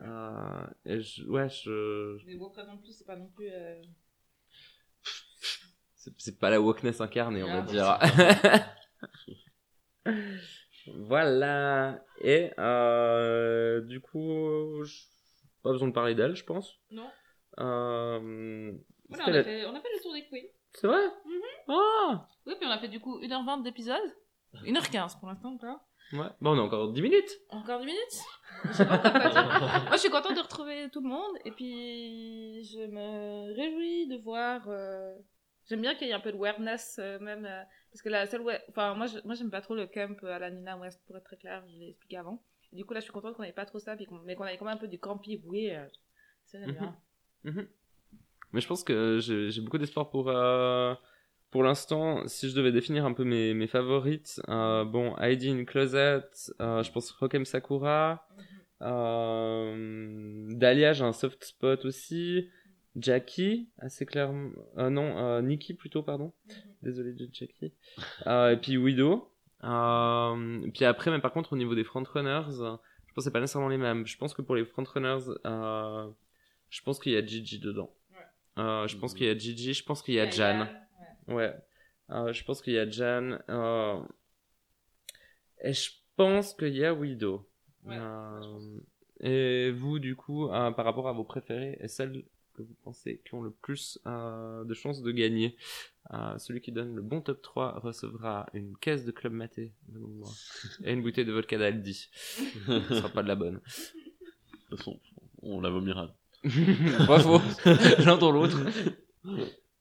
[0.00, 2.16] Euh, et je, ouais, je...
[2.26, 3.48] Mais beau présent plus, c'est pas non plus.
[3.52, 3.82] euh,
[5.96, 7.98] C'est, c'est pas la wokeness incarnée, on va Ah, dire.
[10.96, 12.02] voilà.
[12.22, 14.94] Et euh, du coup, je
[15.62, 16.74] pas besoin de parler d'elle, je pense.
[16.90, 17.08] Non.
[17.58, 18.72] Euh,
[19.08, 20.48] Voilà, on, la- a fait, on a fait le tour des queens.
[20.74, 21.40] C'est vrai Mhm.
[21.68, 24.14] Ah Oui, puis on a fait du coup 1h20 d'épisode.
[24.64, 25.80] 1h15 pour l'instant encore.
[26.12, 26.26] Ouais.
[26.40, 27.30] Bon, on a encore 10 minutes.
[27.50, 28.22] Encore 10 minutes
[28.64, 28.98] Je sais pas.
[29.02, 31.36] Moi, je suis contente de retrouver tout le monde.
[31.44, 34.62] Et puis, je me réjouis de voir.
[34.68, 35.14] euh,
[35.68, 37.44] J'aime bien qu'il y ait un peu de weirdness, euh, même.
[37.44, 37.62] euh,
[37.92, 38.42] Parce que la seule.
[38.70, 41.24] Enfin, moi, je- moi, j'aime pas trop le camp à la Nina West, pour être
[41.24, 41.62] très clair.
[41.68, 42.42] Je l'ai expliqué avant.
[42.72, 44.56] Du coup, là, je suis contente qu'on n'ait pas trop ça, puis mais qu'on ait
[44.58, 45.90] quand même un peu du campy weird.
[46.44, 46.96] Ça, j'aime bien.
[48.52, 50.94] Mais je pense que j'ai beaucoup d'espoir pour euh,
[51.50, 52.26] pour l'instant.
[52.26, 56.24] Si je devais définir un peu mes, mes favorites, euh, bon, Heidi in Closet,
[56.60, 58.26] euh, je pense Rokem Sakura,
[58.82, 62.48] euh, Dahlia, j'ai un soft spot aussi,
[62.96, 66.32] Jackie, assez clairement, euh, non, euh, Nikki plutôt, pardon.
[66.82, 67.72] Désolé de Jackie.
[68.26, 69.30] Euh, et puis Widow.
[69.64, 72.80] Euh, puis après, mais par contre, au niveau des frontrunners, je pense
[73.16, 74.06] que c'est pas nécessairement les mêmes.
[74.06, 76.08] Je pense que pour les frontrunners, euh,
[76.70, 77.92] je pense qu'il y a Gigi dedans.
[78.58, 80.66] Euh, je pense qu'il y a Gigi, je pense qu'il y a Jan.
[81.28, 81.54] Ouais.
[82.10, 83.38] Euh, je pense qu'il y a Jan.
[85.60, 87.48] Et je pense qu'il y a Widow.
[87.84, 87.96] Ouais,
[89.20, 92.24] Et vous, du coup, par rapport à vos préférés, et celles
[92.58, 95.56] que vous pensez qui ont le plus euh, de chances de gagner,
[96.12, 99.72] euh, celui qui donne le bon top 3 recevra une caisse de Club Maté
[100.84, 102.08] et une bouteille de vodka d'Aldi.
[102.12, 103.56] Ce sera pas de la bonne.
[103.56, 105.00] De toute façon,
[105.42, 106.14] on la vomira.
[107.06, 107.40] pas faux.
[108.04, 108.58] L'un dans l'autre.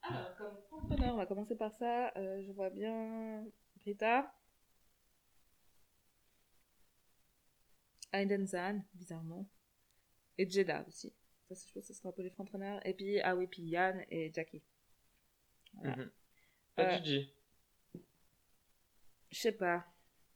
[0.03, 2.11] Alors, comme entrepreneur, on va commencer par ça.
[2.15, 3.43] Euh, je vois bien
[3.85, 4.31] Rita.
[8.13, 9.47] Aiden Zan, bizarrement.
[10.37, 11.13] Et Jeddah aussi.
[11.49, 12.79] Je pense que ce sera un peu les frontrunners.
[12.83, 14.61] Et puis, ah oui, puis Yann et Jackie.
[15.75, 15.95] Voilà.
[15.95, 16.09] Mhm.
[16.75, 17.33] Pas Euh, Gigi.
[19.31, 19.85] Je sais pas.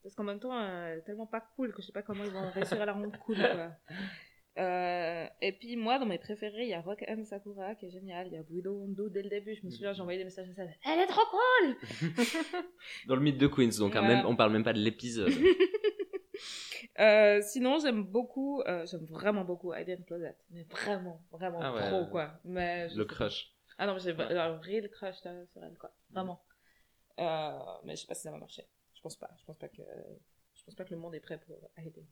[0.04, 2.24] Parce qu'en même temps, euh, elle est tellement pas cool que je sais pas comment
[2.24, 3.72] ils vont réussir à la rendre cool, quoi.
[4.58, 7.90] Euh, et puis moi, dans mes préférés, il y a Rock M Sakura qui est
[7.90, 8.28] génial.
[8.28, 9.56] Il y a Widow Hondo dès le début.
[9.56, 10.64] Je me souviens, j'ai envoyé des messages à ça.
[10.86, 11.78] Elle est trop cool!
[13.08, 15.32] Dans le mythe de Queens, donc hein, même, on parle même pas de l'épisode.
[17.02, 20.38] Euh, sinon, j'aime beaucoup, euh, j'aime vraiment beaucoup Aiden Closet.
[20.52, 21.88] Mais vraiment, vraiment Ah ouais.
[21.90, 22.40] trop, quoi.
[22.44, 23.54] Mais le crush.
[23.78, 25.92] Ah non, mais j'ai un real crush là, sur elle, quoi.
[26.12, 26.44] Vraiment.
[27.20, 28.68] Euh, mais je sais pas si ça va marcher.
[28.94, 29.30] Je pense pas.
[29.40, 29.82] Je pense pas que,
[30.54, 32.06] je pense pas que le monde est prêt pour Aiden.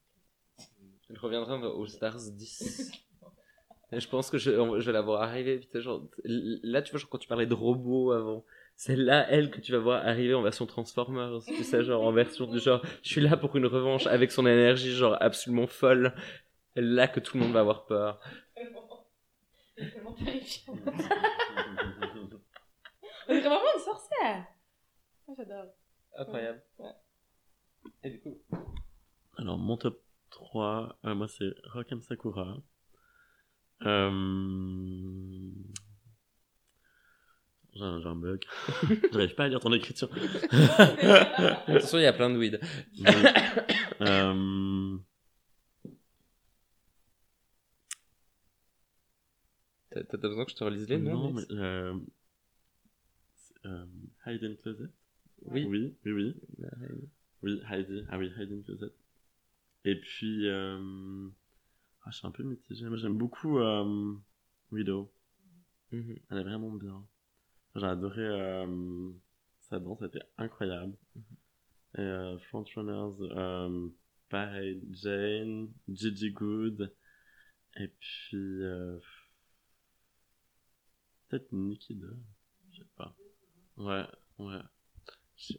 [1.10, 2.91] Elle reviendra au Stars 10.
[3.91, 5.60] Et je pense que je, je vais la voir arriver.
[5.60, 8.45] putain, genre, là, tu vois, genre, quand tu parlais de robots avant,
[8.80, 11.41] c'est là, elle, que tu vas voir arriver en version Transformers.
[11.45, 14.47] Tu sais, genre, en version de genre, je suis là pour une revanche avec son
[14.47, 16.15] énergie, genre, absolument folle.
[16.77, 18.22] Là que tout le monde va avoir peur.
[19.76, 20.76] C'est tellement terrifiant.
[23.27, 24.47] C'est vraiment une sorcière.
[25.27, 25.73] Moi, j'adore.
[26.18, 26.64] Incroyable.
[26.77, 26.93] Ouais.
[28.06, 28.41] Et du coup,
[29.38, 32.56] Alors, mon top 3, euh, moi, c'est Rock'em Sakura.
[33.81, 35.51] Euh...
[37.80, 38.43] J'ai un, bug.
[39.14, 40.10] J'arrive pas à lire ton écriture.
[40.51, 42.60] attention, il y a plein de weed.
[44.01, 44.97] euh...
[49.91, 51.43] T'as t'as besoin que je te relise les noms Non, mais...
[51.51, 51.97] Euh...
[53.34, 53.85] c'est, euh,
[54.27, 54.89] Hidden Closet
[55.43, 55.65] Oui.
[55.65, 56.35] Oui, oui, oui.
[57.41, 58.03] Oui, Heidi.
[58.10, 58.91] Ah oui, Hidden Closet.
[59.85, 60.47] Et puis...
[60.47, 61.30] Euh...
[62.03, 62.85] Ah, je suis un peu mitigé.
[62.88, 64.14] Moi, j'aime beaucoup euh...
[64.72, 65.11] Widow.
[65.91, 66.18] Mhm.
[66.30, 67.03] Elle est vraiment bien.
[67.76, 69.12] J'ai adoré euh,
[69.62, 70.96] sa danse, c'était incroyable.
[71.98, 73.90] Et euh, Frontrunners, euh,
[74.30, 76.94] pareil, Jane, Gigi Good,
[77.78, 79.00] et puis euh,
[81.28, 82.20] peut-être Nikki Doll,
[82.72, 83.16] je sais pas.
[83.78, 84.04] Ouais,
[84.40, 84.60] ouais.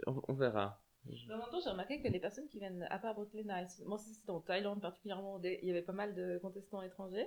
[0.06, 0.82] On, on verra.
[1.06, 3.44] En même temps, j'ai remarqué que les personnes qui viennent, à part Brooklyn
[3.86, 7.26] moi c'était en Thaïlande particulièrement, il y avait pas mal de contestants étrangers,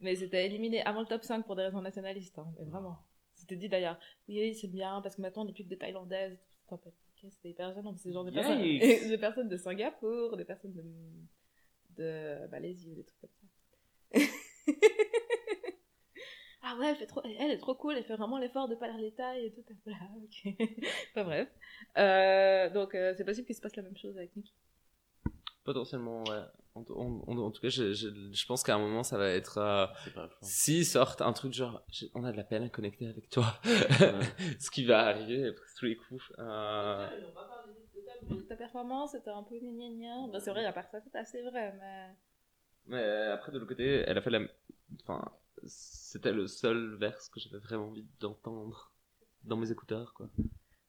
[0.00, 2.98] mais ils étaient éliminés avant le top 5 pour des raisons nationalistes, hein, mais vraiment.
[3.46, 3.96] C'était dit d'ailleurs,
[4.28, 6.76] oui, c'est bien, parce que maintenant on n'est plus que des Thaïlandaises, et
[7.20, 8.60] tout, c'est hyper gênant, c'est genre des personnes,
[9.08, 10.82] des personnes de Singapour, des personnes de,
[11.96, 13.46] de Malaisie, ou des trucs comme ça.
[16.62, 18.88] ah ouais, elle, fait trop, elle est trop cool, elle fait vraiment l'effort de pas
[18.88, 19.62] l'air les tailles et tout.
[19.84, 20.56] Voilà, ok.
[21.14, 21.48] Pas bref.
[21.98, 24.54] Euh, donc euh, c'est possible qu'il se passe la même chose avec Nicky.
[25.62, 26.42] Potentiellement, ouais.
[26.76, 29.28] En, en- en- en tout cas, je, je, je pense qu'à un moment, ça va
[29.30, 29.58] être.
[29.58, 29.86] euh.
[30.42, 31.82] S'ils sortent un truc genre,
[32.14, 33.46] on a de la peine à connecter avec toi,
[34.60, 36.22] ce qui va arriver après tous les coups.
[36.38, 37.72] euh, Ils ont pas parlé
[38.36, 40.28] de ta, performance, c'était un peu gna gna gna.
[40.32, 42.08] Ben, c'est vrai, à part ça, c'est assez vrai, mais.
[42.86, 44.40] Mais après, de l'autre côté, elle a fait la.
[45.02, 45.24] Enfin,
[45.64, 48.92] c'était le seul verse que j'avais vraiment envie d'entendre
[49.44, 50.28] dans mes écouteurs, quoi.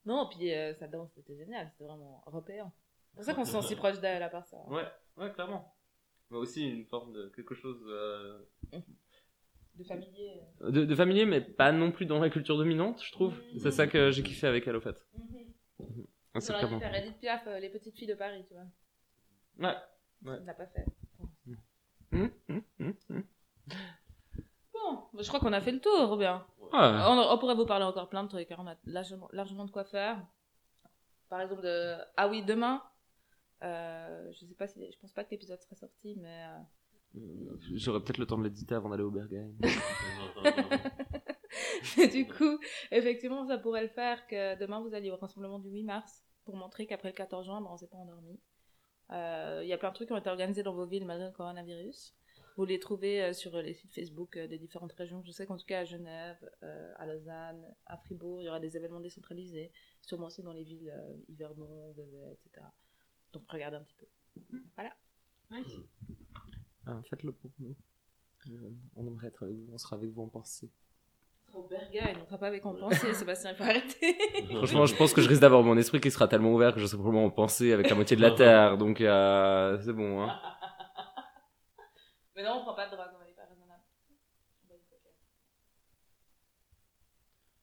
[0.05, 2.71] Non, puis euh, sa danse, c'était génial, c'était vraiment européen.
[3.11, 4.57] C'est pour ça qu'on se sent si proche d'elle à part ça.
[4.67, 4.85] Ouais,
[5.17, 5.73] ouais, clairement.
[6.29, 8.39] Mais aussi une forme de quelque chose euh,
[9.75, 10.41] De familier.
[10.61, 10.71] euh.
[10.71, 13.33] de, de familier, mais pas non plus dans la culture dominante, je trouve.
[13.59, 15.05] C'est ça que j'ai kiffé avec elle, au fait.
[16.39, 18.65] C'est J'aurais très dû faire Edith Piaf, euh, les petites filles de Paris, tu vois.
[19.69, 19.75] Ouais.
[20.25, 20.37] Ouais.
[20.41, 20.85] On l'a pas fait.
[22.11, 22.63] Hum, hum,
[23.09, 23.23] hum.
[24.73, 26.45] Bon, bah, je crois qu'on a fait le tour, bien.
[26.59, 26.69] Ouais.
[26.73, 29.71] On, on pourrait vous parler encore plein de trucs, hein, on a largement, largement de
[29.71, 30.19] quoi faire.
[31.29, 31.95] Par exemple, de...
[32.15, 32.81] ah oui, demain,
[33.63, 36.59] euh, je sais pas si, je pense pas que l'épisode serait sorti, mais euh,
[37.17, 39.51] Euh, J'aurais peut-être le temps de l'éditer avant d'aller au Berghain.
[41.97, 42.59] Mais du coup,
[42.91, 46.55] effectivement, ça pourrait le faire que demain vous alliez au rassemblement du 8 mars pour
[46.55, 48.39] montrer qu'après le 14 juin, ben, on s'est pas endormi.
[49.11, 51.27] Euh, Il y a plein de trucs qui ont été organisés dans vos villes malgré
[51.27, 52.13] le coronavirus.
[52.57, 55.21] Vous les trouvez sur les sites Facebook des différentes régions.
[55.23, 58.59] Je sais qu'en tout cas à Genève, euh, à Lausanne, à Fribourg, il y aura
[58.59, 59.71] des événements décentralisés,
[60.01, 62.65] sûrement aussi dans les villes euh, Yverdon, Vevey, etc.
[63.33, 64.07] Donc regardez un petit peu.
[66.85, 67.75] Ah, Faites-le pour nous.
[68.49, 70.71] Euh, on aimerait être avec vous, on sera avec vous en pensée.
[71.53, 74.17] Au Berghain, on ne sera pas avec en pensée, Sébastien, il faut arrêter.
[74.55, 76.85] Franchement, je pense que je risque d'avoir mon esprit qui sera tellement ouvert que je
[76.85, 80.21] serai probablement en pensée avec la moitié de la Terre, donc euh, c'est bon.
[80.21, 80.39] Hein.
[82.35, 83.81] Mais non, on prend pas de drogue, on est pas raisonnable.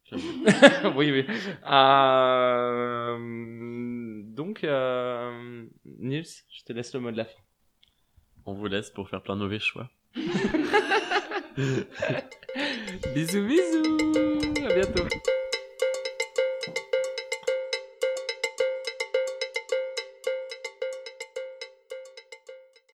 [0.04, 0.98] J'avoue.
[0.98, 1.26] oui, oui.
[1.70, 3.18] Euh,
[4.34, 7.40] donc, euh, Nils, je te laisse le mot de la fin.
[8.46, 9.88] On vous laisse pour faire plein de mauvais choix.
[13.14, 13.96] bisous, bisous.
[14.64, 15.04] À bientôt.